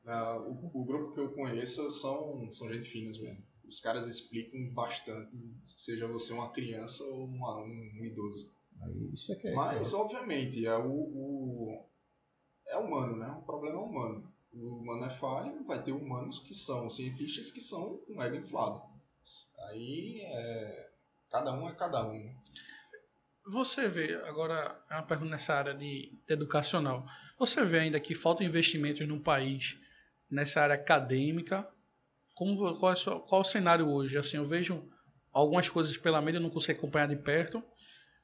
Não, 0.05 0.47
o, 0.72 0.83
o, 0.83 0.85
grupo 0.85 1.12
que 1.12 1.20
eu 1.20 1.33
conheço 1.33 1.91
são, 1.91 2.49
são 2.53 2.72
gente 2.72 2.89
finas 2.89 3.18
mesmo. 3.18 3.45
Os 3.66 3.81
caras 3.81 4.07
explicam 4.07 4.72
bastante, 4.72 5.37
seja 5.64 6.07
você 6.07 6.33
uma 6.33 6.53
criança 6.53 7.03
ou 7.03 7.24
uma, 7.24 7.57
um, 7.59 7.91
um 8.01 8.05
idoso. 8.05 8.49
Aí, 8.83 9.11
isso 9.12 9.33
é 9.33 9.35
que 9.35 9.49
é 9.49 9.53
Mas, 9.53 9.93
é. 9.93 9.97
obviamente, 9.97 10.64
é 10.64 10.77
o, 10.77 10.93
o 10.93 11.87
é 12.68 12.76
humano, 12.76 13.16
né? 13.16 13.28
O 13.38 13.42
problema 13.42 13.76
é 13.76 13.80
humano. 13.80 14.32
O 14.52 14.78
humano 14.78 15.04
é 15.04 15.10
falho, 15.18 15.64
vai 15.66 15.82
ter 15.82 15.92
humanos 15.92 16.38
que 16.40 16.54
são 16.54 16.88
cientistas 16.88 17.50
que 17.50 17.60
são 17.60 18.00
um 18.08 18.22
ego 18.22 18.36
inflado. 18.36 18.82
Aí 19.68 20.20
é, 20.22 20.90
cada 21.30 21.52
um 21.52 21.68
é 21.68 21.74
cada 21.74 22.06
um. 22.06 22.34
Você 23.48 23.88
vê, 23.88 24.14
agora 24.24 24.82
é 24.90 24.94
uma 24.94 25.02
pergunta 25.02 25.30
nessa 25.30 25.54
área 25.54 25.74
de, 25.74 26.12
educacional. 26.28 27.06
Você 27.38 27.64
vê 27.64 27.80
ainda 27.80 28.00
que 28.00 28.14
falta 28.14 28.42
investimentos 28.42 29.06
no 29.06 29.20
país 29.20 29.78
nessa 30.30 30.62
área 30.62 30.74
acadêmica? 30.74 31.68
Como, 32.34 32.76
qual, 32.78 32.92
é, 32.92 32.96
qual 32.96 33.40
é 33.40 33.44
o 33.44 33.44
cenário 33.44 33.88
hoje? 33.88 34.18
Assim, 34.18 34.36
eu 34.36 34.48
vejo 34.48 34.88
algumas 35.32 35.68
coisas 35.68 35.96
pela 35.96 36.20
mídia, 36.20 36.38
eu 36.38 36.42
não 36.42 36.50
consigo 36.50 36.78
acompanhar 36.78 37.06
de 37.06 37.16
perto, 37.16 37.62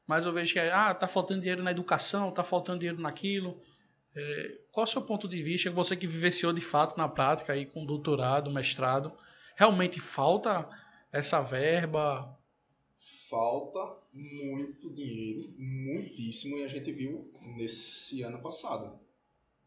mas 0.06 0.26
eu 0.26 0.32
vejo 0.32 0.54
que 0.54 0.58
ah, 0.58 0.92
tá 0.94 1.06
faltando 1.06 1.40
dinheiro 1.40 1.62
na 1.62 1.70
educação, 1.70 2.32
tá 2.32 2.42
faltando 2.42 2.80
dinheiro 2.80 3.00
naquilo. 3.00 3.60
É, 4.14 4.58
qual 4.70 4.84
o 4.84 4.86
seu 4.86 5.02
ponto 5.02 5.28
de 5.28 5.42
vista? 5.42 5.70
Você 5.70 5.96
que 5.96 6.06
vivenciou 6.06 6.52
de 6.52 6.60
fato 6.60 6.96
na 6.96 7.08
prática 7.08 7.52
aí 7.52 7.64
com 7.64 7.86
doutorado, 7.86 8.50
mestrado, 8.50 9.12
realmente 9.56 10.00
falta 10.00 10.68
essa 11.10 11.40
verba? 11.40 12.38
Falta 13.28 13.96
muito 14.12 14.90
dinheiro, 14.90 15.54
muitíssimo, 15.58 16.58
e 16.58 16.64
a 16.64 16.68
gente 16.68 16.92
viu 16.92 17.30
nesse 17.56 18.22
ano 18.22 18.40
passado. 18.42 18.98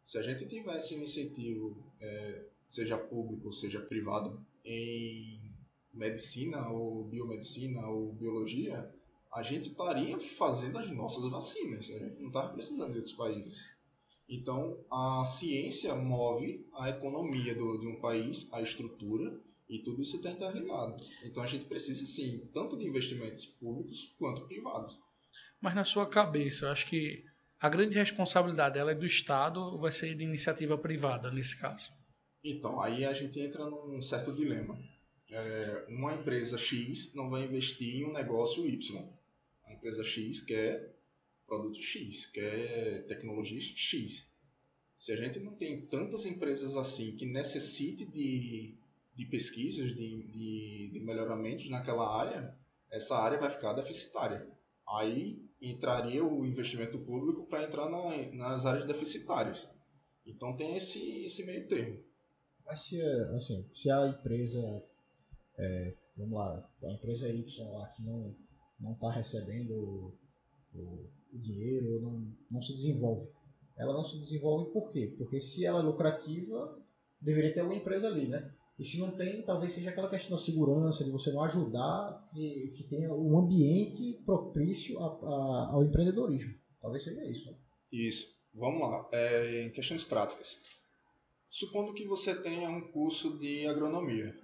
Se 0.03 0.19
a 0.19 0.21
gente 0.21 0.45
tivesse 0.45 0.95
um 0.95 1.01
incentivo, 1.01 1.75
é, 1.99 2.43
seja 2.67 2.95
público, 2.97 3.51
seja 3.51 3.79
privado, 3.79 4.39
em 4.63 5.51
medicina 5.91 6.69
ou 6.69 7.05
biomedicina 7.05 7.87
ou 7.87 8.13
biologia, 8.13 8.93
a 9.33 9.41
gente 9.41 9.69
estaria 9.69 10.19
fazendo 10.19 10.77
as 10.77 10.89
nossas 10.91 11.29
vacinas. 11.29 11.89
A 11.89 11.97
gente 11.97 12.19
não 12.19 12.27
estava 12.27 12.53
precisando 12.53 12.91
de 12.91 12.99
outros 12.99 13.15
países. 13.15 13.74
Então, 14.27 14.83
a 14.91 15.23
ciência 15.23 15.93
move 15.93 16.65
a 16.73 16.89
economia 16.89 17.53
do, 17.53 17.77
de 17.79 17.87
um 17.87 17.99
país, 17.99 18.51
a 18.51 18.61
estrutura, 18.61 19.39
e 19.69 19.79
tudo 19.79 20.01
isso 20.01 20.17
está 20.17 20.31
interligado. 20.31 20.95
Então, 21.23 21.43
a 21.43 21.47
gente 21.47 21.65
precisa, 21.65 22.05
sim, 22.05 22.49
tanto 22.53 22.77
de 22.77 22.87
investimentos 22.87 23.45
públicos 23.45 24.15
quanto 24.17 24.47
privados. 24.47 24.97
Mas, 25.61 25.75
na 25.75 25.83
sua 25.83 26.07
cabeça, 26.07 26.65
eu 26.65 26.69
acho 26.69 26.87
que 26.87 27.23
a 27.59 27.69
grande 27.69 27.97
responsabilidade 27.97 28.77
ela 28.77 28.91
é 28.91 28.95
do 28.95 29.05
Estado 29.05 29.59
ou 29.59 29.79
vai 29.79 29.91
ser 29.91 30.15
de 30.15 30.23
iniciativa 30.23 30.77
privada, 30.77 31.31
nesse 31.31 31.57
caso? 31.59 31.91
Então, 32.43 32.79
aí 32.79 33.05
a 33.05 33.13
gente 33.13 33.39
entra 33.39 33.65
num 33.65 34.01
certo 34.01 34.31
dilema. 34.33 34.77
É, 35.31 35.85
uma 35.89 36.13
empresa 36.13 36.57
X 36.57 37.13
não 37.15 37.29
vai 37.29 37.43
investir 37.45 37.95
em 37.95 38.05
um 38.05 38.13
negócio 38.13 38.67
Y. 38.67 39.03
A 39.65 39.73
empresa 39.73 40.03
X 40.03 40.41
quer 40.41 40.94
produto 41.47 41.81
X, 41.81 42.25
que 42.27 42.39
é 42.39 43.03
tecnologia 43.07 43.59
X. 43.59 44.27
Se 44.95 45.11
a 45.11 45.15
gente 45.17 45.39
não 45.39 45.53
tem 45.53 45.85
tantas 45.85 46.25
empresas 46.25 46.75
assim 46.75 47.15
que 47.15 47.25
necessite 47.25 48.05
de, 48.05 48.75
de 49.13 49.25
pesquisas, 49.25 49.93
de, 49.93 50.23
de, 50.23 50.89
de 50.93 50.99
melhoramentos 51.01 51.69
naquela 51.69 52.17
área, 52.17 52.55
essa 52.89 53.17
área 53.17 53.39
vai 53.39 53.49
ficar 53.49 53.73
deficitária. 53.73 54.47
Aí 54.87 55.43
entraria 55.61 56.23
o 56.23 56.45
investimento 56.45 56.97
público 56.99 57.45
para 57.47 57.63
entrar 57.63 57.89
na, 57.89 58.31
nas 58.33 58.65
áreas 58.65 58.85
deficitárias. 58.85 59.67
Então 60.25 60.55
tem 60.55 60.75
esse, 60.77 61.25
esse 61.25 61.43
meio 61.45 61.67
termo. 61.67 62.01
Mas 62.65 62.81
se, 62.81 63.01
assim, 63.35 63.67
se 63.73 63.89
a 63.91 64.07
empresa, 64.07 64.83
é, 65.57 65.93
vamos 66.17 66.33
lá, 66.33 66.69
a 66.83 66.91
empresa 66.91 67.29
Y 67.29 67.71
lá 67.71 67.87
que 67.89 68.01
não 68.03 68.35
não 68.79 68.93
está 68.93 69.09
recebendo 69.09 69.73
o, 69.73 70.17
o 70.77 71.09
dinheiro, 71.39 72.01
não, 72.01 72.27
não 72.49 72.61
se 72.61 72.73
desenvolve. 72.73 73.29
Ela 73.77 73.93
não 73.93 74.03
se 74.03 74.17
desenvolve 74.17 74.71
por 74.71 74.89
quê? 74.89 75.13
Porque 75.17 75.39
se 75.39 75.65
ela 75.65 75.79
é 75.79 75.83
lucrativa, 75.83 76.79
deveria 77.19 77.53
ter 77.53 77.59
alguma 77.59 77.79
empresa 77.79 78.07
ali, 78.07 78.27
né? 78.27 78.53
E 78.77 78.83
se 78.83 78.99
não 78.99 79.11
tem, 79.11 79.41
talvez 79.41 79.71
seja 79.71 79.89
aquela 79.89 80.09
questão 80.09 80.35
da 80.35 80.43
segurança, 80.43 81.03
de 81.03 81.11
você 81.11 81.31
não 81.31 81.41
ajudar, 81.43 82.29
que, 82.33 82.73
que 82.75 82.83
tenha 82.83 83.13
um 83.13 83.39
ambiente 83.39 84.21
propício 84.25 84.99
a, 84.99 85.05
a, 85.05 85.69
ao 85.73 85.83
empreendedorismo. 85.83 86.53
Talvez 86.81 87.03
seja 87.03 87.23
isso. 87.25 87.55
Isso. 87.91 88.35
Vamos 88.53 88.81
lá. 88.81 89.07
É, 89.11 89.63
em 89.63 89.71
questões 89.71 90.03
práticas. 90.03 90.59
Supondo 91.49 91.93
que 91.93 92.05
você 92.05 92.35
tenha 92.35 92.69
um 92.69 92.81
curso 92.91 93.37
de 93.37 93.65
agronomia, 93.65 94.37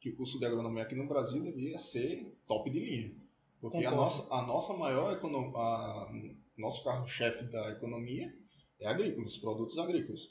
que 0.00 0.10
o 0.10 0.16
curso 0.16 0.38
de 0.38 0.46
agronomia 0.46 0.82
aqui 0.82 0.96
no 0.96 1.06
Brasil 1.06 1.40
devia 1.42 1.78
ser 1.78 2.36
top 2.46 2.68
de 2.68 2.80
linha. 2.80 3.14
Porque 3.60 3.84
a 3.84 3.90
nossa, 3.90 4.32
a 4.32 4.42
nossa 4.42 4.72
maior 4.74 5.12
economia, 5.12 6.36
nosso 6.56 6.84
carro-chefe 6.84 7.44
da 7.44 7.70
economia 7.70 8.32
é 8.80 8.86
agrícola, 8.86 9.26
os 9.26 9.38
produtos 9.38 9.78
agrícolas. 9.78 10.30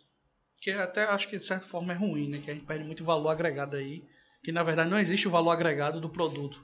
Que 0.62 0.72
até 0.72 1.04
acho 1.04 1.28
que 1.28 1.38
de 1.38 1.44
certa 1.44 1.66
forma 1.66 1.94
é 1.94 1.96
ruim, 1.96 2.30
né? 2.30 2.40
Que 2.40 2.52
a 2.52 2.54
gente 2.54 2.66
perde 2.66 2.84
muito 2.84 3.04
valor 3.04 3.30
agregado 3.30 3.76
aí, 3.76 4.04
que 4.44 4.52
na 4.52 4.64
verdade 4.64 4.90
não 4.90 5.00
existe 5.00 5.28
o 5.28 5.32
valor 5.32 5.52
agregado 5.52 6.00
do 6.00 6.10
produto. 6.10 6.64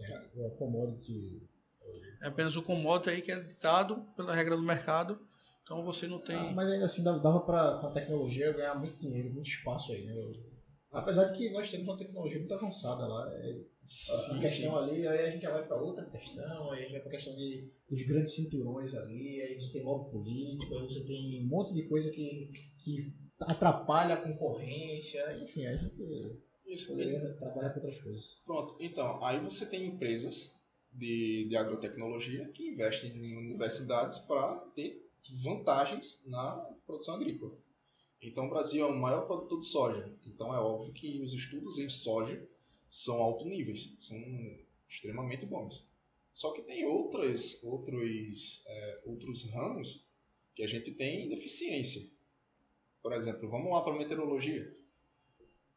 É, 0.00 0.46
o 0.46 0.50
commodity. 0.52 1.42
É 2.22 2.28
apenas 2.28 2.56
o 2.56 2.62
commodity 2.62 3.10
aí 3.10 3.22
que 3.22 3.32
é 3.32 3.40
ditado 3.40 4.06
pela 4.16 4.34
regra 4.34 4.56
do 4.56 4.62
mercado. 4.62 5.18
Então 5.62 5.84
você 5.84 6.06
não 6.06 6.18
tem. 6.18 6.36
Ah, 6.36 6.52
mas 6.52 6.70
ainda 6.70 6.84
assim 6.84 7.02
dava 7.02 7.40
para 7.40 7.80
a 7.80 7.90
tecnologia 7.90 8.52
ganhar 8.52 8.74
muito 8.76 8.98
dinheiro, 8.98 9.32
muito 9.32 9.48
espaço 9.48 9.92
aí, 9.92 10.04
né? 10.04 10.14
Apesar 10.92 11.24
de 11.24 11.36
que 11.36 11.50
nós 11.50 11.70
temos 11.70 11.88
uma 11.88 11.98
tecnologia 11.98 12.38
muito 12.38 12.54
avançada 12.54 13.06
lá. 13.06 13.28
É, 13.34 13.60
sim, 13.88 14.38
questão 14.40 14.72
sim. 14.72 14.78
ali, 14.78 15.08
aí 15.08 15.26
a 15.26 15.30
gente 15.30 15.42
já 15.42 15.50
vai 15.50 15.66
para 15.66 15.80
outra 15.80 16.04
questão, 16.04 16.70
aí 16.70 16.80
a 16.80 16.82
gente 16.82 16.92
vai 16.92 17.00
para 17.00 17.08
a 17.08 17.12
questão 17.12 17.34
de, 17.34 17.68
dos 17.88 18.02
grandes 18.02 18.34
cinturões 18.34 18.94
ali, 18.94 19.40
aí 19.40 19.54
você 19.54 19.72
tem 19.72 19.82
lobby 19.82 20.10
político, 20.10 20.76
aí 20.76 20.82
você 20.82 21.04
tem 21.04 21.42
um 21.42 21.46
monte 21.46 21.72
de 21.72 21.88
coisa 21.88 22.10
que, 22.10 22.50
que 22.78 23.14
atrapalha 23.40 24.14
a 24.14 24.22
concorrência, 24.22 25.38
enfim, 25.42 25.66
a 25.66 25.76
gente 25.76 25.94
Isso, 26.66 26.88
poderia 26.88 27.34
trabalhar 27.34 27.70
com 27.70 27.80
outras 27.80 28.02
coisas. 28.02 28.42
Pronto, 28.44 28.76
então, 28.78 29.24
aí 29.24 29.40
você 29.40 29.64
tem 29.64 29.86
empresas 29.86 30.52
de, 30.92 31.46
de 31.48 31.56
agrotecnologia 31.56 32.46
que 32.48 32.68
investem 32.68 33.10
em 33.10 33.36
universidades 33.36 34.18
para 34.18 34.56
ter 34.74 35.02
vantagens 35.42 36.22
na 36.26 36.52
produção 36.86 37.14
agrícola. 37.14 37.56
Então 38.20 38.46
o 38.46 38.50
Brasil 38.50 38.84
é 38.84 38.90
o 38.90 38.96
maior 38.96 39.26
produtor 39.26 39.60
de 39.60 39.66
soja. 39.66 40.12
Então 40.26 40.54
é 40.54 40.58
óbvio 40.58 40.92
que 40.92 41.22
os 41.22 41.32
estudos 41.32 41.78
em 41.78 41.88
soja 41.88 42.42
são 42.88 43.16
alto 43.22 43.44
níveis, 43.44 43.96
são 44.00 44.18
extremamente 44.88 45.46
bons. 45.46 45.86
Só 46.32 46.52
que 46.52 46.62
tem 46.62 46.86
outras, 46.86 47.58
outros, 47.64 48.62
é, 48.66 49.00
outros 49.04 49.42
ramos 49.50 50.04
que 50.54 50.62
a 50.62 50.68
gente 50.68 50.92
tem 50.92 51.28
deficiência. 51.28 52.08
Por 53.02 53.12
exemplo, 53.12 53.48
vamos 53.48 53.70
lá 53.70 53.80
para 53.82 53.94
a 53.94 53.98
meteorologia. 53.98 54.72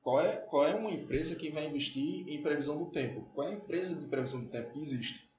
Qual 0.02 0.20
é, 0.20 0.38
qual 0.38 0.66
é 0.66 0.74
uma 0.74 0.92
empresa 0.92 1.36
que 1.36 1.52
vai 1.52 1.68
investir 1.68 2.28
em 2.28 2.42
previsão 2.42 2.78
do 2.78 2.92
tempo? 2.92 3.30
Qual 3.34 3.48
é 3.48 3.52
a 3.52 3.56
empresa 3.56 3.96
de 3.96 4.08
previsão 4.08 4.44
do 4.44 4.50
tempo 4.50 4.74
que 4.74 4.80
existe? 4.80 5.30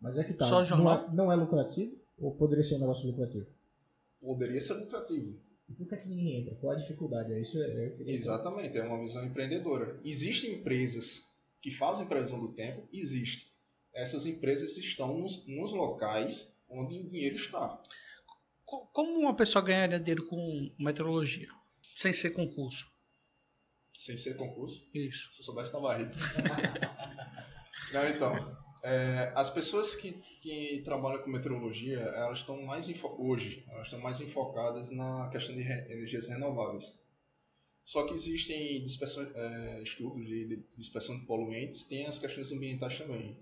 Mas 0.00 0.18
é 0.18 0.24
que 0.24 0.34
tá. 0.34 0.48
Só 0.48 0.58
não, 0.58 0.64
jornal? 0.64 1.08
é, 1.08 1.14
não 1.14 1.32
é 1.32 1.36
lucrativo? 1.36 1.96
Ou 2.18 2.34
poderia 2.34 2.64
ser 2.64 2.74
um 2.76 2.80
negócio 2.80 3.06
lucrativo? 3.06 3.46
Poderia 4.20 4.60
ser 4.60 4.74
lucrativo. 4.74 5.38
Por 5.76 5.88
que, 5.88 5.94
é 5.94 5.98
que 5.98 6.08
ninguém 6.08 6.40
entra? 6.40 6.54
Qual 6.56 6.72
a 6.72 6.76
dificuldade? 6.76 7.32
É 7.32 7.40
isso 7.40 7.60
é, 7.62 7.90
queria 7.90 8.14
Exatamente, 8.14 8.76
é 8.78 8.82
uma 8.84 9.00
visão 9.00 9.24
empreendedora. 9.24 10.00
Existem 10.04 10.54
empresas 10.54 11.26
que 11.60 11.70
fazem 11.70 12.06
previsão 12.06 12.40
do 12.40 12.52
tempo? 12.52 12.88
Existe. 12.92 13.50
Essas 13.94 14.24
empresas 14.26 14.76
estão 14.76 15.18
nos, 15.18 15.46
nos 15.46 15.72
locais 15.72 16.54
onde 16.68 16.98
o 16.98 17.08
dinheiro 17.10 17.36
está. 17.36 17.82
Co- 18.64 18.86
Como 18.92 19.18
uma 19.20 19.34
pessoa 19.36 19.64
ganharia 19.64 20.00
dinheiro 20.00 20.26
com 20.26 20.70
meteorologia? 20.78 21.48
Sem 21.96 22.12
ser 22.12 22.30
concurso. 22.30 22.90
Sem 23.94 24.16
ser 24.16 24.36
concurso. 24.36 24.82
Isso. 24.94 25.30
Se 25.32 25.40
eu 25.40 25.44
soubesse, 25.44 25.70
tava 25.72 25.94
rico. 25.96 26.12
Não, 27.92 28.08
então. 28.08 28.61
É, 28.82 29.32
as 29.34 29.48
pessoas 29.50 29.94
que, 29.94 30.12
que 30.40 30.82
trabalham 30.84 31.22
com 31.22 31.30
meteorologia, 31.30 32.00
elas 32.00 32.40
estão 32.40 32.60
mais 32.62 32.86
hoje, 33.18 33.64
elas 33.68 33.86
estão 33.86 34.00
mais 34.00 34.20
enfocadas 34.20 34.90
na 34.90 35.28
questão 35.30 35.54
de 35.54 35.62
re- 35.62 35.92
energias 35.92 36.26
renováveis. 36.28 36.92
Só 37.84 38.06
que 38.06 38.14
existem 38.14 38.84
é, 39.34 39.82
estudos 39.82 40.26
de 40.26 40.62
dispersão 40.76 41.18
de 41.18 41.26
poluentes, 41.26 41.84
tem 41.84 42.06
as 42.06 42.18
questões 42.18 42.52
ambientais 42.52 42.98
também. 42.98 43.36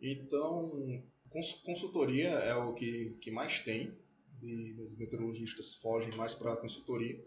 Então, 0.00 1.02
cons- 1.30 1.62
consultoria 1.64 2.28
é 2.30 2.54
o 2.54 2.74
que, 2.74 3.16
que 3.20 3.30
mais 3.30 3.58
tem, 3.60 3.96
de, 4.40 4.74
os 4.80 4.98
meteorologistas 4.98 5.74
fogem 5.76 6.12
mais 6.14 6.34
para 6.34 6.52
a 6.52 6.56
consultoria. 6.56 7.18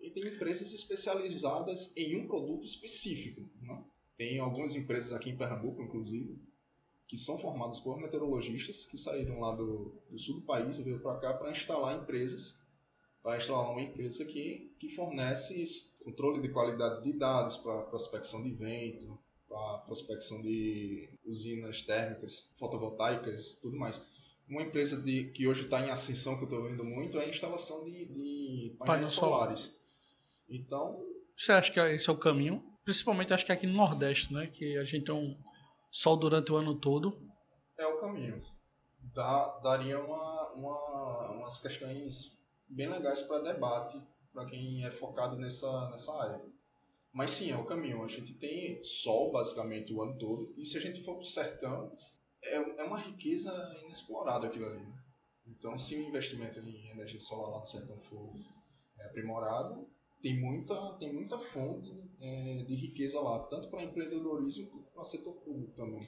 E 0.00 0.10
tem 0.10 0.24
empresas 0.26 0.72
especializadas 0.72 1.92
em 1.96 2.16
um 2.20 2.26
produto 2.26 2.64
específico. 2.64 3.40
Né? 3.60 3.84
Tem 4.16 4.38
algumas 4.38 4.74
empresas 4.74 5.12
aqui 5.12 5.30
em 5.30 5.36
Pernambuco, 5.36 5.82
inclusive, 5.82 6.38
que 7.06 7.18
são 7.18 7.38
formadas 7.38 7.80
por 7.80 7.98
meteorologistas 7.98 8.86
que 8.86 8.96
saíram 8.96 9.40
lá 9.40 9.54
do, 9.54 9.94
do 10.10 10.18
sul 10.18 10.36
do 10.36 10.42
país 10.42 10.78
e 10.78 10.82
veio 10.82 11.00
para 11.00 11.18
cá 11.18 11.34
para 11.34 11.50
instalar 11.50 12.00
empresas, 12.00 12.58
para 13.22 13.36
instalar 13.36 13.70
uma 13.70 13.82
empresa 13.82 14.24
que, 14.24 14.74
que 14.78 14.94
fornece 14.94 15.60
isso, 15.62 15.92
controle 16.02 16.40
de 16.40 16.48
qualidade 16.48 17.02
de 17.02 17.12
dados 17.12 17.56
para 17.56 17.82
prospecção 17.82 18.42
de 18.42 18.52
vento, 18.52 19.18
para 19.48 19.78
prospecção 19.78 20.40
de 20.42 21.08
usinas 21.24 21.82
térmicas, 21.82 22.50
fotovoltaicas, 22.58 23.58
tudo 23.60 23.76
mais. 23.76 24.02
Uma 24.48 24.62
empresa 24.62 25.00
de, 25.00 25.30
que 25.30 25.46
hoje 25.46 25.64
está 25.64 25.80
em 25.80 25.90
ascensão, 25.90 26.36
que 26.36 26.42
eu 26.42 26.48
estou 26.48 26.62
vendo 26.64 26.84
muito, 26.84 27.18
é 27.18 27.24
a 27.24 27.28
instalação 27.28 27.84
de, 27.84 28.04
de 28.06 28.76
painéis 28.78 29.10
solar. 29.10 29.56
solares. 29.56 29.74
Então, 30.48 31.02
Você 31.36 31.52
acha 31.52 31.72
que 31.72 31.80
esse 31.80 32.10
é 32.10 32.12
o 32.12 32.18
caminho? 32.18 32.62
Principalmente 32.84 33.32
acho 33.32 33.46
que 33.46 33.52
aqui 33.52 33.66
no 33.66 33.72
Nordeste, 33.72 34.32
né? 34.34 34.46
Que 34.48 34.76
a 34.76 34.84
gente 34.84 35.06
tem 35.06 35.14
um 35.14 35.34
sol 35.94 36.16
durante 36.16 36.50
o 36.50 36.56
ano 36.56 36.74
todo. 36.74 37.16
é 37.78 37.86
o 37.86 38.00
caminho. 38.00 38.42
Dá, 39.14 39.60
daria 39.60 40.02
uma, 40.02 40.50
uma, 40.50 41.30
umas 41.30 41.60
questões 41.60 42.36
bem 42.68 42.88
legais 42.88 43.22
para 43.22 43.52
debate 43.52 44.02
para 44.32 44.44
quem 44.44 44.84
é 44.84 44.90
focado 44.90 45.36
nessa, 45.36 45.88
nessa 45.90 46.12
área. 46.20 46.44
Mas 47.12 47.30
sim, 47.30 47.52
é 47.52 47.56
o 47.56 47.64
caminho. 47.64 48.02
A 48.02 48.08
gente 48.08 48.34
tem 48.34 48.82
sol 48.82 49.30
basicamente 49.30 49.94
o 49.94 50.02
ano 50.02 50.18
todo. 50.18 50.52
E 50.56 50.66
se 50.66 50.76
a 50.76 50.80
gente 50.80 51.04
for 51.04 51.14
para 51.14 51.22
o 51.22 51.24
sertão, 51.24 51.92
é, 52.42 52.56
é 52.56 52.82
uma 52.82 52.98
riqueza 52.98 53.52
inexplorada 53.84 54.48
aquilo 54.48 54.66
ali. 54.66 54.84
Então, 55.46 55.78
se 55.78 55.94
o 55.94 56.02
investimento 56.02 56.58
em 56.58 56.90
energia 56.90 57.20
solar 57.20 57.50
lá 57.50 57.58
no 57.60 57.66
sertão 57.66 57.96
for 58.10 58.32
é, 58.98 59.06
aprimorado, 59.06 59.88
tem 60.24 60.40
muita, 60.40 60.74
tem 60.98 61.12
muita 61.12 61.38
fonte 61.38 61.92
é, 62.18 62.62
de 62.62 62.74
riqueza 62.74 63.20
lá, 63.20 63.40
tanto 63.40 63.68
para 63.68 63.84
empreendedorismo 63.84 64.68
quanto 64.68 64.90
para 64.90 65.04
setor 65.04 65.34
público 65.34 65.74
também. 65.76 66.00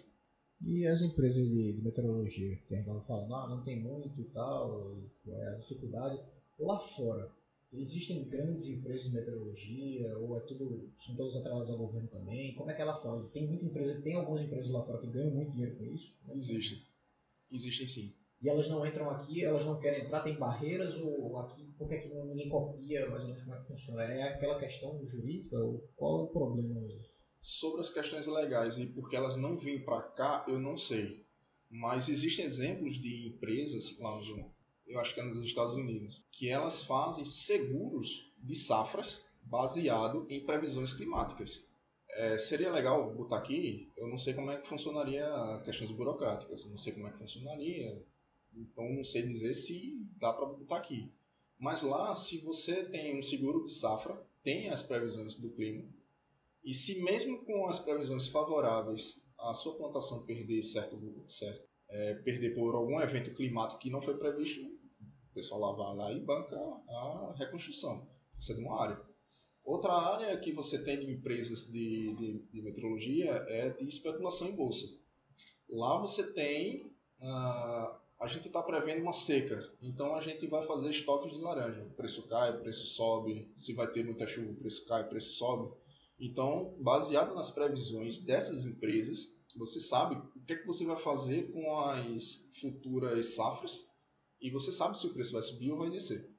E 0.62 0.86
as 0.86 1.02
empresas 1.02 1.46
de, 1.46 1.74
de 1.74 1.82
meteorologia, 1.82 2.56
que 2.66 2.72
a 2.72 2.78
gente 2.78 2.88
estava 2.88 3.04
falando, 3.04 3.34
ah, 3.34 3.46
não 3.46 3.62
tem 3.62 3.78
muito 3.78 4.18
e 4.18 4.24
tal, 4.24 5.02
qual 5.22 5.36
é 5.36 5.48
a 5.48 5.58
dificuldade. 5.58 6.18
Lá 6.58 6.78
fora, 6.78 7.30
existem 7.70 8.26
grandes 8.26 8.66
empresas 8.68 9.06
de 9.06 9.14
meteorologia, 9.14 10.18
ou 10.18 10.34
é 10.38 10.40
tudo, 10.40 10.90
são 10.96 11.14
todas 11.14 11.36
atreladas 11.36 11.68
ao 11.68 11.76
governo 11.76 12.08
também? 12.08 12.54
Como 12.54 12.70
é 12.70 12.74
que 12.74 12.80
é 12.80 12.86
lá 12.86 12.96
fora? 12.96 13.22
Tem 13.34 13.46
muita 13.46 13.66
empresa, 13.66 14.00
tem 14.00 14.14
algumas 14.14 14.40
empresas 14.40 14.70
lá 14.70 14.82
fora 14.82 14.98
que 14.98 15.08
ganham 15.08 15.30
muito 15.30 15.52
dinheiro 15.52 15.76
com 15.76 15.84
isso? 15.84 16.16
Existem. 16.30 16.78
Existem 17.52 17.86
sim. 17.86 18.15
E 18.42 18.48
elas 18.48 18.68
não 18.68 18.84
entram 18.84 19.10
aqui, 19.10 19.44
elas 19.44 19.64
não 19.64 19.78
querem 19.78 20.04
entrar, 20.04 20.20
tem 20.20 20.36
barreiras, 20.36 20.96
ou 21.00 21.38
aqui, 21.38 21.64
por 21.78 21.88
que, 21.88 21.98
que 21.98 22.08
ninguém 22.08 22.48
copia 22.48 23.08
mais 23.08 23.22
ou 23.22 23.28
menos 23.28 23.42
como 23.42 23.56
é 23.56 23.60
que 23.60 23.66
funciona? 23.66 24.02
É 24.04 24.22
aquela 24.22 24.58
questão 24.58 25.04
jurídica? 25.04 25.56
Qual 25.96 26.20
é 26.20 26.22
o 26.24 26.26
problema? 26.26 26.86
Sobre 27.40 27.80
as 27.80 27.90
questões 27.90 28.26
legais 28.26 28.76
e 28.76 28.86
porque 28.86 29.16
elas 29.16 29.36
não 29.36 29.56
vêm 29.56 29.84
para 29.84 30.02
cá, 30.02 30.44
eu 30.48 30.58
não 30.58 30.76
sei. 30.76 31.24
Mas 31.70 32.08
existem 32.08 32.44
exemplos 32.44 32.96
de 32.96 33.28
empresas 33.28 33.98
lá 33.98 34.16
no, 34.16 34.50
eu 34.86 35.00
acho 35.00 35.14
que 35.14 35.20
é 35.20 35.24
nos 35.24 35.42
Estados 35.42 35.74
Unidos, 35.74 36.22
que 36.30 36.48
elas 36.48 36.82
fazem 36.82 37.24
seguros 37.24 38.32
de 38.38 38.54
safras 38.54 39.20
baseado 39.42 40.26
em 40.28 40.44
previsões 40.44 40.92
climáticas. 40.92 41.62
É, 42.10 42.38
seria 42.38 42.72
legal 42.72 43.12
botar 43.14 43.38
aqui, 43.38 43.90
eu 43.96 44.08
não 44.08 44.16
sei 44.16 44.32
como 44.32 44.50
é 44.50 44.58
que 44.58 44.68
funcionaria 44.68 45.28
questões 45.64 45.90
burocráticas, 45.90 46.64
não 46.66 46.78
sei 46.78 46.92
como 46.92 47.08
é 47.08 47.10
que 47.10 47.18
funcionaria, 47.18 48.02
então 48.56 48.88
não 48.92 49.04
sei 49.04 49.22
dizer 49.22 49.54
se 49.54 50.06
dá 50.18 50.32
para 50.32 50.46
botar 50.46 50.78
aqui. 50.78 51.12
Mas 51.58 51.82
lá, 51.82 52.14
se 52.14 52.38
você 52.38 52.84
tem 52.84 53.18
um 53.18 53.22
seguro 53.22 53.64
de 53.64 53.72
safra, 53.72 54.20
tem 54.42 54.68
as 54.68 54.82
previsões 54.82 55.36
do 55.36 55.50
clima, 55.50 55.84
e 56.64 56.74
se 56.74 57.00
mesmo 57.02 57.44
com 57.44 57.66
as 57.66 57.78
previsões 57.78 58.26
favoráveis 58.26 59.20
a 59.38 59.54
sua 59.54 59.76
plantação 59.76 60.24
perder 60.24 60.62
certo, 60.62 60.98
certo 61.28 61.66
é, 61.88 62.14
perder 62.14 62.54
por 62.54 62.74
algum 62.74 63.00
evento 63.00 63.34
climático 63.34 63.80
que 63.80 63.90
não 63.90 64.02
foi 64.02 64.16
previsto, 64.16 64.60
o 64.60 65.34
pessoal 65.34 65.60
lá 65.60 65.72
vai 65.72 65.96
lá 65.96 66.12
e 66.12 66.20
banca 66.20 66.56
a 66.56 67.34
reconstrução. 67.36 68.08
Isso 68.38 68.52
é 68.52 68.54
de 68.56 68.62
uma 68.62 68.80
área. 68.80 69.00
Outra 69.64 69.92
área 69.92 70.38
que 70.38 70.52
você 70.52 70.82
tem 70.82 71.00
de 71.00 71.10
empresas 71.10 71.66
de, 71.66 72.14
de, 72.14 72.38
de 72.52 72.62
meteorologia 72.62 73.30
é 73.48 73.70
de 73.70 73.88
especulação 73.88 74.48
em 74.48 74.54
bolsa. 74.54 74.86
Lá 75.68 75.98
você 76.00 76.32
tem. 76.32 76.92
ah, 77.20 78.00
a 78.18 78.26
gente 78.26 78.46
está 78.46 78.62
prevendo 78.62 79.02
uma 79.02 79.12
seca, 79.12 79.70
então 79.80 80.14
a 80.14 80.20
gente 80.22 80.46
vai 80.46 80.66
fazer 80.66 80.88
estoques 80.90 81.32
de 81.32 81.38
laranja. 81.38 81.82
O 81.82 81.94
preço 81.94 82.26
cai, 82.26 82.50
o 82.50 82.60
preço 82.60 82.86
sobe. 82.86 83.52
Se 83.54 83.74
vai 83.74 83.90
ter 83.90 84.04
muita 84.04 84.26
chuva, 84.26 84.52
o 84.52 84.56
preço 84.56 84.86
cai, 84.86 85.02
o 85.02 85.08
preço 85.08 85.32
sobe. 85.32 85.74
Então, 86.18 86.74
baseado 86.80 87.34
nas 87.34 87.50
previsões 87.50 88.18
dessas 88.18 88.64
empresas, 88.64 89.34
você 89.54 89.80
sabe 89.80 90.16
o 90.16 90.44
que, 90.44 90.54
é 90.54 90.56
que 90.56 90.66
você 90.66 90.84
vai 90.84 90.96
fazer 90.96 91.52
com 91.52 91.78
as 91.78 92.48
futuras 92.58 93.34
safras 93.34 93.86
e 94.40 94.50
você 94.50 94.72
sabe 94.72 94.98
se 94.98 95.06
o 95.06 95.12
preço 95.12 95.32
vai 95.32 95.42
subir 95.42 95.72
ou 95.72 95.78
vai 95.78 95.90
descer. 95.90 96.30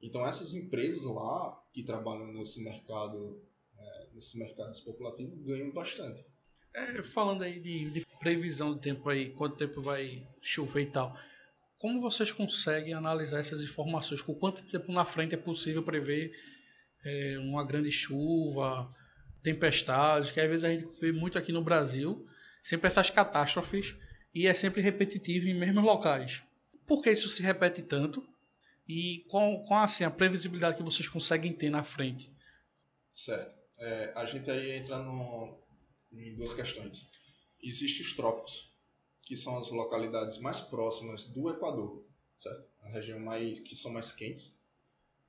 Então, 0.00 0.26
essas 0.26 0.54
empresas 0.54 1.04
lá 1.04 1.62
que 1.72 1.82
trabalham 1.82 2.32
nesse 2.32 2.62
mercado, 2.62 3.42
é, 3.78 4.08
nesse 4.14 4.38
mercado 4.38 4.70
especulativo 4.70 5.36
ganham 5.36 5.70
bastante. 5.70 6.24
É, 6.74 7.02
falando 7.02 7.42
aí 7.42 7.58
de, 7.58 7.90
de 7.90 8.06
previsão 8.18 8.72
do 8.72 8.78
tempo 8.78 9.08
aí, 9.08 9.30
quanto 9.30 9.56
tempo 9.56 9.82
vai 9.82 10.26
chover 10.40 10.82
e 10.82 10.90
tal. 10.90 11.18
Como 11.78 12.00
vocês 12.00 12.30
conseguem 12.30 12.92
analisar 12.92 13.40
essas 13.40 13.60
informações? 13.62 14.22
Com 14.22 14.34
quanto 14.34 14.62
tempo 14.62 14.92
na 14.92 15.04
frente 15.04 15.34
é 15.34 15.38
possível 15.38 15.82
prever 15.82 16.32
é, 17.04 17.38
uma 17.38 17.64
grande 17.64 17.90
chuva, 17.90 18.88
tempestades, 19.42 20.30
que 20.30 20.40
às 20.40 20.48
vezes 20.48 20.64
a 20.64 20.70
gente 20.70 20.86
vê 21.00 21.10
muito 21.10 21.38
aqui 21.38 21.52
no 21.52 21.64
Brasil, 21.64 22.26
sempre 22.62 22.86
essas 22.86 23.10
catástrofes, 23.10 23.94
e 24.34 24.46
é 24.46 24.54
sempre 24.54 24.80
repetitivo 24.82 25.48
em 25.48 25.54
mesmos 25.54 25.82
locais. 25.82 26.42
Por 26.86 27.02
que 27.02 27.10
isso 27.10 27.28
se 27.28 27.42
repete 27.42 27.82
tanto? 27.82 28.24
E 28.86 29.24
qual, 29.28 29.64
qual 29.64 29.84
assim, 29.84 30.04
a 30.04 30.10
previsibilidade 30.10 30.76
que 30.76 30.82
vocês 30.82 31.08
conseguem 31.08 31.52
ter 31.52 31.70
na 31.70 31.82
frente? 31.82 32.30
Certo. 33.12 33.54
É, 33.78 34.12
a 34.14 34.24
gente 34.26 34.50
aí 34.50 34.72
entra 34.72 34.98
no, 34.98 35.59
em 36.12 36.34
duas 36.34 36.52
questões. 36.52 37.08
Existem 37.62 38.02
os 38.04 38.14
trópicos, 38.14 38.70
que 39.22 39.36
são 39.36 39.58
as 39.58 39.70
localidades 39.70 40.38
mais 40.38 40.60
próximas 40.60 41.24
do 41.24 41.50
Equador, 41.50 42.04
certo? 42.36 42.68
A 42.82 42.88
região 42.88 43.20
mais, 43.20 43.60
que 43.60 43.76
são 43.76 43.92
mais 43.92 44.12
quentes 44.12 44.54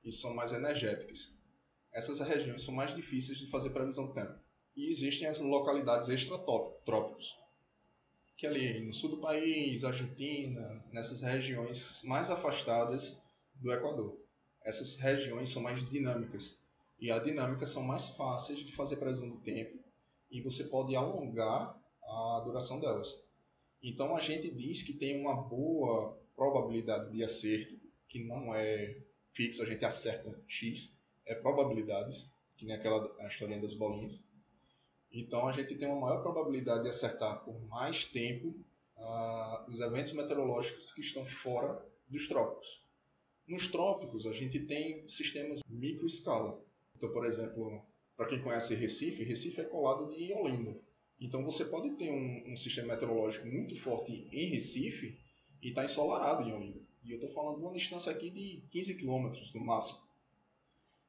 e 0.04 0.12
são 0.12 0.34
mais 0.34 0.52
energéticas. 0.52 1.34
Essas 1.92 2.20
regiões 2.20 2.64
são 2.64 2.74
mais 2.74 2.96
difíceis 2.96 3.38
de 3.38 3.50
fazer 3.50 3.70
previsão 3.72 4.08
do 4.08 4.14
tempo. 4.14 4.40
E 4.76 4.88
existem 4.88 5.28
as 5.28 5.40
localidades 5.40 6.08
extratrópicos, 6.08 7.38
que 8.38 8.48
ali 8.48 8.80
no 8.80 8.94
sul 8.94 9.10
do 9.10 9.22
país, 9.22 9.84
Argentina, 9.84 10.84
nessas 10.92 11.22
regiões 11.22 12.02
mais 12.04 12.30
afastadas 12.30 13.22
do 13.56 13.72
Equador. 13.72 14.18
essas 14.64 14.96
regiões 14.96 15.50
são 15.50 15.62
mais 15.62 15.88
dinâmicas. 15.90 16.58
E 17.00 17.12
a 17.12 17.20
dinâmica 17.20 17.66
são 17.66 17.84
mais 17.84 18.08
fáceis 18.10 18.60
de 18.60 18.76
fazer 18.76 18.96
previsão 18.96 19.28
do 19.28 19.40
tempo 19.42 19.81
e 20.32 20.42
você 20.42 20.64
pode 20.64 20.96
alongar 20.96 21.78
a 22.04 22.42
duração 22.44 22.80
delas. 22.80 23.20
Então 23.84 24.16
a 24.16 24.20
gente 24.20 24.50
diz 24.50 24.82
que 24.82 24.94
tem 24.94 25.20
uma 25.20 25.36
boa 25.36 26.18
probabilidade 26.36 27.12
de 27.12 27.24
acerto, 27.24 27.80
que 28.08 28.24
não 28.24 28.56
é 28.56 28.98
fixo, 29.34 29.62
a 29.62 29.66
gente 29.66 29.84
acerta 29.84 30.40
X, 30.48 30.94
é 31.26 31.36
probabilidades, 31.36 32.32
que 32.56 32.66
nem 32.66 32.76
aquela 32.76 33.14
a 33.20 33.28
historinha 33.28 33.62
das 33.62 33.74
bolinhas. 33.74 34.22
Então 35.12 35.48
a 35.48 35.52
gente 35.52 35.76
tem 35.76 35.88
uma 35.88 36.00
maior 36.00 36.22
probabilidade 36.22 36.84
de 36.84 36.90
acertar 36.90 37.44
por 37.44 37.60
mais 37.68 38.06
tempo 38.06 38.56
uh, 38.98 39.70
os 39.70 39.80
eventos 39.82 40.14
meteorológicos 40.14 40.92
que 40.94 41.02
estão 41.02 41.26
fora 41.26 41.84
dos 42.08 42.28
trópicos. 42.28 42.82
Nos 43.48 43.68
trópicos 43.68 44.28
a 44.28 44.32
gente 44.32 44.60
tem 44.60 45.08
sistemas 45.08 45.60
microescala. 45.68 46.64
Então, 46.96 47.12
por 47.12 47.26
exemplo, 47.26 47.84
para 48.22 48.30
quem 48.30 48.40
conhece 48.40 48.76
Recife, 48.76 49.24
Recife 49.24 49.62
é 49.62 49.64
colado 49.64 50.14
de 50.14 50.32
Olinda. 50.32 50.80
Então 51.20 51.44
você 51.44 51.66
pode 51.66 51.90
ter 51.96 52.12
um, 52.12 52.54
um 52.54 52.56
sistema 52.56 52.90
meteorológico 52.90 53.48
muito 53.48 53.76
forte 53.82 54.28
em 54.32 54.48
Recife 54.50 55.20
e 55.60 55.70
estar 55.70 55.82
tá 55.82 55.86
ensolarado 55.86 56.48
em 56.48 56.54
Olinda. 56.54 56.80
E 57.04 57.10
eu 57.10 57.16
estou 57.16 57.32
falando 57.32 57.58
de 57.58 57.64
uma 57.64 57.74
distância 57.74 58.12
aqui 58.12 58.30
de 58.30 58.62
15 58.70 58.94
km 58.94 59.32
no 59.56 59.66
máximo. 59.66 59.98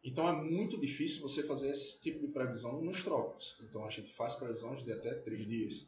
Então 0.03 0.27
é 0.27 0.33
muito 0.33 0.81
difícil 0.81 1.21
você 1.21 1.43
fazer 1.43 1.69
esse 1.69 2.01
tipo 2.01 2.19
de 2.19 2.29
previsão 2.29 2.81
nos 2.81 3.03
trópicos. 3.03 3.59
Então 3.61 3.85
a 3.85 3.91
gente 3.91 4.11
faz 4.15 4.35
previsões 4.35 4.83
de 4.83 4.91
até 4.91 5.13
três 5.13 5.47
dias. 5.47 5.87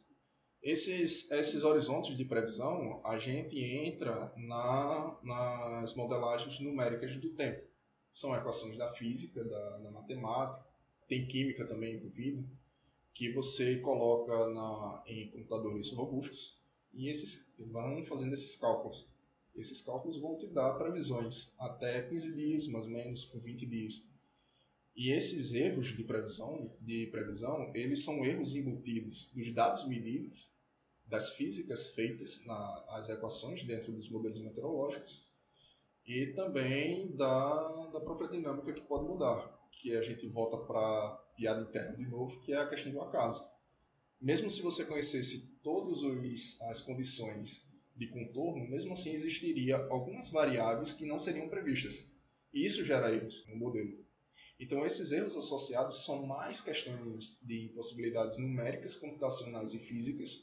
Esses, 0.61 1.31
esses 1.31 1.63
horizontes 1.63 2.15
de 2.15 2.23
previsão, 2.23 3.01
a 3.03 3.17
gente 3.17 3.59
entra 3.59 4.31
na, 4.37 5.17
nas 5.23 5.95
modelagens 5.95 6.59
numéricas 6.59 7.17
do 7.17 7.29
tempo. 7.29 7.65
São 8.11 8.35
equações 8.35 8.77
da 8.77 8.93
física, 8.93 9.43
da, 9.43 9.77
da 9.79 9.89
matemática, 9.89 10.64
tem 11.07 11.27
química 11.27 11.65
também 11.65 11.95
envolvida 11.95 12.43
que 13.13 13.31
você 13.31 13.77
coloca 13.77 14.49
na, 14.49 15.03
em 15.07 15.29
computadores 15.29 15.89
robustos 15.91 16.57
e 16.93 17.09
esses 17.09 17.47
vão 17.57 18.03
fazendo 18.05 18.33
esses 18.33 18.55
cálculos. 18.55 19.07
Esses 19.55 19.81
cálculos 19.81 20.17
vão 20.17 20.37
te 20.37 20.47
dar 20.47 20.73
previsões 20.73 21.53
até 21.57 22.01
15 22.01 22.35
dias, 22.35 22.67
mais 22.67 22.85
ou 22.85 22.91
menos, 22.91 23.25
com 23.25 23.39
20 23.39 23.65
dias. 23.65 24.05
E 24.95 25.11
esses 25.11 25.53
erros 25.53 25.87
de 25.87 26.03
previsão, 26.03 26.71
de 26.81 27.07
previsão, 27.07 27.71
eles 27.73 28.03
são 28.03 28.25
erros 28.25 28.53
embutidos 28.53 29.29
dos 29.33 29.53
dados 29.53 29.87
medidos, 29.87 30.49
das 31.07 31.29
físicas 31.31 31.87
feitas 31.87 32.43
nas 32.45 33.07
equações 33.07 33.63
dentro 33.63 33.93
dos 33.93 34.09
modelos 34.09 34.39
meteorológicos 34.39 35.25
e 36.05 36.27
também 36.27 37.15
da, 37.15 37.87
da 37.93 37.99
própria 37.99 38.29
dinâmica 38.29 38.73
que 38.73 38.81
pode 38.81 39.05
mudar, 39.05 39.54
que 39.75 39.95
a 39.95 40.01
gente 40.01 40.27
volta 40.27 40.57
para 40.57 41.11
piada 41.35 41.61
interna 41.61 41.95
de 41.97 42.07
novo, 42.07 42.39
que 42.41 42.53
é 42.53 42.57
a 42.57 42.67
questão 42.67 42.91
do 42.91 43.01
acaso. 43.01 43.45
Mesmo 44.21 44.49
se 44.49 44.61
você 44.61 44.85
conhecesse 44.85 45.47
todas 45.61 45.99
as 46.61 46.81
condições 46.81 47.65
de 47.95 48.07
contorno, 48.07 48.67
mesmo 48.69 48.93
assim 48.93 49.11
existiria 49.11 49.77
algumas 49.89 50.29
variáveis 50.29 50.93
que 50.93 51.05
não 51.05 51.19
seriam 51.19 51.47
previstas. 51.49 52.03
E 52.53 52.65
isso 52.65 52.83
gera 52.83 53.13
erros 53.13 53.45
no 53.47 53.55
modelo. 53.55 54.05
Então, 54.57 54.85
esses 54.85 55.11
erros 55.11 55.35
associados 55.35 56.05
são 56.05 56.25
mais 56.25 56.61
questões 56.61 57.37
de 57.41 57.69
possibilidades 57.75 58.37
numéricas, 58.37 58.95
computacionais 58.95 59.73
e 59.73 59.79
físicas 59.79 60.41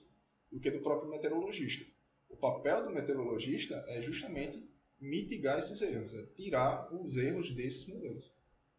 do 0.51 0.61
que 0.61 0.71
do 0.71 0.83
próprio 0.83 1.11
meteorologista. 1.11 1.87
O 2.29 2.37
papel 2.37 2.85
do 2.85 2.91
meteorologista 2.91 3.83
é 3.89 4.03
justamente 4.03 4.63
mitigar 5.01 5.59
esses 5.59 5.81
erros, 5.81 6.15
é 6.15 6.23
tirar 6.37 6.93
os 6.95 7.17
erros 7.17 7.51
desses 7.55 7.87
modelos. 7.87 8.31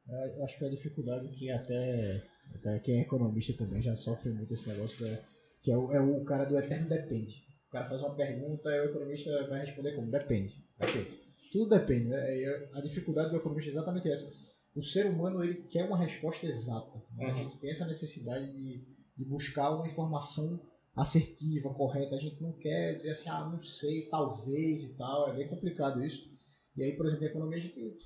É, 0.08 0.38
eu 0.38 0.44
acho 0.44 0.58
que 0.58 0.64
é 0.66 0.68
a 0.68 0.72
dificuldade 0.72 1.30
que 1.30 1.50
até, 1.50 2.22
até 2.56 2.80
quem 2.80 3.00
é 3.00 3.02
economista 3.02 3.54
também 3.54 3.82
já 3.82 3.96
sofre 3.96 4.32
muito 4.32 4.54
esse 4.54 4.68
negócio, 4.70 5.06
né? 5.06 5.24
que 5.62 5.72
é 5.72 5.78
o, 5.78 5.92
é 5.92 6.02
o 6.02 6.24
cara 6.26 6.44
do 6.44 6.58
eterno 6.58 6.90
depende. 6.90 7.44
O 7.68 7.72
cara 7.72 7.88
faz 7.88 8.02
uma 8.02 8.14
pergunta 8.14 8.70
e 8.70 8.82
o 8.82 8.90
economista 8.90 9.48
vai 9.48 9.62
responder 9.62 9.96
como? 9.96 10.12
Depende. 10.12 10.64
Depende. 10.78 11.20
Tudo 11.52 11.70
depende. 11.70 12.06
Né? 12.06 12.70
A 12.74 12.82
dificuldade 12.82 13.32
do 13.32 13.38
economista 13.38 13.70
é 13.70 13.74
exatamente 13.74 14.10
essa. 14.10 14.30
O 14.76 14.84
ser 14.84 15.06
humano 15.06 15.44
ele 15.44 15.64
quer 15.70 15.86
uma 15.86 15.98
resposta 15.98 16.46
exata. 16.46 17.02
Né? 17.16 17.26
Uhum. 17.26 17.32
A 17.32 17.34
gente 17.34 17.60
tem 17.60 17.72
essa 17.72 17.86
necessidade 17.86 18.52
de, 18.52 18.84
de 19.18 19.26
buscar 19.26 19.72
uma 19.72 19.88
informação 19.88 20.60
assertiva, 20.96 21.74
correta. 21.74 22.16
A 22.16 22.20
gente 22.20 22.42
não 22.42 22.52
quer 22.54 22.96
dizer 22.96 23.12
assim, 23.12 23.30
ah, 23.30 23.50
não 23.50 23.60
sei, 23.60 24.08
talvez 24.10 24.84
e 24.84 24.98
tal. 24.98 25.30
É 25.30 25.36
bem 25.36 25.48
complicado 25.48 26.04
isso. 26.04 26.33
E 26.76 26.84
aí, 26.84 26.96
por 26.96 27.06
exemplo, 27.06 27.26
a 27.26 27.30
economia 27.30 27.60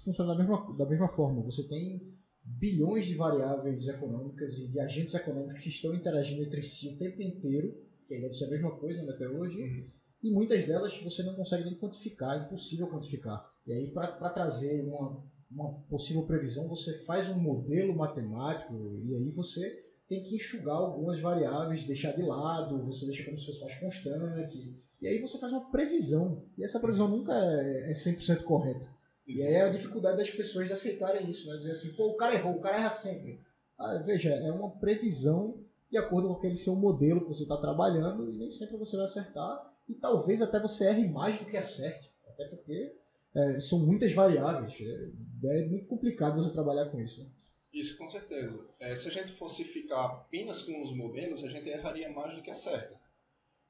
funciona 0.04 0.34
da 0.34 0.40
mesma, 0.40 0.76
da 0.78 0.86
mesma 0.86 1.08
forma. 1.08 1.42
Você 1.44 1.64
tem 1.68 2.02
bilhões 2.44 3.06
de 3.06 3.16
variáveis 3.16 3.88
econômicas 3.88 4.58
e 4.58 4.68
de 4.68 4.80
agentes 4.80 5.14
econômicos 5.14 5.60
que 5.60 5.70
estão 5.70 5.94
interagindo 5.94 6.44
entre 6.44 6.62
si 6.62 6.90
o 6.90 6.98
tempo 6.98 7.22
inteiro, 7.22 7.76
que 8.08 8.20
deve 8.20 8.34
ser 8.34 8.46
a 8.46 8.50
mesma 8.50 8.72
coisa 8.72 9.02
na 9.02 9.12
meteorologia, 9.12 9.66
uhum. 9.66 9.86
e 10.24 10.32
muitas 10.32 10.66
delas 10.66 10.98
você 11.02 11.24
não 11.24 11.36
consegue 11.36 11.66
nem 11.66 11.76
quantificar, 11.76 12.38
é 12.38 12.46
impossível 12.46 12.88
quantificar. 12.88 13.52
E 13.66 13.74
aí, 13.74 13.92
para 13.92 14.30
trazer 14.30 14.82
uma, 14.86 15.24
uma 15.52 15.74
possível 15.90 16.26
previsão, 16.26 16.70
você 16.70 17.04
faz 17.04 17.28
um 17.28 17.38
modelo 17.38 17.96
matemático 17.96 18.74
e 19.06 19.14
aí 19.14 19.32
você 19.32 19.87
tem 20.08 20.24
que 20.24 20.36
enxugar 20.36 20.76
algumas 20.76 21.20
variáveis, 21.20 21.84
deixar 21.84 22.14
de 22.14 22.22
lado, 22.22 22.84
você 22.86 23.06
deixa 23.06 23.26
como 23.26 23.38
se 23.38 23.46
fosse 23.46 23.62
mais 23.62 23.76
constante. 23.76 24.74
E 25.02 25.08
aí 25.08 25.20
você 25.20 25.38
faz 25.38 25.52
uma 25.52 25.70
previsão. 25.70 26.44
E 26.58 26.64
essa 26.64 26.80
previsão 26.80 27.08
nunca 27.08 27.34
é, 27.34 27.92
é 27.92 27.94
100% 27.94 28.44
correta. 28.44 28.88
E 29.28 29.44
aí 29.44 29.54
é 29.54 29.62
a 29.64 29.70
dificuldade 29.70 30.18
das 30.18 30.30
pessoas 30.30 30.68
de 30.68 30.74
aceitarem 30.74 31.30
isso, 31.30 31.50
né? 31.50 31.58
Dizer 31.58 31.72
assim, 31.72 31.94
pô, 31.94 32.08
o 32.08 32.16
cara 32.16 32.36
errou, 32.36 32.56
o 32.56 32.62
cara 32.62 32.78
erra 32.78 32.90
sempre. 32.90 33.40
Ah, 33.78 33.98
veja, 33.98 34.30
é 34.30 34.52
uma 34.52 34.72
previsão 34.80 35.60
de 35.92 35.98
acordo 35.98 36.30
com 36.30 36.36
aquele 36.36 36.56
seu 36.56 36.76
modelo 36.76 37.22
que 37.22 37.28
você 37.28 37.44
está 37.44 37.58
trabalhando 37.58 38.32
e 38.32 38.38
nem 38.38 38.50
sempre 38.50 38.78
você 38.78 38.96
vai 38.96 39.06
acertar. 39.06 39.72
E 39.88 39.94
talvez 39.94 40.42
até 40.42 40.60
você 40.60 40.86
erre 40.86 41.06
mais 41.08 41.38
do 41.40 41.46
que 41.46 41.58
acerte. 41.58 42.10
Até 42.28 42.46
porque 42.46 42.94
é, 43.36 43.60
são 43.60 43.86
muitas 43.86 44.14
variáveis. 44.14 44.74
É, 44.80 45.60
é, 45.60 45.66
muito 45.68 45.86
complicado 45.88 46.42
você 46.42 46.52
trabalhar 46.52 46.86
com 46.86 47.00
isso. 47.00 47.22
Né? 47.22 47.30
Isso, 47.78 47.96
com 47.96 48.08
certeza. 48.08 48.68
É, 48.80 48.96
se 48.96 49.08
a 49.08 49.12
gente 49.12 49.34
fosse 49.34 49.64
ficar 49.64 50.06
apenas 50.06 50.64
com 50.64 50.82
os 50.82 50.92
modelos, 50.96 51.44
a 51.44 51.48
gente 51.48 51.70
erraria 51.70 52.10
mais 52.10 52.36
do 52.36 52.42
que 52.42 52.50
acerta. 52.50 53.00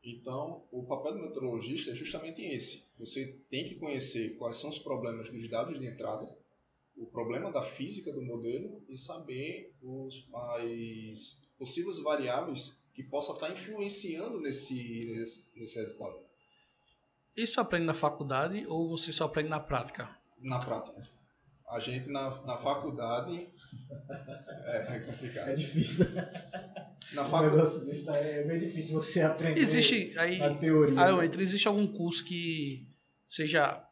Então, 0.02 0.64
o 0.72 0.86
papel 0.86 1.16
do 1.16 1.20
meteorologista 1.20 1.92
é 1.92 1.96
justamente 1.96 2.42
esse. 2.42 2.86
Você 2.98 3.38
tem 3.50 3.68
que 3.68 3.76
conhecer 3.76 4.38
quais 4.38 4.56
são 4.56 4.70
os 4.70 4.80
problemas 4.80 5.30
dos 5.30 5.50
dados 5.50 5.78
de 5.78 5.86
entrada, 5.86 6.26
o 6.96 7.06
problema 7.06 7.52
da 7.52 7.62
física 7.62 8.14
do 8.14 8.22
modelo 8.22 8.82
e 8.88 8.98
saber 8.98 9.76
os, 9.82 10.26
as 10.34 11.38
possíveis 11.58 12.00
variáveis 12.00 12.78
que 12.94 13.04
possam 13.04 13.36
estar 13.36 13.52
influenciando 13.52 14.40
nesse, 14.40 15.06
nesse, 15.06 15.46
nesse 15.54 15.80
resultado. 15.80 16.18
Isso 17.36 17.60
aprende 17.60 17.86
na 17.86 17.94
faculdade 17.94 18.66
ou 18.68 18.88
você 18.88 19.12
só 19.12 19.26
aprende 19.26 19.50
na 19.50 19.60
prática? 19.60 20.18
Na 20.40 20.60
prática. 20.60 21.17
A 21.68 21.80
gente 21.80 22.10
na, 22.10 22.42
na 22.44 22.58
faculdade 22.58 23.50
é, 24.66 24.96
é 24.96 25.00
complicado. 25.00 25.50
É 25.50 25.56
difícil. 25.56 26.06
Na 27.14 27.26
faculdade. 27.26 27.56
Negócio 27.56 27.86
desse 27.86 28.10
é 28.10 28.46
meio 28.46 28.60
difícil 28.60 28.94
você 28.94 29.22
aprender 29.22 29.60
existe, 29.60 30.14
aí, 30.18 30.42
a 30.42 30.54
teoria. 30.54 31.02
Aí, 31.02 31.30
né? 31.30 31.44
existe 31.44 31.68
algum 31.68 31.88
curso 31.88 32.24
que 32.24 32.88
seja 33.28 33.84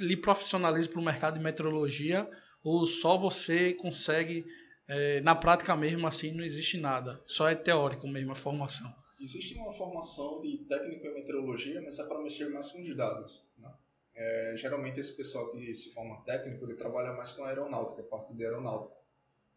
lhe 0.00 0.16
profissionalize 0.16 0.88
para 0.88 1.00
o 1.00 1.04
mercado 1.04 1.34
de 1.34 1.44
meteorologia 1.44 2.28
ou 2.62 2.86
só 2.86 3.18
você 3.18 3.72
consegue 3.74 4.46
é, 4.88 5.20
na 5.20 5.34
prática 5.34 5.76
mesmo 5.76 6.06
assim 6.06 6.32
não 6.32 6.44
existe 6.44 6.78
nada 6.78 7.22
só 7.26 7.48
é 7.48 7.54
teórico 7.54 8.08
mesmo 8.08 8.32
a 8.32 8.34
formação 8.34 8.94
existe 9.20 9.54
uma 9.54 9.72
formação 9.72 10.40
de 10.40 10.58
técnico 10.68 11.06
em 11.06 11.14
meteorologia 11.14 11.82
mas 11.82 11.98
é 11.98 12.04
para 12.06 12.22
mexer 12.22 12.48
mais 12.48 12.70
com 12.70 12.82
os 12.82 12.96
dados 12.96 13.44
né? 13.58 13.70
É, 14.14 14.54
geralmente 14.56 15.00
esse 15.00 15.12
pessoal 15.12 15.50
que 15.50 15.74
se 15.74 15.92
forma 15.92 16.22
técnico, 16.24 16.64
ele 16.64 16.74
trabalha 16.74 17.12
mais 17.12 17.32
com 17.32 17.44
a 17.44 17.48
aeronáutica, 17.48 18.02
parte 18.04 18.32
de 18.32 18.44
aeronáutica. 18.44 18.94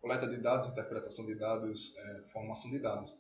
Coleta 0.02 0.28
de 0.28 0.38
dados, 0.38 0.70
interpretação 0.70 1.26
de 1.26 1.36
dados, 1.36 1.94
é, 1.96 2.22
formação 2.32 2.72
de 2.72 2.80
dados. 2.80 3.18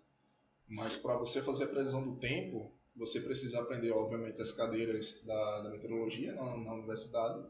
Mas 0.67 0.95
para 0.95 1.15
você 1.15 1.41
fazer 1.41 1.65
a 1.65 1.67
previsão 1.67 2.03
do 2.03 2.19
tempo, 2.19 2.71
você 2.95 3.21
precisa 3.21 3.59
aprender, 3.59 3.91
obviamente, 3.91 4.41
as 4.41 4.51
cadeiras 4.51 5.21
da, 5.23 5.61
da 5.61 5.69
meteorologia 5.69 6.33
na, 6.33 6.57
na 6.57 6.73
universidade 6.73 7.45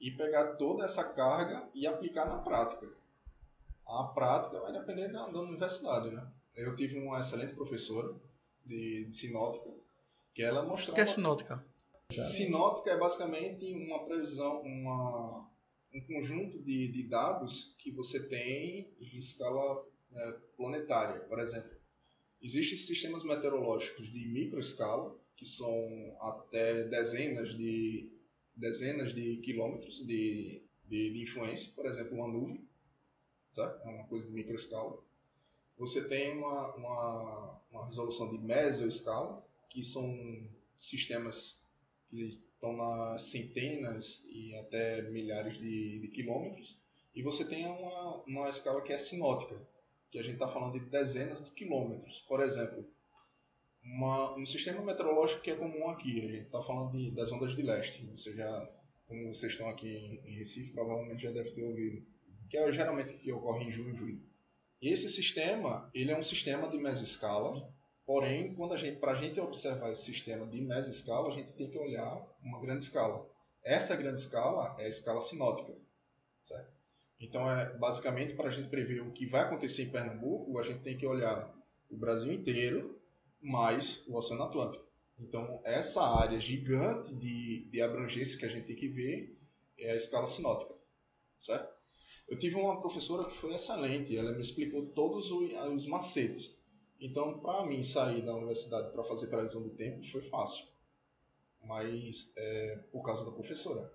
e 0.00 0.10
pegar 0.10 0.56
toda 0.56 0.84
essa 0.84 1.02
carga 1.02 1.68
e 1.74 1.86
aplicar 1.86 2.26
na 2.26 2.38
prática. 2.38 2.86
A 3.86 4.04
prática 4.04 4.60
vai 4.60 4.72
depender 4.72 5.08
da, 5.08 5.26
da 5.28 5.40
universidade, 5.40 6.10
né? 6.10 6.30
Eu 6.54 6.76
tive 6.76 6.98
uma 6.98 7.20
excelente 7.20 7.54
professora 7.54 8.14
de, 8.64 9.06
de 9.06 9.14
sinótica 9.14 9.70
que 10.34 10.42
ela 10.42 10.62
mostrava... 10.62 10.92
O 10.92 10.94
que 10.94 11.00
é 11.00 11.06
sinótica? 11.06 11.64
Sinótica 12.10 12.90
é 12.90 12.96
basicamente 12.96 13.70
uma 13.74 14.02
previsão, 14.06 14.62
uma, 14.62 15.46
um 15.92 16.00
conjunto 16.06 16.58
de, 16.62 16.88
de 16.88 17.02
dados 17.02 17.74
que 17.78 17.90
você 17.90 18.26
tem 18.26 18.90
em 18.98 19.18
escala 19.18 19.86
é, 20.14 20.32
planetária. 20.56 21.20
Por 21.20 21.38
exemplo, 21.38 21.70
existem 22.40 22.78
sistemas 22.78 23.22
meteorológicos 23.24 24.10
de 24.10 24.26
microescala, 24.26 25.14
que 25.36 25.44
são 25.44 26.16
até 26.18 26.84
dezenas 26.84 27.54
de, 27.54 28.10
dezenas 28.56 29.14
de 29.14 29.36
quilômetros 29.38 29.98
de, 30.06 30.62
de, 30.84 31.12
de 31.12 31.22
influência, 31.22 31.70
por 31.76 31.84
exemplo, 31.84 32.14
uma 32.14 32.28
nuvem, 32.28 32.66
certo? 33.52 33.86
é 33.86 33.90
uma 33.90 34.06
coisa 34.06 34.26
de 34.26 34.32
microescala. 34.32 34.98
Você 35.76 36.08
tem 36.08 36.38
uma, 36.38 36.74
uma, 36.74 37.60
uma 37.70 37.84
resolução 37.84 38.30
de 38.30 38.38
mesoescala, 38.38 39.46
que 39.68 39.82
são 39.82 40.48
sistemas 40.78 41.57
que 42.08 42.22
estão 42.28 42.76
nas 42.76 43.22
centenas 43.22 44.24
e 44.26 44.54
até 44.56 45.02
milhares 45.10 45.58
de, 45.58 46.00
de 46.00 46.08
quilômetros. 46.08 46.80
E 47.14 47.22
você 47.22 47.44
tem 47.44 47.66
uma, 47.66 48.22
uma 48.24 48.48
escala 48.48 48.82
que 48.82 48.92
é 48.92 48.96
sinótica, 48.96 49.60
que 50.10 50.18
a 50.18 50.22
gente 50.22 50.34
está 50.34 50.48
falando 50.48 50.78
de 50.78 50.86
dezenas 50.86 51.44
de 51.44 51.50
quilômetros. 51.50 52.20
Por 52.20 52.40
exemplo, 52.40 52.88
uma, 53.82 54.36
um 54.36 54.46
sistema 54.46 54.82
meteorológico 54.82 55.42
que 55.42 55.50
é 55.50 55.56
comum 55.56 55.88
aqui, 55.88 56.18
a 56.18 56.28
gente 56.28 56.46
está 56.46 56.62
falando 56.62 56.92
de, 56.92 57.10
das 57.10 57.30
ondas 57.32 57.54
de 57.54 57.62
leste. 57.62 58.04
Você 58.06 58.32
já, 58.34 58.70
como 59.06 59.32
vocês 59.32 59.52
estão 59.52 59.68
aqui 59.68 60.20
em, 60.24 60.36
Recife, 60.38 60.72
provavelmente 60.72 61.22
já 61.22 61.30
deve 61.30 61.50
ter 61.50 61.64
ouvido, 61.64 62.04
que 62.48 62.56
é 62.56 62.72
geralmente 62.72 63.14
que 63.14 63.32
ocorre 63.32 63.64
em 63.64 63.70
junho 63.70 63.94
e 63.94 63.96
julho. 63.96 64.22
Esse 64.80 65.08
sistema, 65.08 65.90
ele 65.92 66.12
é 66.12 66.18
um 66.18 66.22
sistema 66.22 66.68
de 66.68 66.78
mesoscala, 66.78 67.72
porém, 68.08 68.54
quando 68.54 68.72
a 68.72 68.78
gente, 68.78 68.96
para 68.96 69.12
a 69.12 69.14
gente 69.14 69.38
observar 69.38 69.92
esse 69.92 70.04
sistema 70.04 70.46
de 70.46 70.62
mesoscala, 70.62 71.28
a 71.28 71.30
gente 71.30 71.52
tem 71.52 71.68
que 71.68 71.76
olhar 71.76 72.26
uma 72.42 72.58
grande 72.58 72.82
escala. 72.82 73.28
Essa 73.62 73.94
grande 73.94 74.18
escala 74.18 74.74
é 74.78 74.86
a 74.86 74.88
escala 74.88 75.20
sinótica, 75.20 75.74
certo? 76.40 76.72
Então, 77.20 77.50
é 77.50 77.76
basicamente 77.76 78.32
para 78.32 78.48
a 78.48 78.50
gente 78.50 78.70
prever 78.70 79.02
o 79.02 79.12
que 79.12 79.26
vai 79.26 79.42
acontecer 79.42 79.82
em 79.82 79.90
Pernambuco, 79.90 80.58
a 80.58 80.62
gente 80.62 80.80
tem 80.80 80.96
que 80.96 81.04
olhar 81.04 81.54
o 81.90 81.98
Brasil 81.98 82.32
inteiro 82.32 82.98
mais 83.42 84.02
o 84.06 84.16
Oceano 84.16 84.44
Atlântico. 84.44 84.86
Então, 85.20 85.60
essa 85.62 86.02
área 86.02 86.40
gigante 86.40 87.14
de, 87.14 87.66
de 87.66 87.82
abrangência 87.82 88.38
que 88.38 88.46
a 88.46 88.48
gente 88.48 88.68
tem 88.68 88.76
que 88.76 88.88
ver 88.88 89.38
é 89.78 89.90
a 89.90 89.96
escala 89.96 90.26
sinótica, 90.26 90.74
certo? 91.38 91.70
Eu 92.26 92.38
tive 92.38 92.54
uma 92.54 92.80
professora 92.80 93.28
que 93.28 93.36
foi 93.36 93.52
excelente, 93.52 94.16
ela 94.16 94.32
me 94.32 94.40
explicou 94.40 94.86
todos 94.86 95.30
os 95.30 95.86
macetes. 95.86 96.57
Então, 97.00 97.38
para 97.38 97.64
mim 97.64 97.82
sair 97.82 98.22
da 98.22 98.34
universidade 98.34 98.90
para 98.90 99.04
fazer 99.04 99.28
previsão 99.28 99.62
do 99.62 99.70
tempo 99.70 100.04
foi 100.10 100.22
fácil, 100.22 100.64
mas 101.64 102.32
é, 102.36 102.78
por 102.90 103.02
causa 103.02 103.24
da 103.24 103.30
professora. 103.30 103.92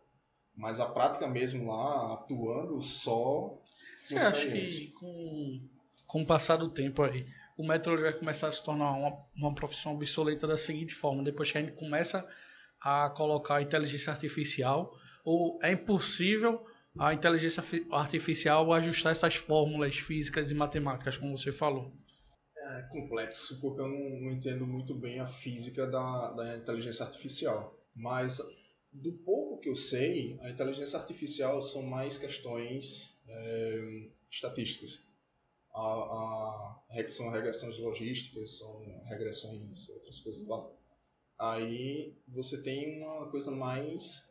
Mas 0.56 0.80
a 0.80 0.86
prática 0.86 1.28
mesmo 1.28 1.68
lá, 1.68 2.14
atuando 2.14 2.82
só. 2.82 3.60
Você 4.04 4.16
acha 4.18 4.50
que 4.50 4.92
com, 4.92 5.62
com 6.06 6.22
o 6.22 6.26
passar 6.26 6.58
do 6.58 6.70
tempo 6.70 7.02
aí, 7.02 7.28
o 7.58 7.66
meteorologia 7.66 8.12
vai 8.12 8.20
começar 8.20 8.48
a 8.48 8.52
se 8.52 8.64
tornar 8.64 8.92
uma, 8.92 9.18
uma 9.36 9.56
profissão 9.56 9.96
obsoleta 9.96 10.48
da 10.48 10.56
seguinte 10.56 10.94
forma: 10.94 11.24
depois 11.24 11.52
que 11.52 11.58
a 11.58 11.62
gente 11.62 11.74
começa 11.74 12.26
a 12.80 13.10
colocar 13.10 13.56
a 13.56 13.62
inteligência 13.62 14.14
artificial, 14.14 14.96
ou 15.26 15.60
é 15.62 15.72
impossível 15.72 16.66
a 16.98 17.14
inteligência 17.14 17.64
artificial 17.92 18.72
ajustar 18.72 19.14
essas 19.14 19.36
fórmulas 19.36 19.96
físicas 19.96 20.52
e 20.52 20.54
matemáticas, 20.54 21.18
como 21.18 21.36
você 21.36 21.52
falou? 21.52 21.92
É 22.74 22.82
complexo, 22.84 23.62
porque 23.62 23.82
eu 23.82 23.88
não, 23.88 24.22
não 24.22 24.32
entendo 24.32 24.66
muito 24.66 24.96
bem 24.96 25.20
a 25.20 25.28
física 25.28 25.86
da, 25.86 26.32
da 26.32 26.58
inteligência 26.58 27.06
artificial. 27.06 27.80
Mas 27.96 28.42
do 28.92 29.12
pouco 29.12 29.62
que 29.62 29.70
eu 29.70 29.76
sei, 29.76 30.40
a 30.42 30.50
inteligência 30.50 30.98
artificial 30.98 31.62
são 31.62 31.84
mais 31.84 32.18
questões 32.18 33.16
é, 33.28 34.10
estatísticas. 34.28 35.04
A, 35.72 35.82
a, 35.82 37.10
são 37.10 37.30
regressões 37.30 37.78
logísticas, 37.78 38.58
são 38.58 39.04
regressões, 39.06 39.88
outras 39.90 40.20
coisas 40.20 40.44
lá. 40.48 40.68
Aí 41.38 42.16
você 42.28 42.60
tem 42.60 43.04
uma 43.04 43.30
coisa 43.30 43.52
mais 43.52 44.28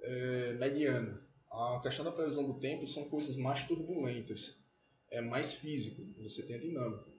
é, 0.00 0.52
mediana. 0.52 1.26
A 1.50 1.80
questão 1.82 2.04
da 2.04 2.12
previsão 2.12 2.46
do 2.46 2.60
tempo 2.60 2.86
são 2.86 3.08
coisas 3.08 3.34
mais 3.34 3.66
turbulentas, 3.66 4.56
é 5.10 5.20
mais 5.20 5.54
físico, 5.54 6.04
você 6.22 6.42
tem 6.44 6.54
a 6.54 6.60
dinâmica. 6.60 7.17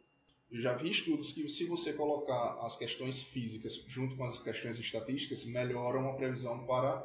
Eu 0.52 0.62
já 0.62 0.74
vi 0.74 0.89
estudos 0.89 1.32
que 1.32 1.47
se 1.47 1.66
você 1.66 1.93
colocar 1.93 2.66
as 2.66 2.76
questões 2.76 3.22
físicas 3.22 3.84
junto 3.88 4.16
com 4.16 4.24
as 4.24 4.39
questões 4.39 4.80
estatísticas, 4.80 5.45
melhoram 5.45 6.10
a 6.10 6.16
previsão 6.16 6.66
para, 6.66 6.97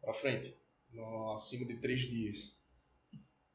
para 0.00 0.12
frente, 0.14 0.56
no, 0.92 1.32
acima 1.32 1.64
de 1.64 1.76
três 1.76 2.00
dias. 2.00 2.56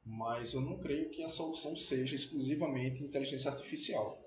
Mas 0.05 0.53
eu 0.53 0.61
não 0.61 0.79
creio 0.79 1.09
que 1.09 1.21
a 1.23 1.29
solução 1.29 1.75
seja 1.75 2.15
exclusivamente 2.15 3.03
inteligência 3.03 3.51
artificial. 3.51 4.21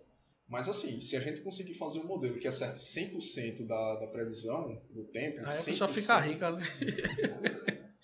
Mas 0.46 0.68
assim, 0.68 1.00
se 1.00 1.16
a 1.16 1.20
gente 1.20 1.40
conseguir 1.40 1.74
fazer 1.74 2.00
um 2.00 2.06
modelo 2.06 2.38
que 2.38 2.48
acerte 2.48 2.80
100% 2.80 3.66
da, 3.66 3.96
da 4.00 4.06
previsão 4.08 4.82
do 4.90 5.04
tempo... 5.04 5.38
Aí 5.46 5.58
a 5.58 5.62
pessoa 5.62 5.88
fica 5.88 6.18
rica, 6.18 6.50
né? 6.50 6.62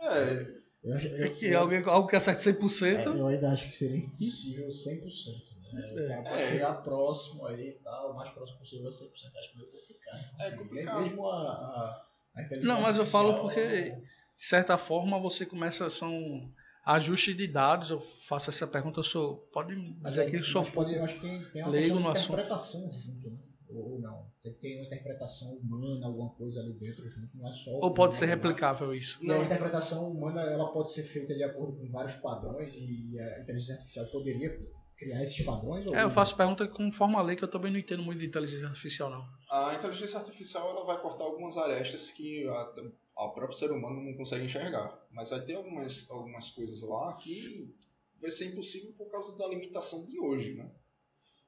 é, 0.00 0.61
eu, 0.82 0.98
eu, 0.98 1.34
que 1.36 1.46
eu, 1.46 1.60
algo, 1.60 1.90
algo 1.90 2.08
que 2.08 2.16
acerte 2.16 2.42
100%. 2.50 2.84
É, 2.84 3.06
eu 3.06 3.26
ainda 3.26 3.50
acho 3.50 3.66
que 3.66 3.72
seria 3.72 3.98
impossível 3.98 4.68
100%. 4.68 5.62
Né? 5.72 5.92
O 5.92 6.08
cara 6.08 6.22
pode 6.22 6.42
é. 6.42 6.50
chegar 6.50 6.74
próximo 6.82 7.46
aí 7.46 7.68
e 7.68 7.72
tal, 7.84 8.12
o 8.12 8.16
mais 8.16 8.28
próximo 8.30 8.58
possível 8.58 8.88
a 8.88 8.90
100%. 8.90 8.94
Acho 9.36 9.56
meio 9.56 9.70
complicado. 9.70 10.40
É 10.40 10.50
complicado. 10.50 11.00
Mesmo 11.02 11.28
a, 11.28 11.36
a, 11.36 12.06
a 12.36 12.42
inteligência 12.42 12.74
Não, 12.74 12.80
mas 12.82 12.96
eu 12.96 13.06
falo 13.06 13.40
porque, 13.40 13.90
de 13.90 14.44
certa 14.44 14.76
forma, 14.76 15.18
você 15.18 15.46
começa. 15.46 15.88
São 15.88 16.52
ajuste 16.84 17.32
de 17.32 17.46
dados. 17.46 17.90
Eu 17.90 18.00
faço 18.00 18.50
essa 18.50 18.66
pergunta, 18.66 19.00
eu 19.00 19.04
sou. 19.04 19.36
Pode 19.52 19.74
dizer 20.02 20.30
que 20.30 20.36
eu 20.36 20.44
sou. 20.44 20.64
Pode, 20.64 20.94
eu 20.94 21.04
acho 21.04 21.14
que 21.14 21.20
tem, 21.20 21.44
tem 21.50 21.62
uma 21.62 21.70
leigo 21.70 22.00
no 22.00 22.10
interpretação 22.10 22.86
assunto. 22.86 23.00
junto, 23.00 23.30
né? 23.30 23.38
Ou 23.80 24.00
não. 24.00 24.30
Tem 24.42 24.52
que 24.52 24.60
ter 24.60 24.76
uma 24.76 24.86
interpretação 24.86 25.56
humana, 25.56 26.06
alguma 26.06 26.30
coisa 26.30 26.60
ali 26.60 26.72
dentro 26.74 27.08
junto, 27.08 27.36
não 27.36 27.48
é 27.48 27.52
só. 27.52 27.70
Ou 27.70 27.92
pode 27.92 28.14
ser 28.14 28.26
replicável 28.26 28.94
isso? 28.94 29.18
Não, 29.22 29.40
a 29.40 29.44
interpretação 29.44 30.10
humana 30.10 30.42
ela 30.42 30.72
pode 30.72 30.92
ser 30.92 31.04
feita 31.04 31.34
de 31.34 31.42
acordo 31.44 31.78
com 31.78 31.90
vários 31.90 32.16
padrões 32.16 32.74
e 32.76 33.18
a 33.18 33.40
inteligência 33.40 33.74
artificial 33.74 34.06
poderia 34.06 34.58
criar 34.96 35.22
esses 35.22 35.44
padrões? 35.44 35.86
é, 35.86 36.02
eu 36.02 36.10
faço 36.10 36.36
pergunta 36.36 36.66
conforme 36.68 37.16
a 37.16 37.22
lei, 37.22 37.36
que 37.36 37.44
eu 37.44 37.50
também 37.50 37.72
não 37.72 37.78
entendo 37.78 38.02
muito 38.02 38.18
de 38.18 38.26
inteligência 38.26 38.68
artificial, 38.68 39.10
não. 39.10 39.26
A 39.50 39.74
inteligência 39.74 40.18
artificial 40.18 40.70
ela 40.70 40.84
vai 40.84 41.00
cortar 41.00 41.24
algumas 41.24 41.56
arestas 41.56 42.10
que 42.10 42.46
a, 42.48 42.74
a 43.16 43.28
próprio 43.28 43.52
ser 43.52 43.70
humano 43.70 44.02
não 44.02 44.14
consegue 44.16 44.44
enxergar. 44.44 44.98
Mas 45.10 45.30
vai 45.30 45.44
ter 45.44 45.54
algumas, 45.54 46.08
algumas 46.10 46.50
coisas 46.50 46.80
lá 46.82 47.14
que 47.14 47.74
vai 48.20 48.30
ser 48.30 48.46
impossível 48.46 48.92
por 48.96 49.10
causa 49.10 49.36
da 49.36 49.48
limitação 49.48 50.06
de 50.06 50.18
hoje, 50.20 50.54
né? 50.54 50.70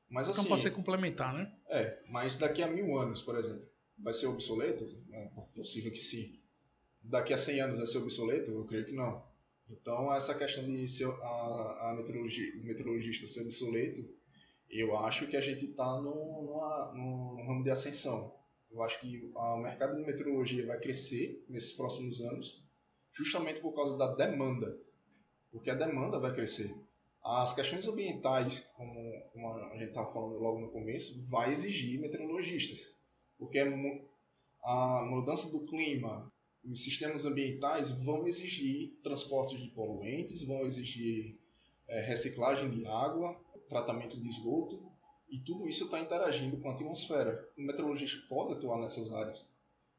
Mas 0.08 0.28
então 0.28 0.32
assim. 0.32 0.40
Então 0.40 0.48
pode 0.50 0.62
ser 0.62 0.70
complementar, 0.70 1.34
né? 1.34 1.52
É, 1.68 1.98
mas 2.08 2.36
daqui 2.36 2.62
a 2.62 2.66
mil 2.66 2.96
anos, 2.96 3.22
por 3.22 3.36
exemplo, 3.36 3.66
vai 3.98 4.14
ser 4.14 4.26
obsoleto? 4.26 4.84
É 5.12 5.28
possível 5.54 5.90
que 5.90 5.98
sim. 5.98 6.38
Daqui 7.02 7.34
a 7.34 7.38
100 7.38 7.60
anos 7.60 7.78
vai 7.78 7.86
ser 7.86 7.98
obsoleto? 7.98 8.50
Eu 8.50 8.64
creio 8.64 8.86
que 8.86 8.92
não. 8.92 9.22
Então, 9.68 10.12
essa 10.14 10.34
questão 10.34 10.64
de 10.64 10.86
ser 10.88 11.08
a, 11.08 11.90
a 11.90 11.94
meteorologia, 11.96 12.60
o 12.60 12.64
meteorologista 12.64 13.26
ser 13.26 13.42
obsoleto, 13.42 14.06
eu 14.68 14.96
acho 14.96 15.26
que 15.26 15.36
a 15.36 15.40
gente 15.40 15.66
está 15.66 16.00
no 16.00 17.36
ramo 17.46 17.62
de 17.62 17.70
ascensão. 17.70 18.34
Eu 18.70 18.82
acho 18.82 19.00
que 19.00 19.30
o 19.34 19.56
mercado 19.58 19.96
de 19.96 20.04
meteorologia 20.04 20.66
vai 20.66 20.78
crescer 20.80 21.44
nesses 21.48 21.72
próximos 21.72 22.20
anos, 22.20 22.62
justamente 23.12 23.60
por 23.60 23.72
causa 23.72 23.96
da 23.96 24.14
demanda. 24.14 24.76
Porque 25.52 25.70
a 25.70 25.74
demanda 25.74 26.18
vai 26.18 26.34
crescer. 26.34 26.74
As 27.24 27.54
questões 27.54 27.88
ambientais, 27.88 28.60
como, 28.76 29.00
a 29.72 29.76
gente 29.78 29.88
estava 29.88 30.12
falando 30.12 30.38
logo 30.38 30.60
no 30.60 30.70
começo, 30.70 31.26
vai 31.26 31.50
exigir 31.50 31.98
meteorologistas, 31.98 32.86
porque 33.38 33.58
é 33.58 33.66
a 34.62 35.02
mudança 35.08 35.48
do 35.48 35.64
clima, 35.64 36.30
os 36.62 36.84
sistemas 36.84 37.24
ambientais 37.24 37.90
vão 37.90 38.26
exigir 38.26 38.98
transporte 39.02 39.56
de 39.56 39.68
poluentes, 39.68 40.42
vão 40.42 40.66
exigir 40.66 41.40
é, 41.88 42.02
reciclagem 42.02 42.70
de 42.70 42.86
água, 42.86 43.40
tratamento 43.70 44.20
de 44.20 44.28
esgoto, 44.28 44.82
e 45.26 45.38
tudo 45.38 45.66
isso 45.66 45.84
está 45.84 46.00
interagindo 46.00 46.58
com 46.58 46.68
a 46.68 46.74
atmosfera. 46.74 47.48
O 47.56 47.62
meteorologista 47.62 48.22
pode 48.28 48.52
atuar 48.52 48.78
nessas 48.80 49.10
áreas. 49.10 49.48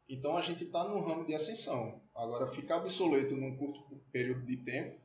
Então 0.07 0.37
a 0.37 0.41
gente 0.43 0.63
está 0.63 0.87
no 0.87 1.01
ramo 1.01 1.25
de 1.25 1.33
ascensão. 1.33 2.01
Agora, 2.13 2.51
ficar 2.51 2.77
obsoleto 2.77 3.35
num 3.35 3.57
curto 3.57 3.99
período 4.11 4.45
de 4.45 4.57
tempo 4.57 5.04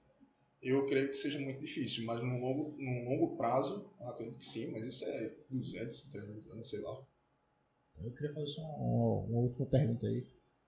eu 0.62 0.86
creio 0.86 1.08
que 1.08 1.16
seja 1.16 1.38
muito 1.38 1.60
difícil, 1.60 2.04
mas 2.04 2.22
num 2.22 2.40
longo, 2.40 2.76
num 2.78 3.04
longo 3.08 3.36
prazo, 3.36 3.90
acredito 4.00 4.38
que 4.38 4.44
sim, 4.44 4.70
mas 4.70 4.84
isso 4.84 5.04
é 5.04 5.34
200, 5.50 6.02
300 6.10 6.50
anos, 6.50 6.68
sei 6.68 6.80
lá. 6.80 7.02
Eu 8.02 8.12
queria 8.12 8.34
fazer 8.34 8.46
só 8.46 8.62
uma, 8.62 9.26
uma 9.26 9.38
última 9.40 9.66
pergunta 9.66 10.06
aí. 10.06 10.26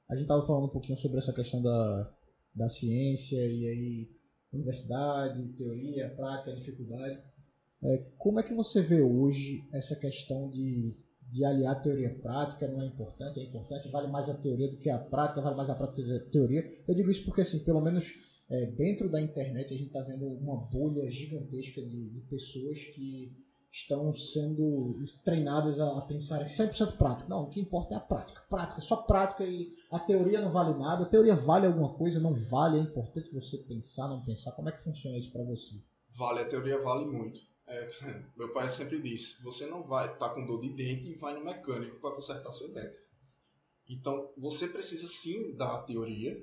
A 0.09 0.15
gente 0.15 0.25
estava 0.25 0.47
falando 0.47 0.67
um 0.67 0.73
pouquinho 0.73 0.99
sobre 0.99 1.19
essa 1.19 1.33
questão 1.33 1.63
da, 1.63 2.15
da 2.55 2.69
ciência 2.69 3.37
e 3.37 3.67
aí 3.67 4.11
universidade, 4.53 5.49
teoria, 5.57 6.11
prática, 6.11 6.55
dificuldade. 6.55 7.19
É, 7.83 7.99
como 8.19 8.39
é 8.39 8.43
que 8.43 8.55
você 8.55 8.83
vê 8.83 9.01
hoje 9.01 9.67
essa 9.73 9.97
questão 9.97 10.49
de, 10.51 10.93
de 11.31 11.45
aliar 11.45 11.83
teoria 11.83 12.09
e 12.09 12.19
prática? 12.21 12.69
Não 12.69 12.83
é 12.83 12.87
importante? 12.87 13.41
É 13.41 13.43
importante? 13.45 13.89
Vale 13.89 14.09
mais 14.09 14.29
a 14.29 14.35
teoria 14.35 14.71
do 14.71 14.77
que 14.77 14.91
a 14.91 14.99
prática? 14.99 15.41
Vale 15.41 15.57
mais 15.57 15.71
a 15.71 15.75
prática 15.75 16.03
do 16.03 16.09
que 16.09 16.29
a 16.29 16.31
teoria? 16.31 16.85
Eu 16.87 16.95
digo 16.95 17.11
isso 17.11 17.25
porque, 17.25 17.41
assim, 17.41 17.65
pelo 17.65 17.81
menos 17.81 18.13
é, 18.53 18.67
dentro 18.67 19.09
da 19.09 19.19
internet 19.19 19.73
a 19.73 19.77
gente 19.77 19.87
está 19.87 20.03
vendo 20.03 20.27
uma 20.27 20.57
bolha 20.57 21.09
gigantesca 21.11 21.81
de, 21.81 22.11
de, 22.11 22.21
pessoas 22.29 22.85
que 22.85 23.35
estão 23.73 24.13
sendo 24.13 24.95
treinadas 25.25 25.81
a, 25.81 26.03
pensar 26.03 26.43
em 26.43 26.45
100% 26.45 26.99
prático. 26.99 27.31
Não, 27.31 27.45
o 27.45 27.49
que 27.49 27.59
importa 27.59 27.95
é 27.95 27.97
a 27.97 28.01
prática. 28.01 28.43
Prática, 28.51 28.83
só 28.83 28.97
prática 28.97 29.43
e 29.43 29.75
a 29.91 29.99
teoria 29.99 30.43
não 30.43 30.51
vale 30.51 30.79
nada. 30.79 31.05
A 31.05 31.09
teoria 31.09 31.35
vale 31.35 31.67
alguma 31.67 31.95
coisa, 31.95 32.21
não 32.21 32.35
vale. 32.35 32.79
É 32.79 32.83
importante 32.83 33.33
você 33.33 33.57
pensar, 33.57 34.07
não 34.07 34.23
pensar. 34.23 34.53
Como 34.53 34.69
é 34.69 34.73
que 34.73 34.85
funciona 34.85 35.17
isso 35.17 35.33
para 35.33 35.45
você? 35.45 35.75
Vale, 36.19 36.41
a 36.41 36.45
teoria 36.45 36.79
vale 36.83 37.07
muito. 37.07 37.41
É, 37.67 37.89
meu 38.37 38.53
pai 38.53 38.69
sempre 38.69 39.01
disse: 39.01 39.43
você 39.43 39.65
não 39.65 39.83
vai 39.83 40.13
estar 40.13 40.29
tá 40.29 40.35
com 40.35 40.45
dor 40.45 40.61
de 40.61 40.69
dente 40.75 41.09
e 41.09 41.15
vai 41.15 41.33
no 41.33 41.43
mecânico 41.43 41.99
para 42.01 42.15
consertar 42.15 42.53
seu 42.53 42.71
dente. 42.71 43.01
Então, 43.89 44.31
você 44.37 44.69
precisa 44.69 45.09
sim 45.09 45.57
da 45.57 45.79
teoria, 45.83 46.37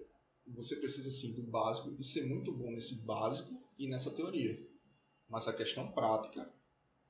você 0.56 0.76
precisa 0.76 1.10
sim 1.12 1.34
do 1.34 1.44
básico 1.44 1.96
e 2.00 2.04
ser 2.04 2.26
muito 2.26 2.52
bom 2.52 2.72
nesse 2.72 2.96
básico 2.96 3.62
e 3.78 3.88
nessa 3.88 4.12
teoria. 4.12 4.60
Mas 5.28 5.48
a 5.48 5.54
questão 5.54 5.92
prática 5.92 6.50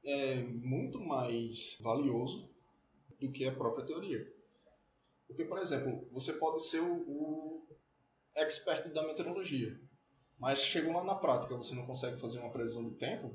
é 0.03 0.41
muito 0.41 0.99
mais 0.99 1.77
valioso 1.81 2.49
do 3.19 3.31
que 3.31 3.45
a 3.45 3.55
própria 3.55 3.85
teoria. 3.85 4.31
Porque, 5.27 5.45
por 5.45 5.59
exemplo, 5.59 6.07
você 6.11 6.33
pode 6.33 6.63
ser 6.63 6.81
o, 6.81 6.93
o 7.07 7.67
expert 8.35 8.91
da 8.93 9.05
meteorologia, 9.05 9.79
mas 10.39 10.59
chegou 10.59 10.93
lá 10.93 11.03
na 11.03 11.15
prática, 11.15 11.55
você 11.55 11.75
não 11.75 11.85
consegue 11.85 12.19
fazer 12.19 12.39
uma 12.39 12.51
previsão 12.51 12.83
do 12.83 12.95
tempo, 12.95 13.33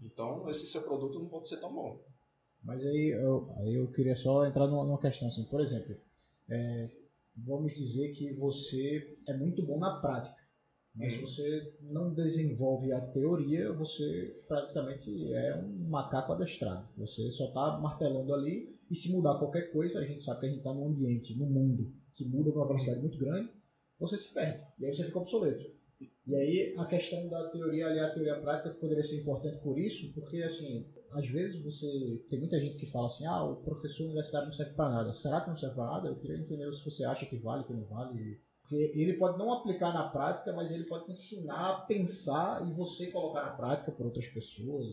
então 0.00 0.48
esse 0.50 0.66
seu 0.66 0.82
produto 0.82 1.18
não 1.18 1.28
pode 1.28 1.48
ser 1.48 1.58
tão 1.58 1.72
bom. 1.72 2.02
Mas 2.62 2.84
aí 2.84 3.10
eu, 3.10 3.48
aí 3.58 3.74
eu 3.74 3.90
queria 3.90 4.16
só 4.16 4.44
entrar 4.46 4.66
numa, 4.66 4.98
questão 4.98 5.28
assim, 5.28 5.44
por 5.44 5.60
exemplo, 5.60 5.96
é, 6.48 6.90
vamos 7.36 7.72
dizer 7.72 8.10
que 8.10 8.32
você 8.34 9.16
é 9.28 9.36
muito 9.36 9.64
bom 9.64 9.78
na 9.78 10.00
prática, 10.00 10.44
mas 10.94 11.12
se 11.12 11.18
uhum. 11.18 11.26
você 11.26 11.74
não 11.82 12.14
desenvolve 12.14 12.92
a 12.92 13.00
teoria, 13.00 13.72
você 13.72 14.40
praticamente 14.46 15.32
é 15.32 15.56
um 15.56 15.88
macaco 15.88 16.32
adestrado. 16.32 16.88
Você 16.96 17.28
só 17.30 17.48
está 17.48 17.78
martelando 17.80 18.32
ali 18.32 18.78
e 18.88 18.94
se 18.94 19.10
mudar 19.10 19.38
qualquer 19.38 19.72
coisa, 19.72 19.98
a 19.98 20.04
gente 20.04 20.22
sabe 20.22 20.40
que 20.40 20.46
a 20.46 20.48
gente 20.50 20.58
está 20.58 20.72
num 20.72 20.86
ambiente, 20.86 21.36
num 21.36 21.50
mundo 21.50 21.92
que 22.12 22.24
muda 22.24 22.52
com 22.52 22.58
uma 22.58 22.68
velocidade 22.68 23.00
muito 23.00 23.18
grande, 23.18 23.50
você 23.98 24.16
se 24.16 24.32
perde. 24.32 24.64
E 24.78 24.86
aí 24.86 24.94
você 24.94 25.04
fica 25.04 25.18
obsoleto. 25.18 25.64
E 26.26 26.34
aí 26.34 26.74
a 26.78 26.86
questão 26.86 27.28
da 27.28 27.48
teoria 27.50 27.88
ali, 27.88 27.98
a 27.98 28.10
teoria 28.10 28.40
prática 28.40 28.70
poderia 28.70 29.02
ser 29.02 29.20
importante 29.20 29.58
por 29.62 29.78
isso, 29.78 30.12
porque 30.14 30.42
assim, 30.42 30.86
às 31.14 31.26
vezes 31.28 31.62
você 31.62 31.86
tem 32.28 32.38
muita 32.38 32.58
gente 32.60 32.76
que 32.76 32.90
fala 32.90 33.06
assim, 33.06 33.24
ah, 33.26 33.42
o 33.42 33.56
professor 33.56 34.04
universitário 34.04 34.48
não 34.48 34.54
serve 34.54 34.74
para 34.74 34.90
nada. 34.90 35.12
Será 35.12 35.40
que 35.40 35.48
não 35.48 35.56
serve 35.56 35.76
para 35.76 35.86
nada? 35.86 36.08
Eu 36.08 36.16
queria 36.16 36.36
entender 36.36 36.72
se 36.72 36.84
você 36.84 37.04
acha 37.04 37.26
que 37.26 37.36
vale, 37.36 37.64
que 37.64 37.72
não 37.72 37.84
vale. 37.86 38.40
Porque 38.62 38.92
ele 38.94 39.14
pode 39.14 39.38
não 39.38 39.52
aplicar 39.52 39.92
na 39.92 40.08
prática, 40.08 40.52
mas 40.52 40.70
ele 40.70 40.84
pode 40.84 41.06
te 41.06 41.12
ensinar 41.12 41.70
a 41.70 41.80
pensar 41.82 42.66
e 42.66 42.72
você 42.72 43.10
colocar 43.10 43.42
na 43.42 43.50
prática 43.52 43.92
por 43.92 44.06
outras 44.06 44.26
pessoas. 44.28 44.86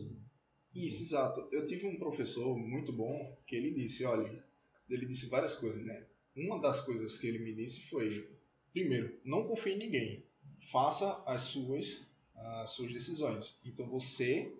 Isso, 0.74 1.02
exato. 1.02 1.48
Eu 1.50 1.66
tive 1.66 1.86
um 1.86 1.98
professor 1.98 2.56
muito 2.56 2.92
bom 2.92 3.36
que 3.46 3.56
ele 3.56 3.72
disse, 3.72 4.04
olha, 4.04 4.44
ele 4.88 5.06
disse 5.06 5.26
várias 5.26 5.54
coisas, 5.54 5.84
né? 5.84 6.06
Uma 6.36 6.60
das 6.60 6.80
coisas 6.80 7.18
que 7.18 7.26
ele 7.26 7.38
me 7.38 7.54
disse 7.54 7.88
foi, 7.88 8.30
primeiro, 8.72 9.18
não 9.24 9.46
confie 9.46 9.72
em 9.72 9.78
ninguém. 9.78 10.24
Faça 10.70 11.22
as 11.26 11.42
suas 11.42 12.00
as 12.34 12.70
suas 12.70 12.92
decisões. 12.92 13.58
Então 13.64 13.86
você 13.86 14.52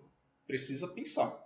precisa 0.47 0.87
pensar. 0.87 1.42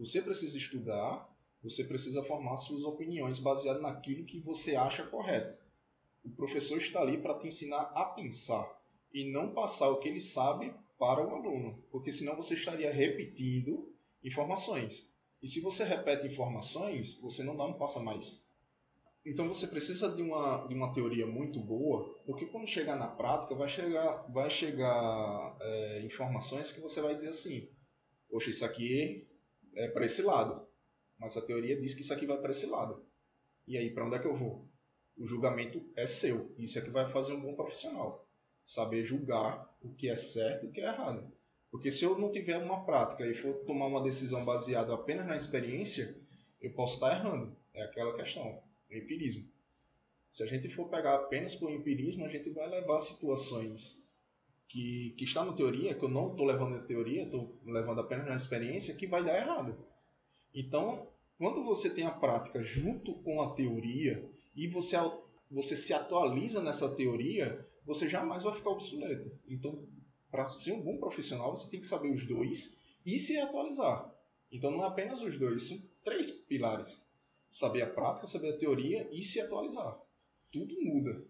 Você 0.00 0.22
precisa 0.22 0.56
estudar, 0.56 1.30
você 1.62 1.84
precisa 1.84 2.22
formar 2.22 2.56
suas 2.56 2.84
opiniões 2.84 3.38
baseadas 3.38 3.82
naquilo 3.82 4.24
que 4.24 4.40
você 4.40 4.74
acha 4.74 5.06
correto. 5.06 5.54
O 6.24 6.30
professor 6.30 6.78
está 6.78 7.02
ali 7.02 7.18
para 7.18 7.38
te 7.38 7.48
ensinar 7.48 7.92
a 7.94 8.06
pensar 8.06 8.66
e 9.12 9.30
não 9.30 9.52
passar 9.52 9.90
o 9.90 9.98
que 9.98 10.08
ele 10.08 10.20
sabe 10.20 10.72
para 10.98 11.22
o 11.22 11.34
aluno, 11.34 11.84
porque 11.90 12.10
senão 12.10 12.34
você 12.34 12.54
estaria 12.54 12.90
repetindo 12.90 13.94
informações. 14.24 15.06
E 15.42 15.46
se 15.46 15.60
você 15.60 15.84
repete 15.84 16.26
informações, 16.26 17.18
você 17.20 17.44
não 17.44 17.54
dá 17.54 17.66
um 17.66 17.74
passo 17.74 17.98
a 17.98 18.02
mais. 18.02 18.40
Então 19.26 19.48
você 19.48 19.66
precisa 19.66 20.10
de 20.10 20.22
uma, 20.22 20.66
de 20.66 20.74
uma 20.74 20.94
teoria 20.94 21.26
muito 21.26 21.60
boa, 21.60 22.08
porque 22.24 22.46
quando 22.46 22.66
chegar 22.66 22.96
na 22.96 23.06
prática 23.06 23.54
vai 23.54 23.68
chegar, 23.68 24.26
vai 24.32 24.48
chegar 24.48 25.58
é, 25.60 26.02
informações 26.06 26.72
que 26.72 26.80
você 26.80 27.02
vai 27.02 27.14
dizer 27.14 27.28
assim, 27.28 27.68
poxa, 28.30 28.48
isso 28.48 28.64
aqui 28.64 29.28
é 29.74 29.88
para 29.88 30.06
esse 30.06 30.22
lado, 30.22 30.66
mas 31.18 31.36
a 31.36 31.42
teoria 31.42 31.80
diz 31.80 31.94
que 31.94 32.02
isso 32.02 32.12
aqui 32.12 32.26
vai 32.26 32.38
para 32.38 32.50
esse 32.50 32.66
lado. 32.66 33.04
E 33.66 33.76
aí, 33.76 33.92
para 33.92 34.06
onde 34.06 34.16
é 34.16 34.18
que 34.18 34.26
eu 34.26 34.34
vou? 34.34 34.70
o 35.20 35.26
julgamento 35.26 35.84
é 35.94 36.06
seu. 36.06 36.50
Isso 36.58 36.78
é 36.78 36.82
que 36.82 36.88
vai 36.88 37.06
fazer 37.10 37.34
um 37.34 37.40
bom 37.42 37.54
profissional. 37.54 38.26
Saber 38.64 39.04
julgar 39.04 39.70
o 39.82 39.92
que 39.92 40.08
é 40.08 40.16
certo 40.16 40.64
e 40.64 40.68
o 40.70 40.72
que 40.72 40.80
é 40.80 40.84
errado. 40.84 41.30
Porque 41.70 41.90
se 41.90 42.04
eu 42.04 42.18
não 42.18 42.32
tiver 42.32 42.56
uma 42.56 42.84
prática 42.86 43.26
e 43.26 43.34
for 43.34 43.52
tomar 43.66 43.86
uma 43.86 44.02
decisão 44.02 44.44
baseada 44.46 44.94
apenas 44.94 45.26
na 45.26 45.36
experiência, 45.36 46.16
eu 46.60 46.72
posso 46.72 46.94
estar 46.94 47.14
errando. 47.14 47.54
É 47.74 47.82
aquela 47.82 48.16
questão, 48.16 48.62
empirismo. 48.90 49.46
Se 50.30 50.42
a 50.42 50.46
gente 50.46 50.74
for 50.74 50.88
pegar 50.88 51.14
apenas 51.14 51.54
por 51.54 51.70
empirismo, 51.70 52.24
a 52.24 52.28
gente 52.28 52.48
vai 52.50 52.68
levar 52.68 52.98
situações 53.00 53.99
que, 54.70 55.10
que 55.18 55.24
está 55.24 55.44
na 55.44 55.52
teoria, 55.52 55.94
que 55.94 56.04
eu 56.04 56.08
não 56.08 56.30
estou 56.30 56.46
levando 56.46 56.76
na 56.76 56.82
teoria, 56.82 57.24
estou 57.24 57.58
levando 57.64 58.00
apenas 58.00 58.26
na 58.26 58.36
experiência, 58.36 58.94
que 58.94 59.06
vai 59.06 59.22
dar 59.24 59.36
errado. 59.36 59.76
Então, 60.54 61.08
quando 61.36 61.64
você 61.64 61.90
tem 61.90 62.04
a 62.06 62.10
prática 62.10 62.62
junto 62.62 63.14
com 63.14 63.42
a 63.42 63.52
teoria, 63.52 64.30
e 64.54 64.68
você, 64.68 64.96
você 65.50 65.74
se 65.74 65.92
atualiza 65.92 66.62
nessa 66.62 66.88
teoria, 66.88 67.66
você 67.84 68.08
jamais 68.08 68.44
vai 68.44 68.54
ficar 68.54 68.70
obsoleto. 68.70 69.36
Então, 69.48 69.84
para 70.30 70.48
ser 70.48 70.72
um 70.72 70.80
bom 70.80 70.98
profissional, 70.98 71.56
você 71.56 71.68
tem 71.68 71.80
que 71.80 71.86
saber 71.86 72.12
os 72.12 72.24
dois 72.24 72.72
e 73.04 73.18
se 73.18 73.36
atualizar. 73.38 74.14
Então, 74.52 74.70
não 74.70 74.84
é 74.84 74.86
apenas 74.86 75.20
os 75.20 75.36
dois, 75.36 75.66
são 75.66 75.82
três 76.04 76.30
pilares: 76.30 77.02
saber 77.48 77.82
a 77.82 77.90
prática, 77.90 78.28
saber 78.28 78.54
a 78.54 78.58
teoria 78.58 79.08
e 79.10 79.24
se 79.24 79.40
atualizar. 79.40 79.98
Tudo 80.52 80.80
muda. 80.80 81.24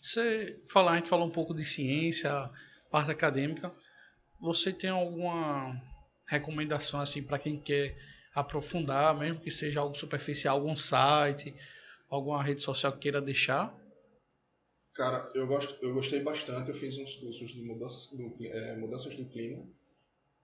Você 0.00 0.58
falar, 0.68 0.92
a 0.92 0.96
gente 0.96 1.08
falou 1.08 1.26
um 1.26 1.30
pouco 1.30 1.54
de 1.54 1.64
ciência, 1.64 2.50
parte 2.90 3.10
acadêmica. 3.10 3.72
Você 4.40 4.72
tem 4.72 4.88
alguma 4.90 5.80
recomendação 6.26 7.00
assim 7.00 7.22
para 7.22 7.38
quem 7.38 7.60
quer 7.60 7.96
aprofundar, 8.34 9.18
mesmo 9.18 9.40
que 9.40 9.50
seja 9.50 9.80
algo 9.80 9.94
superficial, 9.94 10.56
algum 10.56 10.76
site, 10.76 11.54
alguma 12.08 12.42
rede 12.42 12.62
social 12.62 12.92
que 12.92 13.00
queira 13.00 13.20
deixar? 13.20 13.76
Cara, 14.94 15.30
eu, 15.34 15.46
gosto, 15.46 15.76
eu 15.82 15.92
gostei 15.92 16.22
bastante. 16.22 16.70
Eu 16.70 16.76
fiz 16.76 16.98
uns 16.98 17.16
cursos 17.16 17.50
de 17.50 17.62
mudanças 17.62 18.10
do, 18.16 18.36
é, 18.46 18.76
mudanças 18.76 19.14
do 19.16 19.24
clima. 19.26 19.64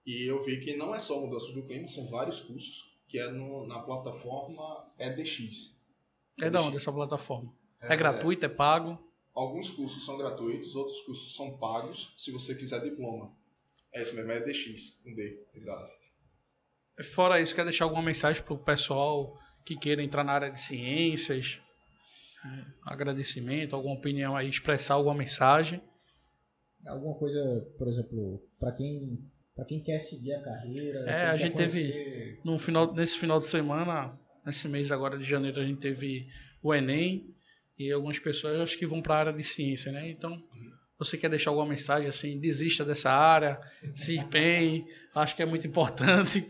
E 0.05 0.23
eu 0.23 0.43
vi 0.43 0.59
que 0.59 0.75
não 0.75 0.95
é 0.95 0.99
só 0.99 1.19
mudanças 1.19 1.53
do 1.53 1.63
clima, 1.63 1.87
são 1.87 2.09
vários 2.09 2.41
cursos, 2.41 2.95
que 3.07 3.19
é 3.19 3.29
no, 3.29 3.67
na 3.67 3.79
plataforma 3.79 4.89
EDX. 4.97 5.75
É 6.41 6.49
da 6.49 6.61
onde 6.61 6.77
essa 6.77 6.93
plataforma? 6.93 7.53
É, 7.81 7.93
é 7.93 7.97
gratuito, 7.97 8.45
é 8.45 8.49
pago? 8.49 9.06
Alguns 9.37 9.69
cursos 9.69 10.03
são 10.03 10.17
gratuitos, 10.17 10.75
outros 10.75 10.99
cursos 11.01 11.35
são 11.35 11.59
pagos, 11.59 12.11
se 12.17 12.31
você 12.31 12.55
quiser 12.55 12.81
diploma. 12.81 13.31
É 13.93 14.01
isso 14.01 14.15
mesmo, 14.15 14.31
é 14.31 14.37
EDX, 14.37 14.99
com 15.03 15.13
D, 15.13 15.45
ligado? 15.53 15.87
Fora 17.13 17.39
isso, 17.39 17.53
quer 17.53 17.63
deixar 17.63 17.85
alguma 17.85 18.01
mensagem 18.01 18.41
pro 18.41 18.57
pessoal 18.57 19.37
que 19.63 19.77
queira 19.77 20.01
entrar 20.01 20.23
na 20.23 20.31
área 20.31 20.49
de 20.49 20.59
ciências, 20.59 21.61
é, 22.43 22.65
agradecimento, 22.81 23.75
alguma 23.75 23.93
opinião 23.93 24.35
aí, 24.35 24.49
expressar 24.49 24.95
alguma 24.95 25.13
mensagem. 25.13 25.83
Alguma 26.87 27.13
coisa, 27.13 27.39
por 27.77 27.87
exemplo, 27.87 28.41
para 28.59 28.71
quem 28.71 29.23
para 29.55 29.65
quem 29.65 29.83
quer 29.83 29.99
seguir 29.99 30.33
a 30.33 30.41
carreira. 30.41 30.99
É, 31.01 31.27
a 31.27 31.35
gente 31.35 31.53
conhecer... 31.53 31.83
teve 31.83 32.41
no 32.43 32.57
final 32.57 32.91
nesse 32.91 33.15
final 33.19 33.37
de 33.37 33.45
semana, 33.45 34.19
nesse 34.43 34.67
mês 34.67 34.91
agora 34.91 35.15
de 35.15 35.23
janeiro, 35.23 35.61
a 35.61 35.63
gente 35.63 35.79
teve 35.79 36.27
o 36.63 36.73
Enem 36.73 37.36
e 37.77 37.91
algumas 37.91 38.19
pessoas 38.19 38.59
acho 38.59 38.77
que 38.77 38.85
vão 38.85 39.01
para 39.01 39.15
a 39.15 39.19
área 39.19 39.33
de 39.33 39.43
ciência, 39.43 39.91
né? 39.91 40.09
Então, 40.09 40.43
você 40.97 41.17
quer 41.17 41.29
deixar 41.29 41.51
alguma 41.51 41.67
mensagem 41.67 42.07
assim, 42.07 42.39
desista 42.39 42.83
dessa 42.83 43.11
área, 43.11 43.59
se 43.93 44.17
empenhe, 44.17 44.85
acho 45.13 45.35
que 45.35 45.43
é 45.43 45.45
muito 45.45 45.67
importante. 45.67 46.47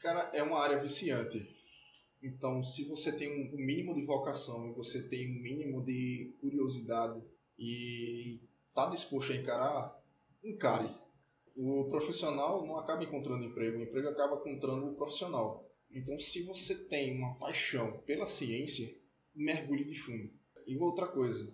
Cara, 0.00 0.30
é 0.32 0.42
uma 0.42 0.60
área 0.60 0.80
viciante. 0.80 1.44
Então, 2.22 2.62
se 2.62 2.84
você 2.84 3.12
tem 3.12 3.28
um 3.30 3.56
mínimo 3.56 3.94
de 3.94 4.04
vocação 4.04 4.70
e 4.70 4.72
você 4.72 5.02
tem 5.08 5.30
um 5.30 5.42
mínimo 5.42 5.84
de 5.84 6.34
curiosidade 6.40 7.20
e 7.58 8.40
está 8.68 8.88
disposto 8.88 9.32
a 9.32 9.36
encarar, 9.36 10.00
encare. 10.42 10.90
O 11.56 11.88
profissional 11.90 12.66
não 12.66 12.78
acaba 12.78 13.04
encontrando 13.04 13.44
emprego, 13.44 13.78
o 13.78 13.82
emprego 13.82 14.08
acaba 14.08 14.36
encontrando 14.36 14.86
o 14.86 14.94
profissional. 14.94 15.70
Então, 15.90 16.18
se 16.18 16.42
você 16.44 16.74
tem 16.86 17.16
uma 17.16 17.34
paixão 17.36 18.00
pela 18.06 18.26
ciência, 18.26 18.88
mergulhe 19.34 19.84
de 19.84 19.98
fundo. 19.98 20.30
E 20.66 20.76
outra 20.78 21.06
coisa, 21.06 21.52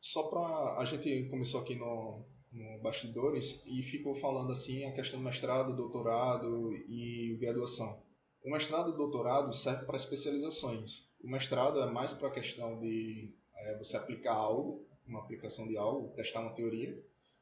só 0.00 0.24
para 0.24 0.76
a 0.78 0.84
gente 0.84 1.28
começou 1.28 1.60
aqui 1.60 1.74
no, 1.74 2.24
no 2.52 2.80
bastidores 2.80 3.62
e 3.66 3.82
ficou 3.82 4.14
falando 4.16 4.52
assim 4.52 4.84
a 4.84 4.92
questão 4.92 5.20
do 5.20 5.24
mestrado, 5.24 5.76
doutorado 5.76 6.72
e 6.88 7.36
graduação. 7.40 8.02
O 8.42 8.50
mestrado 8.50 8.90
e 8.90 8.94
o 8.94 8.96
doutorado 8.96 9.52
serve 9.52 9.84
para 9.84 9.96
especializações. 9.96 11.06
O 11.22 11.30
mestrado 11.30 11.80
é 11.80 11.90
mais 11.90 12.12
para 12.12 12.28
a 12.28 12.32
questão 12.32 12.80
de 12.80 13.34
é, 13.54 13.76
você 13.76 13.96
aplicar 13.96 14.34
algo, 14.34 14.86
uma 15.06 15.20
aplicação 15.20 15.68
de 15.68 15.76
algo, 15.76 16.14
testar 16.14 16.40
uma 16.40 16.54
teoria. 16.54 16.98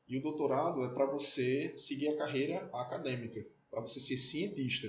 E 0.08 0.18
o 0.18 0.22
doutorado 0.22 0.82
é 0.84 0.88
para 0.88 1.06
você 1.06 1.76
seguir 1.76 2.08
a 2.08 2.16
carreira 2.16 2.68
acadêmica. 2.72 3.46
para 3.70 3.80
você 3.82 4.00
ser 4.00 4.16
cientista. 4.16 4.88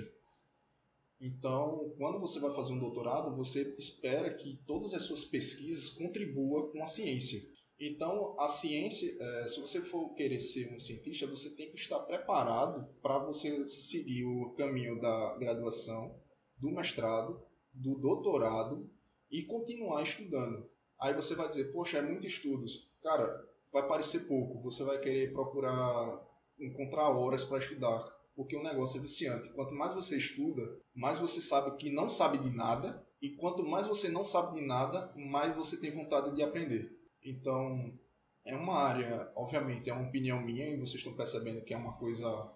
Então, 1.20 1.92
quando 1.98 2.18
você 2.18 2.40
vai 2.40 2.54
fazer 2.54 2.72
um 2.72 2.78
doutorado, 2.78 3.36
você 3.36 3.74
espera 3.78 4.32
que 4.34 4.58
todas 4.66 4.94
as 4.94 5.02
suas 5.02 5.24
pesquisas 5.24 5.90
contribuam 5.90 6.70
com 6.70 6.82
a 6.82 6.86
ciência. 6.86 7.40
Então, 7.78 8.34
a 8.38 8.48
ciência, 8.48 9.14
é, 9.18 9.46
se 9.46 9.60
você 9.60 9.80
for 9.80 10.14
querer 10.14 10.40
ser 10.40 10.74
um 10.74 10.80
cientista, 10.80 11.26
você 11.26 11.50
tem 11.54 11.70
que 11.70 11.78
estar 11.78 11.98
preparado 12.00 12.86
para 13.02 13.18
você 13.18 13.66
seguir 13.66 14.24
o 14.24 14.50
caminho 14.50 14.98
da 15.00 15.36
graduação, 15.38 16.18
do 16.58 16.70
mestrado, 16.70 17.42
do 17.72 17.94
doutorado 17.96 18.90
e 19.30 19.42
continuar 19.44 20.02
estudando. 20.02 20.68
Aí 21.00 21.14
você 21.14 21.34
vai 21.34 21.48
dizer, 21.48 21.72
poxa, 21.72 21.98
é 21.98 22.02
muito 22.02 22.26
estudos. 22.26 22.90
Cara, 23.02 23.48
vai 23.72 23.86
parecer 23.86 24.26
pouco. 24.26 24.60
Você 24.62 24.84
vai 24.84 24.98
querer 25.00 25.32
procurar 25.32 26.28
encontrar 26.60 27.08
horas 27.08 27.42
para 27.42 27.58
estudar, 27.58 28.06
porque 28.36 28.56
o 28.56 28.62
negócio 28.62 28.98
é 28.98 29.02
viciante. 29.02 29.48
Quanto 29.54 29.74
mais 29.74 29.94
você 29.94 30.18
estuda, 30.18 30.62
mais 31.00 31.18
você 31.18 31.40
sabe 31.40 31.78
que 31.78 31.90
não 31.90 32.10
sabe 32.10 32.36
de 32.36 32.50
nada, 32.50 33.02
e 33.22 33.30
quanto 33.30 33.64
mais 33.64 33.86
você 33.86 34.10
não 34.10 34.22
sabe 34.22 34.60
de 34.60 34.66
nada, 34.66 35.10
mais 35.16 35.56
você 35.56 35.78
tem 35.78 35.90
vontade 35.90 36.36
de 36.36 36.42
aprender. 36.42 36.92
Então, 37.24 37.98
é 38.44 38.54
uma 38.54 38.74
área, 38.74 39.32
obviamente, 39.34 39.88
é 39.88 39.94
uma 39.94 40.06
opinião 40.06 40.42
minha, 40.42 40.68
e 40.68 40.76
vocês 40.76 40.96
estão 40.96 41.14
percebendo 41.14 41.62
que 41.62 41.72
é 41.72 41.76
uma 41.78 41.94
coisa 41.94 42.52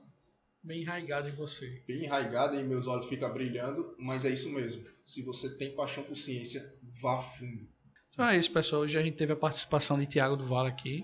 bem 0.63 0.83
enraigada 0.83 1.31
em 1.31 1.35
você. 1.35 1.83
Bem 1.87 2.05
enraigada 2.05 2.61
e 2.61 2.63
meus 2.63 2.87
olhos 2.87 3.09
ficam 3.09 3.33
brilhando, 3.33 3.97
mas 3.99 4.27
é 4.27 4.31
isso 4.31 4.51
mesmo. 4.53 4.85
Se 5.07 5.23
você 5.23 5.57
tem 5.57 5.75
paixão 5.75 6.05
por 6.05 6.17
ciência, 6.17 6.71
vá 7.01 7.23
fundo. 7.23 7.67
Então 8.11 8.29
é 8.29 8.37
isso, 8.37 8.53
pessoal. 8.53 8.83
Hoje 8.83 8.99
a 8.99 9.03
gente 9.03 9.17
teve 9.17 9.33
a 9.33 9.37
participação 9.37 9.99
de 9.99 10.05
Tiago 10.05 10.37
do 10.37 10.47
Vale 10.47 10.69
aqui. 10.69 11.03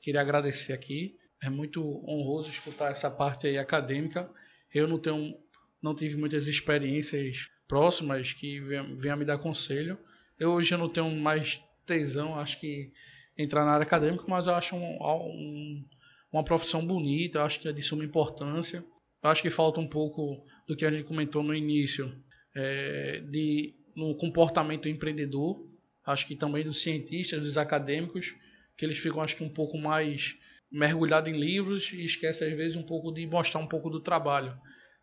Queria 0.00 0.22
agradecer 0.22 0.72
aqui. 0.72 1.18
É 1.42 1.50
muito 1.50 1.82
honroso 2.08 2.48
escutar 2.48 2.90
essa 2.90 3.10
parte 3.10 3.46
aí 3.46 3.58
acadêmica. 3.58 4.30
Eu 4.74 4.88
não 4.88 4.98
tenho, 4.98 5.34
não 5.82 5.94
tive 5.94 6.16
muitas 6.16 6.46
experiências 6.46 7.48
próximas 7.66 8.32
que 8.32 8.60
venham 8.60 9.16
me 9.16 9.24
dar 9.24 9.38
conselho. 9.38 9.98
Eu 10.38 10.52
hoje 10.52 10.74
eu 10.74 10.78
não 10.78 10.88
tenho 10.88 11.10
mais 11.10 11.62
tesão, 11.86 12.38
acho 12.38 12.58
que 12.60 12.90
entrar 13.36 13.64
na 13.64 13.72
área 13.72 13.84
acadêmica, 13.84 14.24
mas 14.26 14.46
eu 14.46 14.54
acho 14.54 14.74
um, 14.74 14.98
um, 15.00 15.84
uma 16.32 16.44
profissão 16.44 16.84
bonita, 16.84 17.42
acho 17.42 17.60
que 17.60 17.68
é 17.68 17.72
de 17.72 17.82
suma 17.82 18.04
importância. 18.04 18.84
Acho 19.22 19.42
que 19.42 19.50
falta 19.50 19.80
um 19.80 19.88
pouco 19.88 20.44
do 20.66 20.76
que 20.76 20.84
a 20.84 20.90
gente 20.90 21.04
comentou 21.04 21.42
no 21.42 21.54
início, 21.54 22.12
é, 22.54 23.20
de 23.20 23.74
no 23.96 24.14
comportamento 24.16 24.88
empreendedor. 24.88 25.66
Acho 26.06 26.26
que 26.26 26.36
também 26.36 26.64
dos 26.64 26.80
cientistas, 26.80 27.42
dos 27.42 27.58
acadêmicos, 27.58 28.34
que 28.76 28.84
eles 28.84 28.98
ficam 28.98 29.20
acho 29.20 29.36
que 29.36 29.42
um 29.42 29.48
pouco 29.48 29.76
mais 29.76 30.36
mergulhados 30.70 31.32
em 31.32 31.36
livros 31.36 31.92
e 31.92 32.04
esquecem 32.04 32.48
às 32.48 32.56
vezes 32.56 32.76
um 32.76 32.82
pouco 32.82 33.12
de 33.12 33.26
mostrar 33.26 33.60
um 33.60 33.66
pouco 33.66 33.90
do 33.90 34.00
trabalho. 34.00 34.56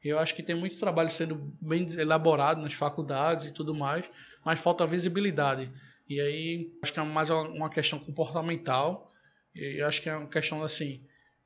Eu 0.08 0.20
acho 0.20 0.36
que 0.36 0.44
tem 0.44 0.56
muito 0.56 0.80
trabalho 0.80 1.10
sendo 1.10 1.36
bem 1.60 1.86
elaborado 1.98 2.62
nas 2.62 2.74
faculdades 2.74 3.46
e 3.46 3.52
tudo 3.52 3.74
mais, 3.74 4.06
mas 4.46 4.60
falta 4.60 4.86
visibilidade. 4.86 5.72
E 6.08 6.22
aí 6.22 6.72
acho 6.84 6.94
que 6.94 7.00
é 7.00 7.04
mais 7.04 7.30
uma 7.30 7.70
questão 7.70 7.98
comportamental. 7.98 9.12
E 9.56 9.82
acho 9.82 10.02
que 10.02 10.10
é 10.10 10.16
uma 10.16 10.28
questão 10.28 10.62
assim 10.62 11.02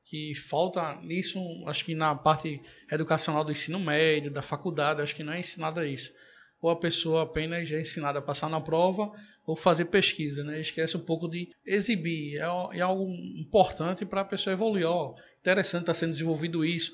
que 0.09 0.33
falta 0.33 0.99
isso, 1.03 1.39
acho 1.67 1.85
que 1.85 1.93
na 1.93 2.15
parte 2.15 2.59
educacional 2.91 3.43
do 3.43 3.51
ensino 3.51 3.79
médio, 3.79 4.31
da 4.31 4.41
faculdade, 4.41 5.03
acho 5.03 5.15
que 5.15 5.23
não 5.23 5.33
é 5.33 5.39
ensinada 5.39 5.87
isso. 5.87 6.11
Ou 6.59 6.71
a 6.71 6.75
pessoa 6.75 7.23
apenas 7.23 7.71
é 7.71 7.79
ensinada 7.79 8.17
a 8.17 8.21
passar 8.21 8.49
na 8.49 8.59
prova 8.59 9.11
ou 9.45 9.55
fazer 9.55 9.85
pesquisa, 9.85 10.43
né? 10.43 10.59
Esquece 10.59 10.97
um 10.97 10.99
pouco 10.99 11.27
de 11.27 11.49
exibir, 11.65 12.37
é, 12.37 12.77
é 12.77 12.81
algo 12.81 13.07
importante 13.37 14.05
para 14.05 14.21
a 14.21 14.25
pessoa 14.25 14.53
evoluir. 14.53 14.85
Ó, 14.85 15.15
interessante 15.39 15.83
está 15.83 15.93
sendo 15.93 16.11
desenvolvido 16.11 16.65
isso. 16.65 16.91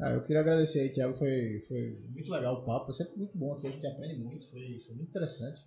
Ah, 0.00 0.12
eu 0.12 0.22
queria 0.22 0.40
agradecer 0.40 0.80
aí, 0.80 0.90
Thiago, 0.90 1.16
foi, 1.16 1.60
foi 1.66 1.96
muito 2.10 2.30
legal 2.30 2.54
o 2.54 2.64
papo, 2.64 2.90
é 2.90 2.94
sempre 2.94 3.18
muito 3.18 3.36
bom 3.36 3.54
aqui, 3.54 3.66
a 3.66 3.70
gente 3.70 3.86
aprende 3.86 4.20
muito, 4.20 4.48
foi, 4.48 4.78
foi 4.80 4.94
muito 4.94 5.08
interessante. 5.08 5.60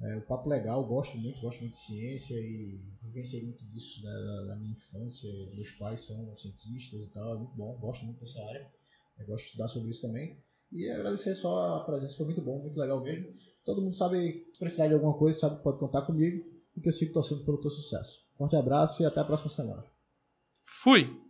É, 0.00 0.16
o 0.16 0.22
papo 0.22 0.48
legal, 0.48 0.86
gosto 0.86 1.16
muito, 1.16 1.40
gosto 1.40 1.60
muito 1.60 1.72
de 1.72 1.80
ciência 1.80 2.34
e 2.34 2.78
vivenciei 3.02 3.44
muito 3.44 3.64
disso 3.66 4.02
né, 4.02 4.12
da, 4.12 4.42
da, 4.44 4.56
minha 4.56 4.72
infância. 4.72 5.30
Meus 5.54 5.70
pais 5.72 6.06
são 6.06 6.36
cientistas 6.36 7.06
e 7.06 7.12
tal, 7.12 7.34
é 7.34 7.38
muito 7.38 7.56
bom, 7.56 7.78
gosto 7.78 8.04
muito 8.04 8.20
dessa 8.20 8.42
área. 8.44 8.70
Eu 9.18 9.26
gosto 9.26 9.44
de 9.44 9.50
estudar 9.50 9.68
sobre 9.68 9.90
isso 9.90 10.02
também. 10.02 10.38
E 10.72 10.90
agradecer 10.90 11.34
só 11.34 11.76
a 11.76 11.84
presença, 11.84 12.16
foi 12.16 12.26
muito 12.26 12.42
bom, 12.42 12.60
muito 12.60 12.78
legal 12.78 13.00
mesmo. 13.02 13.32
Todo 13.64 13.80
mundo 13.80 13.96
sabe, 13.96 14.46
se 14.52 14.58
precisar 14.58 14.88
de 14.88 14.94
alguma 14.94 15.16
coisa, 15.16 15.38
sabe 15.38 15.56
que 15.56 15.62
pode 15.62 15.78
contar 15.78 16.02
comigo 16.02 16.44
e 16.76 16.80
que 16.80 16.88
eu 16.88 16.92
sigo 16.92 17.12
torcendo 17.12 17.44
pelo 17.44 17.60
teu 17.60 17.70
sucesso. 17.70 18.20
Forte 18.36 18.54
abraço 18.54 19.02
e 19.02 19.06
até 19.06 19.20
a 19.20 19.24
próxima 19.24 19.48
semana. 19.48 19.84
Fui! 20.64 21.25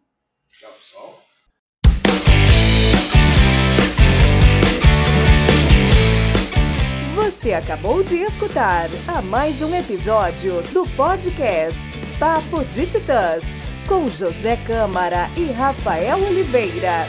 Você 7.37 7.53
acabou 7.53 8.03
de 8.03 8.17
escutar 8.23 8.89
a 9.07 9.21
mais 9.21 9.61
um 9.61 9.75
episódio 9.75 10.63
do 10.73 10.89
podcast 10.97 11.87
Papo 12.19 12.65
de 12.65 12.87
Titãs, 12.87 13.45
com 13.87 14.09
José 14.09 14.57
Câmara 14.67 15.29
e 15.37 15.53
Rafael 15.53 16.17
Oliveira. 16.17 17.05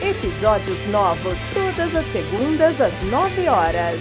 Episódios 0.00 0.86
novos 0.86 1.36
todas 1.52 1.96
as 1.96 2.06
segundas 2.06 2.80
às 2.80 3.02
9 3.02 3.48
horas. 3.48 4.00